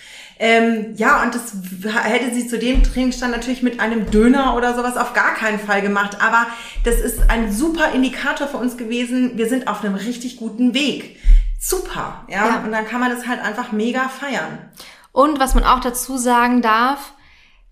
Ähm, 0.44 0.96
ja, 0.96 1.22
und 1.22 1.36
das 1.36 1.54
hätte 2.02 2.34
sie 2.34 2.48
zu 2.48 2.58
dem 2.58 2.82
Trainingsstand 2.82 3.30
natürlich 3.30 3.62
mit 3.62 3.78
einem 3.78 4.10
Döner 4.10 4.56
oder 4.56 4.74
sowas 4.74 4.96
auf 4.96 5.12
gar 5.12 5.34
keinen 5.34 5.60
Fall 5.60 5.82
gemacht. 5.82 6.16
Aber 6.20 6.48
das 6.82 6.96
ist 6.96 7.30
ein 7.30 7.52
super 7.52 7.92
Indikator 7.92 8.48
für 8.48 8.56
uns 8.56 8.76
gewesen. 8.76 9.38
Wir 9.38 9.48
sind 9.48 9.68
auf 9.68 9.84
einem 9.84 9.94
richtig 9.94 10.38
guten 10.38 10.74
Weg. 10.74 11.16
Super, 11.60 12.24
ja. 12.28 12.44
ja. 12.44 12.64
Und 12.64 12.72
dann 12.72 12.84
kann 12.88 12.98
man 12.98 13.10
das 13.10 13.28
halt 13.28 13.40
einfach 13.40 13.70
mega 13.70 14.08
feiern. 14.08 14.58
Und 15.12 15.38
was 15.38 15.54
man 15.54 15.62
auch 15.62 15.78
dazu 15.78 16.16
sagen 16.16 16.60
darf, 16.60 17.12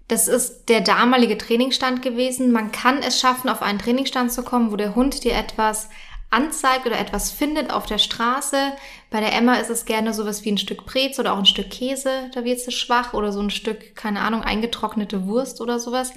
das 0.06 0.28
ist 0.28 0.68
der 0.68 0.80
damalige 0.80 1.38
Trainingsstand 1.38 2.02
gewesen. 2.02 2.52
Man 2.52 2.70
kann 2.70 2.98
es 2.98 3.18
schaffen, 3.18 3.48
auf 3.48 3.62
einen 3.62 3.80
Trainingsstand 3.80 4.30
zu 4.30 4.44
kommen, 4.44 4.70
wo 4.70 4.76
der 4.76 4.94
Hund 4.94 5.24
dir 5.24 5.34
etwas 5.34 5.88
anzeigt 6.30 6.86
oder 6.86 6.98
etwas 6.98 7.30
findet 7.30 7.72
auf 7.72 7.86
der 7.86 7.98
Straße. 7.98 8.72
Bei 9.10 9.20
der 9.20 9.34
Emma 9.34 9.54
ist 9.54 9.70
es 9.70 9.84
gerne 9.84 10.14
sowas 10.14 10.44
wie 10.44 10.52
ein 10.52 10.58
Stück 10.58 10.86
Brez 10.86 11.18
oder 11.18 11.32
auch 11.32 11.38
ein 11.38 11.46
Stück 11.46 11.70
Käse, 11.70 12.30
da 12.32 12.44
wird 12.44 12.60
sie 12.60 12.70
schwach 12.70 13.14
oder 13.14 13.32
so 13.32 13.40
ein 13.40 13.50
Stück, 13.50 13.96
keine 13.96 14.20
Ahnung, 14.20 14.42
eingetrocknete 14.42 15.26
Wurst 15.26 15.60
oder 15.60 15.80
sowas. 15.80 16.12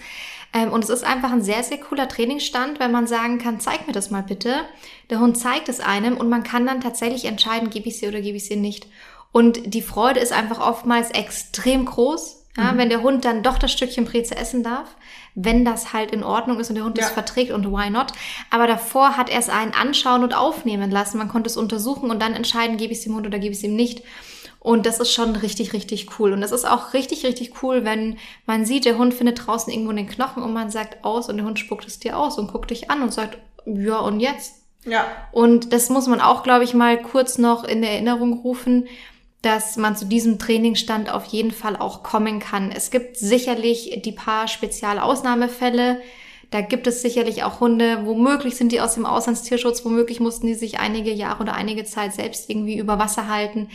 Ähm, 0.54 0.72
und 0.72 0.84
es 0.84 0.92
ist 0.92 1.04
einfach 1.04 1.32
ein 1.32 1.42
sehr, 1.42 1.64
sehr 1.64 1.80
cooler 1.80 2.08
Trainingsstand, 2.08 2.80
weil 2.80 2.90
man 2.90 3.08
sagen 3.08 3.40
kann, 3.40 3.60
zeig 3.60 3.88
mir 3.88 3.94
das 3.94 4.12
mal 4.12 4.24
bitte. 4.24 4.66
Der 5.10 5.20
Hund 5.20 5.38
zeigt 5.38 5.68
es 5.68 5.80
einem 5.80 6.18
und 6.18 6.30
man 6.30 6.44
kann 6.44 6.68
dann 6.68 6.82
tatsächlich 6.82 7.26
entscheiden, 7.26 7.72
gebe 7.72 7.88
ich 7.88 7.98
sie 7.98 8.08
oder 8.08 8.22
gebe 8.22 8.38
ich 8.38 8.46
sie 8.46 8.56
nicht. 8.56 8.88
Und 9.32 9.74
die 9.74 9.82
Freude 9.82 10.20
ist 10.20 10.32
einfach 10.32 10.60
oftmals 10.60 11.10
extrem 11.10 11.86
groß, 11.86 12.44
ja, 12.58 12.72
mhm. 12.72 12.78
Wenn 12.78 12.90
der 12.90 13.02
Hund 13.02 13.26
dann 13.26 13.44
doch 13.44 13.58
das 13.58 13.72
Stückchen 13.72 14.06
Breze 14.06 14.36
essen 14.36 14.64
darf, 14.64 14.96
wenn 15.36 15.66
das 15.66 15.94
halt 15.94 16.12
in 16.12 16.24
Ordnung 16.24 16.60
ist 16.60 16.70
und 16.70 16.76
der 16.76 16.84
Hund 16.84 16.98
ja. 16.98 17.04
das 17.04 17.14
verträgt 17.14 17.52
und 17.52 17.72
why 17.72 17.90
not. 17.90 18.08
Aber 18.50 18.68
davor 18.68 19.18
hat 19.18 19.30
er 19.30 19.40
es 19.40 19.50
einen 19.50 19.74
anschauen 19.74 20.24
und 20.24 20.36
aufnehmen 20.36 20.92
lassen. 20.92 21.18
Man 21.18 21.30
konnte 21.30 21.50
es 21.50 21.58
untersuchen 21.58 22.12
und 22.12 22.22
dann 22.22 22.34
entscheiden, 22.34 22.78
gebe 22.78 22.94
ich 22.94 23.00
es 23.00 23.04
dem 23.06 23.16
Hund 23.16 23.26
oder 23.26 23.40
gebe 23.40 23.52
ich 23.52 23.58
es 23.58 23.64
ihm 23.64 23.76
nicht. 23.76 24.04
Und 24.60 24.86
das 24.86 25.00
ist 25.00 25.12
schon 25.12 25.36
richtig, 25.36 25.74
richtig 25.74 26.20
cool. 26.20 26.32
Und 26.32 26.42
das 26.42 26.54
ist 26.54 26.66
auch 26.66 26.94
richtig, 26.94 27.26
richtig 27.26 27.62
cool, 27.62 27.84
wenn 27.84 28.18
man 28.46 28.66
sieht, 28.66 28.86
der 28.86 28.98
Hund 28.98 29.14
findet 29.14 29.46
draußen 29.46 29.72
irgendwo 29.74 29.92
den 29.92 30.08
Knochen 30.08 30.42
und 30.42 30.54
man 30.54 30.70
sagt 30.70 31.04
aus 31.04 31.28
und 31.28 31.36
der 31.38 31.46
Hund 31.46 31.60
spuckt 31.60 31.86
es 31.86 32.00
dir 32.00 32.18
aus 32.18 32.38
und 32.38 32.52
guckt 32.52 32.72
dich 32.72 32.90
an 32.90 33.02
und 33.02 33.14
sagt, 33.14 33.38
ja, 33.66 34.00
und 34.00 34.22
jetzt? 34.22 34.64
Ja. 34.86 35.06
Und 35.32 35.74
das 35.74 35.90
muss 35.90 36.08
man 36.08 36.22
auch, 36.22 36.44
glaube 36.44 36.64
ich, 36.64 36.74
mal 36.74 37.02
kurz 37.02 37.38
noch 37.38 37.64
in 37.64 37.84
Erinnerung 37.84 38.40
rufen 38.40 38.86
dass 39.44 39.76
man 39.76 39.96
zu 39.96 40.06
diesem 40.06 40.40
Trainingsstand 40.40 41.12
auf 41.12 41.26
jeden 41.26 41.52
Fall 41.52 41.76
auch 41.76 42.02
kommen 42.02 42.40
kann. 42.40 42.72
Es 42.72 42.92
gibt 42.92 43.18
sicherlich 43.18 44.02
die 44.04 44.14
paar 44.14 44.48
Spezialausnahmefälle. 44.48 46.02
Da 46.50 46.62
gibt 46.62 46.88
es 46.88 47.02
sicherlich 47.02 47.44
auch 47.44 47.60
Hunde, 47.60 48.06
womöglich 48.06 48.56
sind 48.56 48.72
die 48.72 48.80
aus 48.80 48.94
dem 48.94 49.06
Auslandstierschutz, 49.06 49.84
womöglich 49.84 50.22
mussten 50.22 50.48
die 50.48 50.54
sich 50.54 50.80
einige 50.80 51.12
Jahre 51.12 51.44
oder 51.44 51.56
einige 51.56 51.84
Zeit 51.84 52.14
selbst 52.14 52.50
irgendwie 52.50 52.78
über 52.78 53.00
Wasser 53.00 53.28
halten. 53.28 53.68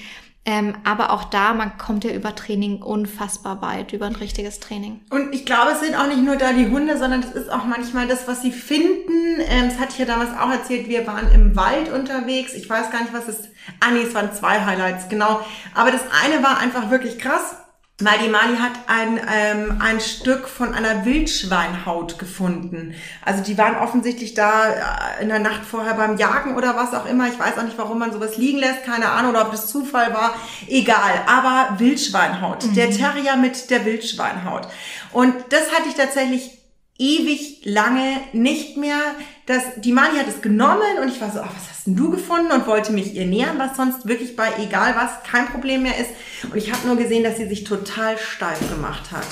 Ähm, 0.49 0.77
aber 0.83 1.13
auch 1.13 1.25
da, 1.25 1.53
man 1.53 1.77
kommt 1.77 2.05
ja 2.05 2.11
über 2.13 2.35
Training 2.35 2.81
unfassbar 2.81 3.61
weit, 3.61 3.93
über 3.93 4.07
ein 4.07 4.17
richtiges 4.17 4.61
Training. 4.61 5.03
Und 5.11 5.35
ich 5.35 5.45
glaube, 5.45 5.73
es 5.73 5.81
sind 5.81 5.95
auch 5.95 6.07
nicht 6.07 6.23
nur 6.23 6.37
da 6.37 6.55
die 6.55 6.69
Hunde, 6.69 6.97
sondern 6.97 7.21
es 7.21 7.33
ist 7.33 7.53
auch 7.53 7.67
manchmal 7.67 8.09
das, 8.09 8.27
was 8.27 8.41
sie 8.41 8.51
finden. 8.51 9.41
Ähm, 9.41 9.69
das 9.69 9.79
hatte 9.79 9.91
ich 9.93 9.99
ja 9.99 10.07
damals 10.07 10.31
auch 10.31 10.51
erzählt, 10.51 10.89
wir 10.89 11.07
waren 11.07 11.31
im 11.35 11.55
Wald 11.55 11.93
unterwegs. 11.93 12.55
Ich 12.55 12.71
weiß 12.71 12.91
gar 12.91 13.03
nicht, 13.03 13.13
was 13.13 13.29
es, 13.29 13.51
ah 13.81 13.91
nee, 13.93 14.01
es 14.01 14.15
waren 14.15 14.33
zwei 14.33 14.65
Highlights, 14.65 15.11
genau. 15.11 15.45
Aber 15.75 15.91
das 15.91 16.01
eine 16.25 16.43
war 16.43 16.57
einfach 16.57 16.91
wirklich 16.91 17.19
krass 17.19 17.55
weil 18.01 18.21
die 18.21 18.29
Mali 18.29 18.57
hat 18.57 18.73
ein, 18.87 19.21
ähm, 19.29 19.79
ein 19.81 20.01
Stück 20.01 20.49
von 20.49 20.73
einer 20.73 21.05
Wildschweinhaut 21.05 22.17
gefunden. 22.17 22.95
Also 23.25 23.43
die 23.43 23.59
waren 23.59 23.77
offensichtlich 23.77 24.35
da 24.35 24.69
äh, 24.69 25.23
in 25.23 25.29
der 25.29 25.41
Nacht 25.41 25.65
vorher 25.65 25.95
beim 25.95 26.17
Jagen 26.17 26.55
oder 26.55 26.77
was 26.77 26.95
auch 26.95 27.07
immer. 27.07 27.27
Ich 27.27 27.37
weiß 27.37 27.59
auch 27.59 27.65
nicht, 27.65 27.77
warum 27.77 27.99
man 27.99 28.13
sowas 28.13 28.37
liegen 28.37 28.59
lässt, 28.59 28.85
keine 28.85 29.09
Ahnung, 29.11 29.33
oder 29.33 29.43
ob 29.43 29.51
das 29.51 29.67
Zufall 29.67 30.15
war. 30.15 30.37
Egal, 30.69 31.23
aber 31.27 31.81
Wildschweinhaut. 31.81 32.67
Mhm. 32.67 32.75
Der 32.75 32.91
Terrier 32.93 33.37
mit 33.37 33.69
der 33.69 33.85
Wildschweinhaut. 33.85 34.69
Und 35.13 35.35
das 35.51 35.73
hatte 35.73 35.89
ich 35.89 35.95
tatsächlich 35.95 36.58
ewig 36.99 37.61
lange 37.65 38.21
nicht 38.33 38.77
mehr. 38.77 39.01
Das, 39.47 39.63
die 39.77 39.93
Mali 39.93 40.19
hat 40.19 40.29
es 40.29 40.43
genommen 40.43 40.99
und 41.01 41.09
ich 41.09 41.21
war 41.21 41.31
so, 41.31 41.41
ach, 41.41 41.55
was 41.55 41.71
hast 41.71 41.87
denn 41.87 41.97
du 41.97 42.11
gefunden? 42.11 42.53
Und 42.53 42.67
wollte 42.67 42.93
mich 42.93 43.15
ihr 43.15 43.27
nähern, 43.27 43.59
was 43.59 43.77
sonst 43.77 44.07
wirklich 44.07 44.37
bei 44.37 44.49
egal 44.59 44.95
was 44.97 45.23
kein 45.31 45.47
Problem 45.47 45.85
mehr 45.85 45.99
ist. 45.99 46.11
Und 46.51 46.57
ich 46.57 46.73
habe 46.73 46.87
nur 46.87 46.97
gesehen, 46.97 47.23
dass 47.23 47.37
sie 47.37 47.49
sich 47.49 47.65
total 47.65 48.19
steif 48.19 48.59
gemacht 48.69 49.13
hat. 49.13 49.27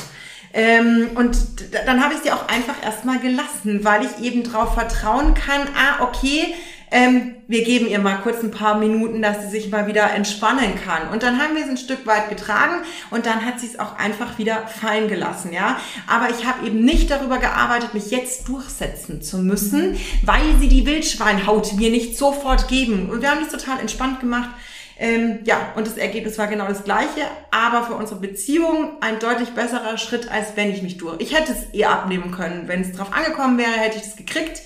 Ähm, 0.55 1.11
und 1.17 1.37
dann 1.85 2.03
habe 2.03 2.15
ich 2.15 2.21
sie 2.21 2.33
auch 2.33 2.49
einfach 2.49 2.83
erstmal 2.83 3.19
gelassen, 3.19 3.85
weil 3.85 4.07
ich 4.07 4.25
eben 4.25 4.43
darauf 4.43 4.75
vertrauen 4.75 5.35
kann, 5.35 5.69
ah, 5.77 6.03
okay, 6.03 6.55
ähm, 6.91 7.37
wir 7.49 7.65
geben 7.65 7.89
ihr 7.89 7.99
mal 7.99 8.17
kurz 8.17 8.43
ein 8.43 8.51
paar 8.51 8.79
Minuten, 8.79 9.23
dass 9.23 9.43
sie 9.43 9.49
sich 9.49 9.71
mal 9.71 9.87
wieder 9.87 10.13
entspannen 10.13 10.75
kann. 10.85 11.09
Und 11.13 11.23
dann 11.23 11.41
haben 11.41 11.57
wir 11.57 11.65
sie 11.65 11.71
ein 11.71 11.77
Stück 11.77 12.07
weit 12.07 12.29
getragen 12.29 12.83
und 13.11 13.27
dann 13.27 13.45
hat 13.45 13.61
sie 13.61 13.67
es 13.67 13.79
auch 13.79 13.99
einfach 13.99 14.39
wieder 14.39 14.67
fallen 14.67 15.09
gelassen, 15.09 15.53
ja. 15.53 15.81
Aber 16.07 16.31
ich 16.31 16.47
habe 16.47 16.67
eben 16.67 16.85
nicht 16.85 17.11
darüber 17.11 17.39
gearbeitet, 17.39 17.95
mich 17.95 18.11
jetzt 18.11 18.49
durchsetzen 18.49 19.23
zu 19.23 19.39
müssen, 19.39 19.99
weil 20.25 20.57
sie 20.61 20.69
die 20.69 20.87
Wildschweinhaut 20.87 21.75
mir 21.75 21.91
nicht 21.91 22.17
sofort 22.17 22.69
geben. 22.69 23.11
Und 23.11 23.23
wir 23.23 23.31
haben 23.31 23.41
das 23.41 23.61
total 23.61 23.81
entspannt 23.81 24.21
gemacht. 24.21 24.51
Ähm, 24.99 25.41
ja, 25.45 25.73
und 25.77 25.87
das 25.87 25.99
Ergebnis 25.99 26.39
war 26.39 26.47
genau 26.47 26.67
das 26.67 26.85
gleiche, 26.85 27.27
aber 27.51 27.85
für 27.87 27.95
unsere 27.95 28.19
Beziehung 28.19 28.93
ein 29.03 29.19
deutlich 29.19 29.51
besserer 29.51 29.99
Schritt, 29.99 30.31
als 30.31 30.57
wenn 30.57 30.71
ich 30.71 30.83
mich 30.83 30.97
durch. 30.97 31.21
Ich 31.21 31.37
hätte 31.37 31.53
es 31.53 31.75
eher 31.75 31.91
abnehmen 31.91 32.31
können. 32.31 32.67
Wenn 32.67 32.81
es 32.81 32.93
drauf 32.93 33.13
angekommen 33.13 33.59
wäre, 33.59 33.73
hätte 33.73 33.99
ich 33.99 34.05
das 34.05 34.17
gekriegt. 34.17 34.63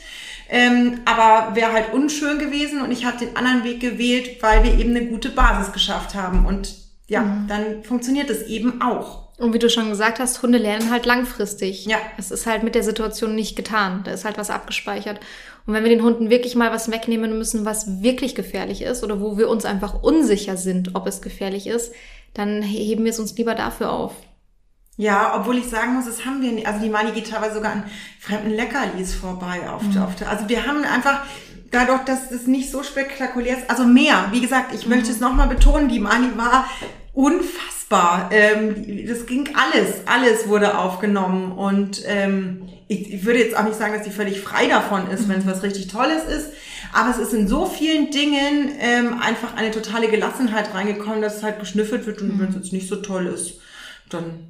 Ähm, 0.53 1.01
aber 1.05 1.55
wäre 1.55 1.73
halt 1.73 1.93
unschön 1.93 2.41
gewesen 2.41 2.83
und 2.83 2.91
ich 2.91 3.05
habe 3.05 3.19
den 3.19 3.37
anderen 3.37 3.63
Weg 3.63 3.79
gewählt, 3.79 4.43
weil 4.43 4.65
wir 4.65 4.77
eben 4.77 4.91
eine 4.91 5.07
gute 5.07 5.31
Basis 5.31 5.73
geschafft 5.73 6.17
haben. 6.17 6.45
Und 6.45 6.75
ja, 7.07 7.21
mhm. 7.23 7.47
dann 7.47 7.85
funktioniert 7.85 8.29
es 8.31 8.43
eben 8.49 8.83
auch. 8.83 9.31
Und 9.39 9.55
wie 9.55 9.59
du 9.59 9.71
schon 9.71 9.89
gesagt 9.89 10.19
hast, 10.19 10.43
Hunde 10.43 10.59
lernen 10.59 10.91
halt 10.91 11.07
langfristig. 11.07 11.87
Ja. 11.87 11.99
Es 12.19 12.31
ist 12.31 12.47
halt 12.47 12.63
mit 12.63 12.75
der 12.75 12.83
Situation 12.83 13.35
nicht 13.35 13.57
getan. 13.57 14.03
Da 14.05 14.11
ist 14.11 14.25
halt 14.25 14.37
was 14.37 14.51
abgespeichert. 14.51 15.21
Und 15.67 15.73
wenn 15.73 15.85
wir 15.85 15.91
den 15.91 16.03
Hunden 16.03 16.31
wirklich 16.31 16.57
mal 16.57 16.73
was 16.73 16.91
wegnehmen 16.91 17.39
müssen, 17.39 17.65
was 17.65 18.03
wirklich 18.03 18.35
gefährlich 18.35 18.83
ist 18.83 19.05
oder 19.05 19.21
wo 19.21 19.39
wir 19.39 19.49
uns 19.49 19.65
einfach 19.65 20.03
unsicher 20.03 20.57
sind, 20.57 20.95
ob 20.95 21.07
es 21.07 21.23
gefährlich 21.23 21.69
ist, 21.69 21.93
dann 22.35 22.61
heben 22.61 23.05
wir 23.05 23.11
es 23.11 23.19
uns 23.19 23.37
lieber 23.37 23.55
dafür 23.55 23.93
auf. 23.93 24.15
Ja, 25.01 25.35
obwohl 25.35 25.57
ich 25.57 25.67
sagen 25.67 25.95
muss, 25.95 26.05
das 26.05 26.27
haben 26.27 26.43
wir 26.43 26.53
nicht. 26.53 26.67
Also 26.67 26.81
die 26.81 26.91
Mani 26.91 27.13
geht 27.13 27.31
teilweise 27.31 27.55
sogar 27.55 27.73
an 27.73 27.85
fremden 28.21 28.51
Leckerlis 28.51 29.15
vorbei. 29.15 29.61
Auf, 29.71 29.83
mhm. 29.83 30.03
auf 30.03 30.15
der, 30.15 30.29
also 30.29 30.47
wir 30.51 30.67
haben 30.67 30.85
einfach, 30.85 31.23
dadurch, 31.71 32.03
dass 32.05 32.31
es 32.31 32.47
nicht 32.47 32.71
so 32.71 32.83
spektakulär 32.83 33.57
ist, 33.57 33.71
also 33.71 33.85
mehr. 33.85 34.27
Wie 34.31 34.43
gesagt, 34.43 34.75
ich 34.75 34.85
mhm. 34.85 34.97
möchte 34.97 35.11
es 35.11 35.19
nochmal 35.19 35.49
betonen, 35.49 35.89
die 35.89 36.01
Mani 36.01 36.37
war 36.37 36.69
unfassbar. 37.15 38.29
Ähm, 38.31 39.07
das 39.09 39.25
ging 39.25 39.49
alles, 39.55 40.03
alles 40.05 40.47
wurde 40.49 40.77
aufgenommen 40.77 41.53
und 41.53 42.03
ähm, 42.07 42.69
ich, 42.87 43.11
ich 43.11 43.25
würde 43.25 43.39
jetzt 43.39 43.57
auch 43.57 43.65
nicht 43.65 43.79
sagen, 43.79 43.95
dass 43.95 44.05
sie 44.05 44.11
völlig 44.11 44.43
frei 44.43 44.67
davon 44.67 45.09
ist, 45.11 45.31
wenn 45.31 45.39
es 45.39 45.47
was 45.47 45.63
richtig 45.63 45.87
Tolles 45.87 46.25
ist, 46.25 46.51
aber 46.93 47.09
es 47.09 47.17
ist 47.17 47.33
in 47.33 47.49
so 47.49 47.65
vielen 47.65 48.11
Dingen 48.11 48.73
ähm, 48.79 49.19
einfach 49.19 49.57
eine 49.57 49.71
totale 49.71 50.09
Gelassenheit 50.09 50.75
reingekommen, 50.75 51.23
dass 51.23 51.39
es 51.39 51.43
halt 51.43 51.59
geschnüffelt 51.59 52.05
wird 52.05 52.21
und 52.21 52.37
mhm. 52.37 52.41
wenn 52.41 52.49
es 52.51 52.57
jetzt 52.57 52.73
nicht 52.75 52.87
so 52.87 52.97
toll 52.97 53.27
ist, 53.27 53.61
dann 54.11 54.49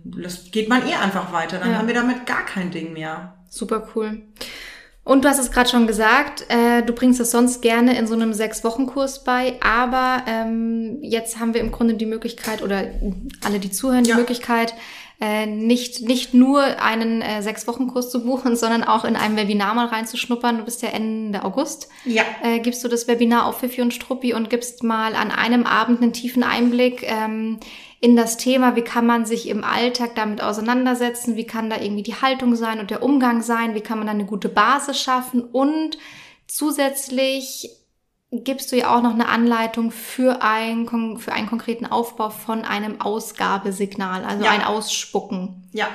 geht 0.50 0.68
man 0.68 0.86
eh 0.86 0.94
einfach 0.94 1.32
weiter. 1.32 1.58
Dann 1.58 1.72
ja. 1.72 1.78
haben 1.78 1.86
wir 1.86 1.94
damit 1.94 2.26
gar 2.26 2.44
kein 2.44 2.70
Ding 2.70 2.92
mehr. 2.92 3.34
Super 3.48 3.88
cool. 3.94 4.22
Und 5.02 5.24
du 5.24 5.28
hast 5.28 5.38
es 5.38 5.50
gerade 5.50 5.68
schon 5.68 5.86
gesagt, 5.86 6.44
äh, 6.48 6.82
du 6.82 6.92
bringst 6.92 7.20
es 7.20 7.30
sonst 7.30 7.62
gerne 7.62 7.98
in 7.98 8.06
so 8.06 8.14
einem 8.14 8.32
Sechs-Wochen-Kurs 8.32 9.24
bei, 9.24 9.58
aber 9.60 10.22
ähm, 10.26 10.98
jetzt 11.02 11.40
haben 11.40 11.54
wir 11.54 11.60
im 11.62 11.72
Grunde 11.72 11.94
die 11.94 12.06
Möglichkeit, 12.06 12.62
oder 12.62 12.84
alle, 13.42 13.58
die 13.58 13.70
zuhören, 13.70 14.04
die 14.04 14.10
ja. 14.10 14.16
Möglichkeit, 14.16 14.74
äh, 15.20 15.46
nicht, 15.46 16.02
nicht 16.02 16.32
nur 16.32 16.62
einen 16.82 17.22
äh, 17.22 17.42
Sechs-Wochen-Kurs 17.42 18.10
zu 18.10 18.24
buchen, 18.24 18.56
sondern 18.56 18.84
auch 18.84 19.04
in 19.04 19.16
einem 19.16 19.36
Webinar 19.36 19.74
mal 19.74 19.86
reinzuschnuppern. 19.86 20.58
Du 20.58 20.64
bist 20.64 20.82
ja 20.82 20.90
Ende 20.90 21.44
August. 21.44 21.88
Ja. 22.04 22.22
Äh, 22.42 22.60
gibst 22.60 22.84
du 22.84 22.88
das 22.88 23.08
Webinar 23.08 23.46
auf 23.46 23.58
Fifi 23.58 23.82
und 23.82 23.92
Struppi 23.92 24.32
und 24.32 24.48
gibst 24.48 24.82
mal 24.82 25.14
an 25.14 25.30
einem 25.30 25.66
Abend 25.66 26.02
einen 26.02 26.12
tiefen 26.12 26.42
Einblick 26.42 27.02
ähm, 27.02 27.58
in 28.00 28.16
das 28.16 28.38
Thema, 28.38 28.76
wie 28.76 28.82
kann 28.82 29.06
man 29.06 29.26
sich 29.26 29.48
im 29.48 29.62
Alltag 29.62 30.14
damit 30.14 30.42
auseinandersetzen, 30.42 31.36
wie 31.36 31.46
kann 31.46 31.68
da 31.68 31.78
irgendwie 31.78 32.02
die 32.02 32.14
Haltung 32.14 32.56
sein 32.56 32.80
und 32.80 32.90
der 32.90 33.02
Umgang 33.02 33.42
sein, 33.42 33.74
wie 33.74 33.82
kann 33.82 33.98
man 33.98 34.06
da 34.06 34.12
eine 34.12 34.24
gute 34.24 34.48
Basis 34.48 35.00
schaffen 35.00 35.42
und 35.42 35.98
zusätzlich 36.46 37.70
gibst 38.32 38.70
du 38.72 38.76
ja 38.76 38.96
auch 38.96 39.02
noch 39.02 39.12
eine 39.12 39.28
Anleitung 39.28 39.90
für, 39.90 40.40
ein, 40.40 40.86
für 41.18 41.32
einen 41.32 41.48
konkreten 41.48 41.84
Aufbau 41.86 42.30
von 42.30 42.62
einem 42.62 43.00
Ausgabesignal, 43.00 44.24
also 44.24 44.44
ja. 44.44 44.50
ein 44.50 44.62
Ausspucken. 44.62 45.68
Ja. 45.72 45.88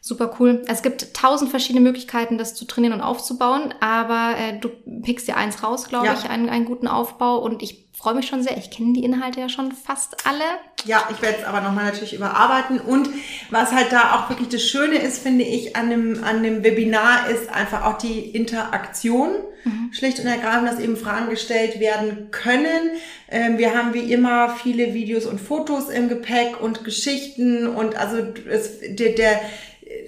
Super 0.00 0.34
cool. 0.40 0.62
Es 0.66 0.82
gibt 0.82 1.12
tausend 1.12 1.50
verschiedene 1.50 1.82
Möglichkeiten, 1.82 2.38
das 2.38 2.54
zu 2.54 2.64
trainieren 2.64 2.94
und 2.94 3.02
aufzubauen, 3.02 3.74
aber 3.80 4.34
äh, 4.38 4.58
du 4.58 4.70
pickst 5.02 5.28
dir 5.28 5.36
eins 5.36 5.62
raus, 5.62 5.88
glaube 5.88 6.06
ja. 6.06 6.14
ich, 6.14 6.30
einen, 6.30 6.48
einen 6.48 6.64
guten 6.64 6.88
Aufbau 6.88 7.38
und 7.38 7.62
ich 7.62 7.89
freue 8.00 8.14
mich 8.14 8.28
schon 8.28 8.42
sehr. 8.42 8.56
Ich 8.56 8.70
kenne 8.70 8.94
die 8.94 9.04
Inhalte 9.04 9.40
ja 9.40 9.48
schon 9.50 9.72
fast 9.72 10.26
alle. 10.26 10.44
Ja, 10.86 11.06
ich 11.10 11.20
werde 11.20 11.38
es 11.40 11.44
aber 11.44 11.60
nochmal 11.60 11.84
natürlich 11.84 12.14
überarbeiten. 12.14 12.80
Und 12.80 13.10
was 13.50 13.72
halt 13.72 13.92
da 13.92 14.14
auch 14.14 14.30
wirklich 14.30 14.48
das 14.48 14.62
Schöne 14.62 14.96
ist, 14.96 15.22
finde 15.22 15.44
ich, 15.44 15.76
an 15.76 15.90
dem, 15.90 16.24
an 16.24 16.42
dem 16.42 16.64
Webinar 16.64 17.28
ist 17.28 17.50
einfach 17.50 17.84
auch 17.84 17.98
die 17.98 18.20
Interaktion. 18.30 19.32
Mhm. 19.64 19.92
Schlicht 19.92 20.18
und 20.18 20.26
ergreifend, 20.26 20.68
dass 20.68 20.80
eben 20.80 20.96
Fragen 20.96 21.28
gestellt 21.28 21.80
werden 21.80 22.30
können. 22.30 22.92
Ähm, 23.30 23.58
wir 23.58 23.76
haben 23.76 23.92
wie 23.92 24.10
immer 24.10 24.48
viele 24.48 24.94
Videos 24.94 25.26
und 25.26 25.38
Fotos 25.38 25.90
im 25.90 26.08
Gepäck 26.08 26.58
und 26.58 26.84
Geschichten 26.84 27.66
und 27.66 27.96
also 27.96 28.16
es, 28.48 28.78
der, 28.80 29.10
der 29.10 29.40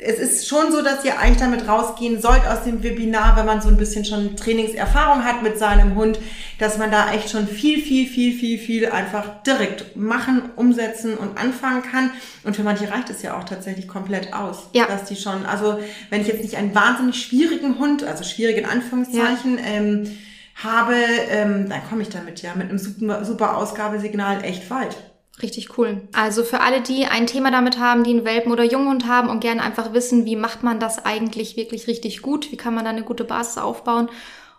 es 0.04 0.18
ist 0.18 0.48
schon 0.48 0.72
so, 0.72 0.82
dass 0.82 1.04
ihr 1.04 1.18
eigentlich 1.18 1.38
damit 1.38 1.68
rausgehen 1.68 2.20
sollt 2.20 2.46
aus 2.46 2.64
dem 2.64 2.82
Webinar, 2.82 3.36
wenn 3.36 3.46
man 3.46 3.60
so 3.60 3.68
ein 3.68 3.76
bisschen 3.76 4.04
schon 4.04 4.36
Trainingserfahrung 4.36 5.24
hat 5.24 5.42
mit 5.42 5.58
seinem 5.58 5.94
Hund, 5.94 6.18
dass 6.58 6.78
man 6.78 6.90
da 6.90 7.12
echt 7.12 7.30
schon 7.30 7.46
viel, 7.46 7.80
viel, 7.80 8.06
viel, 8.06 8.36
viel, 8.36 8.58
viel 8.58 8.88
einfach 8.90 9.42
direkt 9.42 9.96
machen, 9.96 10.50
umsetzen 10.56 11.16
und 11.16 11.38
anfangen 11.38 11.82
kann. 11.82 12.10
Und 12.44 12.56
für 12.56 12.62
manche 12.62 12.90
reicht 12.90 13.10
es 13.10 13.22
ja 13.22 13.38
auch 13.38 13.44
tatsächlich 13.44 13.88
komplett 13.88 14.32
aus. 14.32 14.68
Ja. 14.72 14.86
Dass 14.86 15.04
die 15.04 15.16
schon, 15.16 15.46
also 15.46 15.78
wenn 16.10 16.20
ich 16.20 16.28
jetzt 16.28 16.42
nicht 16.42 16.56
einen 16.56 16.74
wahnsinnig 16.74 17.22
schwierigen 17.22 17.78
Hund, 17.78 18.04
also 18.04 18.24
schwierig 18.24 18.58
in 18.58 18.66
Anführungszeichen, 18.66 19.58
ja. 19.58 19.64
ähm, 19.64 20.18
habe, 20.56 20.94
ähm, 21.30 21.68
dann 21.68 21.80
komme 21.88 22.02
ich 22.02 22.08
damit 22.08 22.42
ja 22.42 22.54
mit 22.54 22.68
einem 22.68 22.78
super, 22.78 23.24
super 23.24 23.56
Ausgabesignal 23.56 24.44
echt 24.44 24.68
weit. 24.70 24.96
Richtig 25.40 25.78
cool. 25.78 26.02
Also 26.12 26.44
für 26.44 26.60
alle, 26.60 26.82
die 26.82 27.06
ein 27.06 27.26
Thema 27.26 27.50
damit 27.50 27.78
haben, 27.78 28.04
die 28.04 28.10
einen 28.10 28.24
Welpen 28.24 28.52
oder 28.52 28.64
Junghund 28.64 29.06
haben 29.06 29.30
und 29.30 29.40
gerne 29.40 29.62
einfach 29.62 29.94
wissen, 29.94 30.26
wie 30.26 30.36
macht 30.36 30.62
man 30.62 30.78
das 30.78 31.04
eigentlich 31.04 31.56
wirklich 31.56 31.86
richtig 31.86 32.20
gut, 32.20 32.52
wie 32.52 32.56
kann 32.56 32.74
man 32.74 32.84
da 32.84 32.90
eine 32.90 33.02
gute 33.02 33.24
Basis 33.24 33.58
aufbauen. 33.58 34.10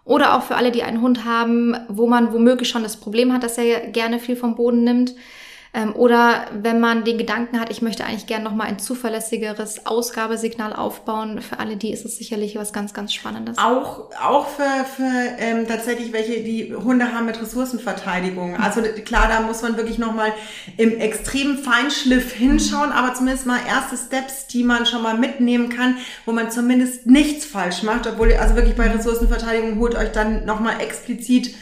Oder 0.04 0.36
auch 0.36 0.44
für 0.44 0.56
alle, 0.56 0.72
die 0.72 0.84
einen 0.84 1.02
Hund 1.02 1.26
haben, 1.26 1.78
wo 1.88 2.08
man 2.08 2.34
womöglich 2.34 2.70
schon 2.70 2.84
das 2.84 2.98
Problem 2.98 3.32
hat, 3.32 3.44
dass 3.44 3.58
er 3.58 3.88
gerne 3.88 4.20
viel 4.20 4.36
vom 4.36 4.56
Boden 4.56 4.84
nimmt 4.84 5.14
ähm, 5.76 5.96
oder 5.96 6.46
wenn 6.54 6.80
man 6.80 7.04
den 7.04 7.18
Gedanken 7.18 7.60
hat, 7.60 7.72
ich 7.72 7.82
möchte 7.82 8.06
eigentlich 8.06 8.28
gerne 8.28 8.44
nochmal 8.44 8.68
ein 8.68 8.78
zuverlässigeres 8.78 9.88
Ausgabesignal 9.88 10.72
aufbauen, 10.72 11.42
für 11.42 11.58
alle 11.58 11.78
die 11.78 11.92
ist 11.92 12.06
es 12.06 12.18
sicherlich 12.18 12.56
was 12.56 12.74
ganz, 12.74 12.94
ganz 12.94 13.12
Spannendes. 13.12 13.58
Auch, 13.58 14.12
auch 14.22 14.48
für, 14.48 14.86
für 14.86 15.12
ähm, 15.40 15.68
tatsächlich 15.68 16.14
welche, 16.14 16.44
die 16.44 16.76
Hunde 16.76 17.12
haben 17.12 17.26
mit 17.26 17.42
Ressourcenverteidigung. 17.42 18.58
Also 18.64 18.82
klar, 18.82 19.28
da 19.28 19.42
muss 19.42 19.62
man 19.62 19.76
wirklich 19.76 19.98
nochmal 19.98 20.32
im 20.78 20.98
extremen 21.00 21.58
Feinschliff 21.58 22.32
hinschauen, 22.32 22.92
aber 22.92 23.14
zumindest 23.14 23.46
mal 23.46 23.60
erste 23.68 23.98
Steps, 23.98 24.48
die 24.48 24.64
man 24.64 24.86
schon 24.86 25.04
mal 25.04 25.18
mitnehmen 25.18 25.70
kann, 25.70 25.98
wo 26.26 26.32
man 26.32 26.50
zumindest 26.50 27.06
nichts 27.06 27.46
falsch 27.46 27.84
macht, 27.84 28.08
obwohl, 28.08 28.32
also 28.34 28.56
wirklich 28.56 28.76
bei 28.76 28.90
Ressourcenverteidigung 28.90 29.80
holt 29.80 29.96
euch 29.96 30.12
dann 30.12 30.46
nochmal 30.46 30.80
explizit 30.80 31.54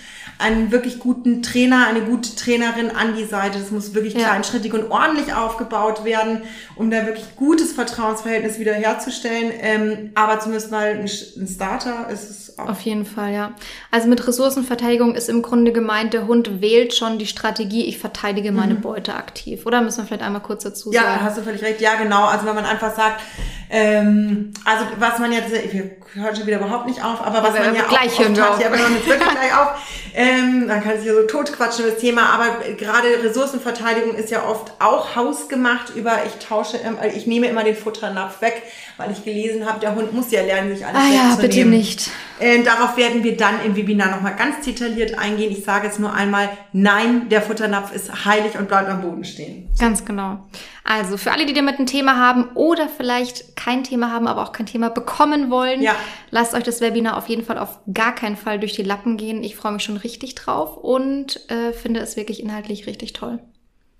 einen 0.41 0.71
wirklich 0.71 0.99
guten 0.99 1.43
Trainer, 1.43 1.87
eine 1.87 2.01
gute 2.01 2.35
Trainerin 2.35 2.91
an 2.91 3.15
die 3.15 3.25
Seite. 3.25 3.59
Das 3.59 3.71
muss 3.71 3.93
wirklich 3.93 4.13
ja. 4.13 4.21
kleinschrittig 4.27 4.73
und 4.73 4.91
ordentlich 4.91 5.33
aufgebaut 5.33 6.03
werden, 6.03 6.43
um 6.75 6.91
da 6.91 7.05
wirklich 7.05 7.35
gutes 7.35 7.73
Vertrauensverhältnis 7.73 8.59
wiederherzustellen. 8.59 9.51
Ähm, 9.61 10.11
aber 10.15 10.39
zumindest 10.39 10.71
mal 10.71 10.87
ein, 10.87 11.01
ein 11.01 11.47
Starter 11.47 12.09
ist 12.09 12.29
es 12.29 12.59
auch. 12.59 12.69
Auf 12.69 12.81
jeden 12.81 13.05
Fall, 13.05 13.33
ja. 13.33 13.53
Also 13.91 14.07
mit 14.07 14.27
Ressourcenverteidigung 14.27 15.15
ist 15.15 15.29
im 15.29 15.41
Grunde 15.41 15.71
gemeint, 15.71 16.13
der 16.13 16.27
Hund 16.27 16.61
wählt 16.61 16.93
schon 16.93 17.19
die 17.19 17.27
Strategie, 17.27 17.85
ich 17.85 17.99
verteidige 17.99 18.51
meine 18.51 18.75
mhm. 18.75 18.81
Beute 18.81 19.13
aktiv. 19.13 19.65
Oder 19.65 19.81
müssen 19.81 19.99
wir 19.99 20.05
vielleicht 20.05 20.23
einmal 20.23 20.41
kurz 20.41 20.63
dazu 20.63 20.91
sagen? 20.91 21.05
Ja, 21.05 21.21
hast 21.21 21.37
du 21.37 21.41
völlig 21.43 21.61
recht. 21.61 21.81
Ja, 21.81 21.95
genau. 21.95 22.25
Also 22.25 22.45
wenn 22.45 22.55
man 22.55 22.65
einfach 22.65 22.95
sagt, 22.95 23.21
ähm, 23.69 24.51
also 24.65 24.85
was 24.99 25.19
man 25.19 25.31
jetzt, 25.31 25.51
wir 25.51 25.91
hören 26.13 26.35
schon 26.35 26.45
wieder 26.45 26.57
überhaupt 26.57 26.87
nicht 26.87 27.03
auf, 27.03 27.25
aber 27.25 27.41
was 27.41 27.55
ja, 27.55 27.63
man 27.63 27.75
ja 27.75 27.83
gleich 27.87 28.13
auch 28.13 28.19
hören 28.19 28.35
wir 28.35 28.49
auf. 28.49 28.61
ja, 28.61 28.71
wir 28.71 28.79
hören 28.79 28.95
jetzt 28.95 29.07
wirklich 29.07 29.29
gleich 29.29 29.57
auf. 29.57 29.69
Ähm, 30.32 30.67
dann 30.67 30.84
kann 30.84 30.97
ich 30.97 31.03
hier 31.03 31.13
so 31.13 31.23
totquatschen 31.23 31.86
das 31.86 31.97
Thema, 31.97 32.29
aber 32.29 32.73
gerade 32.73 33.07
Ressourcenverteidigung 33.23 34.15
ist 34.15 34.29
ja 34.29 34.47
oft 34.47 34.73
auch 34.79 35.15
hausgemacht 35.15 35.95
über, 35.95 36.19
ich 36.25 36.45
tausche, 36.45 36.79
ich 37.15 37.27
nehme 37.27 37.47
immer 37.47 37.63
den 37.63 37.75
Futternapf 37.75 38.41
weg, 38.41 38.61
weil 38.97 39.11
ich 39.11 39.23
gelesen 39.23 39.65
habe, 39.65 39.79
der 39.79 39.95
Hund 39.95 40.13
muss 40.13 40.32
ja 40.32 40.41
lernen, 40.41 40.75
sich 40.75 40.86
alles 40.86 40.97
ah, 40.97 41.13
ja, 41.13 41.36
bitte 41.36 41.65
nicht. 41.65 42.09
Äh, 42.41 42.63
darauf 42.63 42.97
werden 42.97 43.23
wir 43.23 43.37
dann 43.37 43.63
im 43.63 43.75
Webinar 43.75 44.09
nochmal 44.09 44.35
ganz 44.35 44.65
detailliert 44.65 45.17
eingehen. 45.19 45.51
Ich 45.51 45.63
sage 45.63 45.85
jetzt 45.85 45.99
nur 45.99 46.11
einmal, 46.11 46.49
nein, 46.73 47.29
der 47.29 47.43
Futternapf 47.43 47.93
ist 47.93 48.25
heilig 48.25 48.57
und 48.57 48.67
bleibt 48.67 48.89
am 48.89 49.01
Boden 49.01 49.23
stehen. 49.23 49.69
Ganz 49.79 50.05
genau. 50.05 50.39
Also 50.83 51.17
für 51.17 51.31
alle, 51.31 51.45
die 51.45 51.53
damit 51.53 51.77
ein 51.77 51.85
Thema 51.85 52.17
haben 52.17 52.49
oder 52.55 52.89
vielleicht 52.89 53.55
kein 53.55 53.83
Thema 53.83 54.11
haben, 54.11 54.27
aber 54.27 54.41
auch 54.41 54.53
kein 54.53 54.65
Thema 54.65 54.89
bekommen 54.89 55.51
wollen, 55.51 55.83
ja. 55.83 55.95
lasst 56.31 56.55
euch 56.55 56.63
das 56.63 56.81
Webinar 56.81 57.15
auf 57.15 57.29
jeden 57.29 57.45
Fall 57.45 57.59
auf 57.59 57.77
gar 57.93 58.15
keinen 58.15 58.35
Fall 58.35 58.59
durch 58.59 58.73
die 58.73 58.81
Lappen 58.81 59.17
gehen. 59.17 59.43
Ich 59.43 59.55
freue 59.55 59.73
mich 59.73 59.83
schon 59.83 59.97
richtig 59.97 60.33
drauf 60.33 60.77
und 60.77 61.47
äh, 61.51 61.73
finde 61.73 61.99
es 61.99 62.17
wirklich 62.17 62.41
inhaltlich 62.41 62.87
richtig 62.87 63.13
toll. 63.13 63.37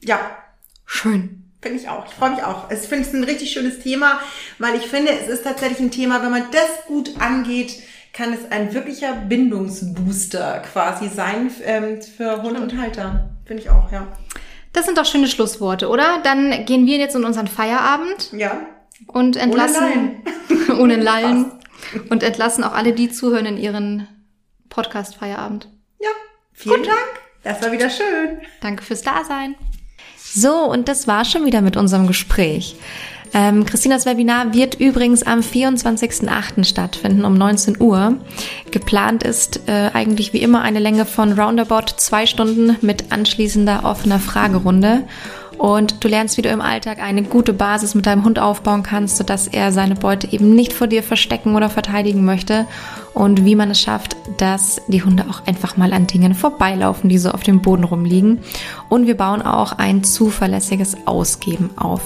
Ja. 0.04 0.20
Schön. 0.86 1.52
Finde 1.62 1.80
ich 1.80 1.88
auch. 1.88 2.08
Ich 2.08 2.14
freue 2.14 2.32
mich 2.32 2.44
auch. 2.44 2.72
Ich 2.72 2.80
finde 2.80 3.08
es 3.08 3.14
ein 3.14 3.24
richtig 3.24 3.52
schönes 3.52 3.80
Thema, 3.80 4.20
weil 4.58 4.76
ich 4.76 4.88
finde, 4.88 5.12
es 5.12 5.28
ist 5.28 5.44
tatsächlich 5.44 5.80
ein 5.80 5.92
Thema, 5.92 6.24
wenn 6.24 6.32
man 6.32 6.46
das 6.52 6.88
gut 6.88 7.12
angeht, 7.20 7.84
kann 8.14 8.34
es 8.34 8.52
ein 8.52 8.74
wirklicher 8.74 9.14
Bindungsbooster 9.14 10.64
quasi 10.72 11.08
sein 11.08 11.50
ähm, 11.64 12.02
für 12.02 12.42
Hund 12.42 12.60
und 12.60 12.78
Halter. 12.78 13.30
Finde 13.46 13.64
ich 13.64 13.70
auch, 13.70 13.92
ja. 13.92 14.08
Das 14.74 14.86
sind 14.86 14.98
doch 14.98 15.06
schöne 15.06 15.28
Schlussworte, 15.28 15.90
oder? 15.90 16.20
Dann 16.24 16.66
gehen 16.66 16.86
wir 16.86 16.98
jetzt 16.98 17.16
in 17.16 17.24
unseren 17.24 17.48
Feierabend. 17.48 18.32
Ja. 18.34 18.66
Und 19.08 19.36
entlassen. 19.36 20.22
Ohne 20.70 20.70
Lallen. 20.70 20.80
ohne 20.80 20.96
Lallen. 20.96 21.52
und 22.10 22.24
entlassen 22.24 22.64
auch 22.64 22.74
alle, 22.74 22.94
die 22.94 23.10
zuhören, 23.10 23.46
in 23.46 23.58
ihren 23.58 24.08
Podcast-Feierabend. 24.70 25.68
Ja. 26.00 26.10
Vielen 26.54 26.78
Gut. 26.78 26.88
Dank. 26.88 27.22
Das 27.44 27.62
war 27.62 27.72
wieder 27.72 27.90
schön. 27.90 28.40
Danke 28.62 28.84
fürs 28.84 29.02
Dasein. 29.02 29.56
So, 30.18 30.64
und 30.66 30.88
das 30.88 31.08
war 31.08 31.26
schon 31.26 31.46
wieder 31.46 31.62
mit 31.62 31.76
unserem 31.76 32.08
Gespräch. 32.08 32.76
Ähm, 33.34 33.66
Christinas 33.66 34.06
Webinar 34.06 34.54
wird 34.54 34.76
übrigens 34.76 35.24
am 35.24 35.40
24.08. 35.40 36.66
stattfinden 36.66 37.24
um 37.24 37.34
19 37.34 37.80
Uhr. 37.80 38.18
Geplant 38.72 39.24
ist 39.24 39.68
äh, 39.68 39.90
eigentlich 39.94 40.34
wie 40.34 40.42
immer 40.42 40.62
eine 40.62 40.80
Länge 40.80 41.06
von 41.06 41.40
roundabout 41.40 41.94
zwei 41.98 42.26
Stunden 42.26 42.76
mit 42.82 43.12
anschließender 43.12 43.82
offener 43.86 44.20
Fragerunde. 44.20 45.04
Und 45.58 46.04
du 46.04 46.08
lernst, 46.08 46.38
wie 46.38 46.42
du 46.42 46.50
im 46.50 46.60
Alltag 46.60 47.00
eine 47.00 47.22
gute 47.22 47.54
Basis 47.54 47.94
mit 47.94 48.08
deinem 48.08 48.26
Hund 48.26 48.40
aufbauen 48.40 48.82
kannst, 48.82 49.18
sodass 49.18 49.48
er 49.48 49.72
seine 49.72 49.94
Beute 49.94 50.34
eben 50.34 50.56
nicht 50.56 50.74
vor 50.74 50.88
dir 50.88 51.04
verstecken 51.04 51.56
oder 51.56 51.70
verteidigen 51.70 52.26
möchte. 52.26 52.66
Und 53.14 53.46
wie 53.46 53.56
man 53.56 53.70
es 53.70 53.80
schafft, 53.80 54.18
dass 54.38 54.82
die 54.88 55.04
Hunde 55.04 55.26
auch 55.30 55.46
einfach 55.46 55.78
mal 55.78 55.94
an 55.94 56.08
Dingen 56.08 56.34
vorbeilaufen, 56.34 57.10
die 57.10 57.20
so 57.20 57.30
auf 57.30 57.44
dem 57.44 57.62
Boden 57.62 57.84
rumliegen. 57.84 58.40
Und 58.90 59.06
wir 59.06 59.16
bauen 59.16 59.44
auch 59.44 59.74
ein 59.74 60.04
zuverlässiges 60.04 60.98
Ausgeben 61.06 61.70
auf. 61.78 62.02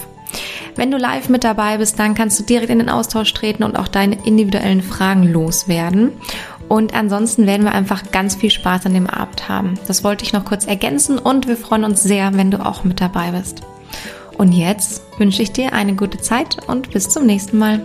Wenn 0.75 0.91
du 0.91 0.97
live 0.97 1.29
mit 1.29 1.43
dabei 1.43 1.77
bist, 1.77 1.99
dann 1.99 2.15
kannst 2.15 2.39
du 2.39 2.43
direkt 2.43 2.69
in 2.69 2.79
den 2.79 2.89
Austausch 2.89 3.33
treten 3.33 3.63
und 3.63 3.77
auch 3.77 3.87
deine 3.87 4.25
individuellen 4.25 4.81
Fragen 4.81 5.31
loswerden. 5.31 6.11
Und 6.67 6.93
ansonsten 6.95 7.45
werden 7.45 7.63
wir 7.63 7.73
einfach 7.73 8.11
ganz 8.11 8.35
viel 8.35 8.49
Spaß 8.49 8.87
an 8.87 8.93
dem 8.93 9.07
Abend 9.07 9.47
haben. 9.47 9.75
Das 9.87 10.03
wollte 10.03 10.25
ich 10.25 10.33
noch 10.33 10.45
kurz 10.45 10.65
ergänzen 10.65 11.19
und 11.19 11.47
wir 11.47 11.57
freuen 11.57 11.83
uns 11.83 12.01
sehr, 12.01 12.33
wenn 12.33 12.51
du 12.51 12.65
auch 12.65 12.83
mit 12.83 13.01
dabei 13.01 13.31
bist. 13.31 13.61
Und 14.37 14.51
jetzt 14.51 15.01
wünsche 15.17 15.43
ich 15.43 15.51
dir 15.51 15.73
eine 15.73 15.95
gute 15.95 16.19
Zeit 16.19 16.57
und 16.67 16.91
bis 16.91 17.09
zum 17.09 17.25
nächsten 17.25 17.57
Mal. 17.57 17.81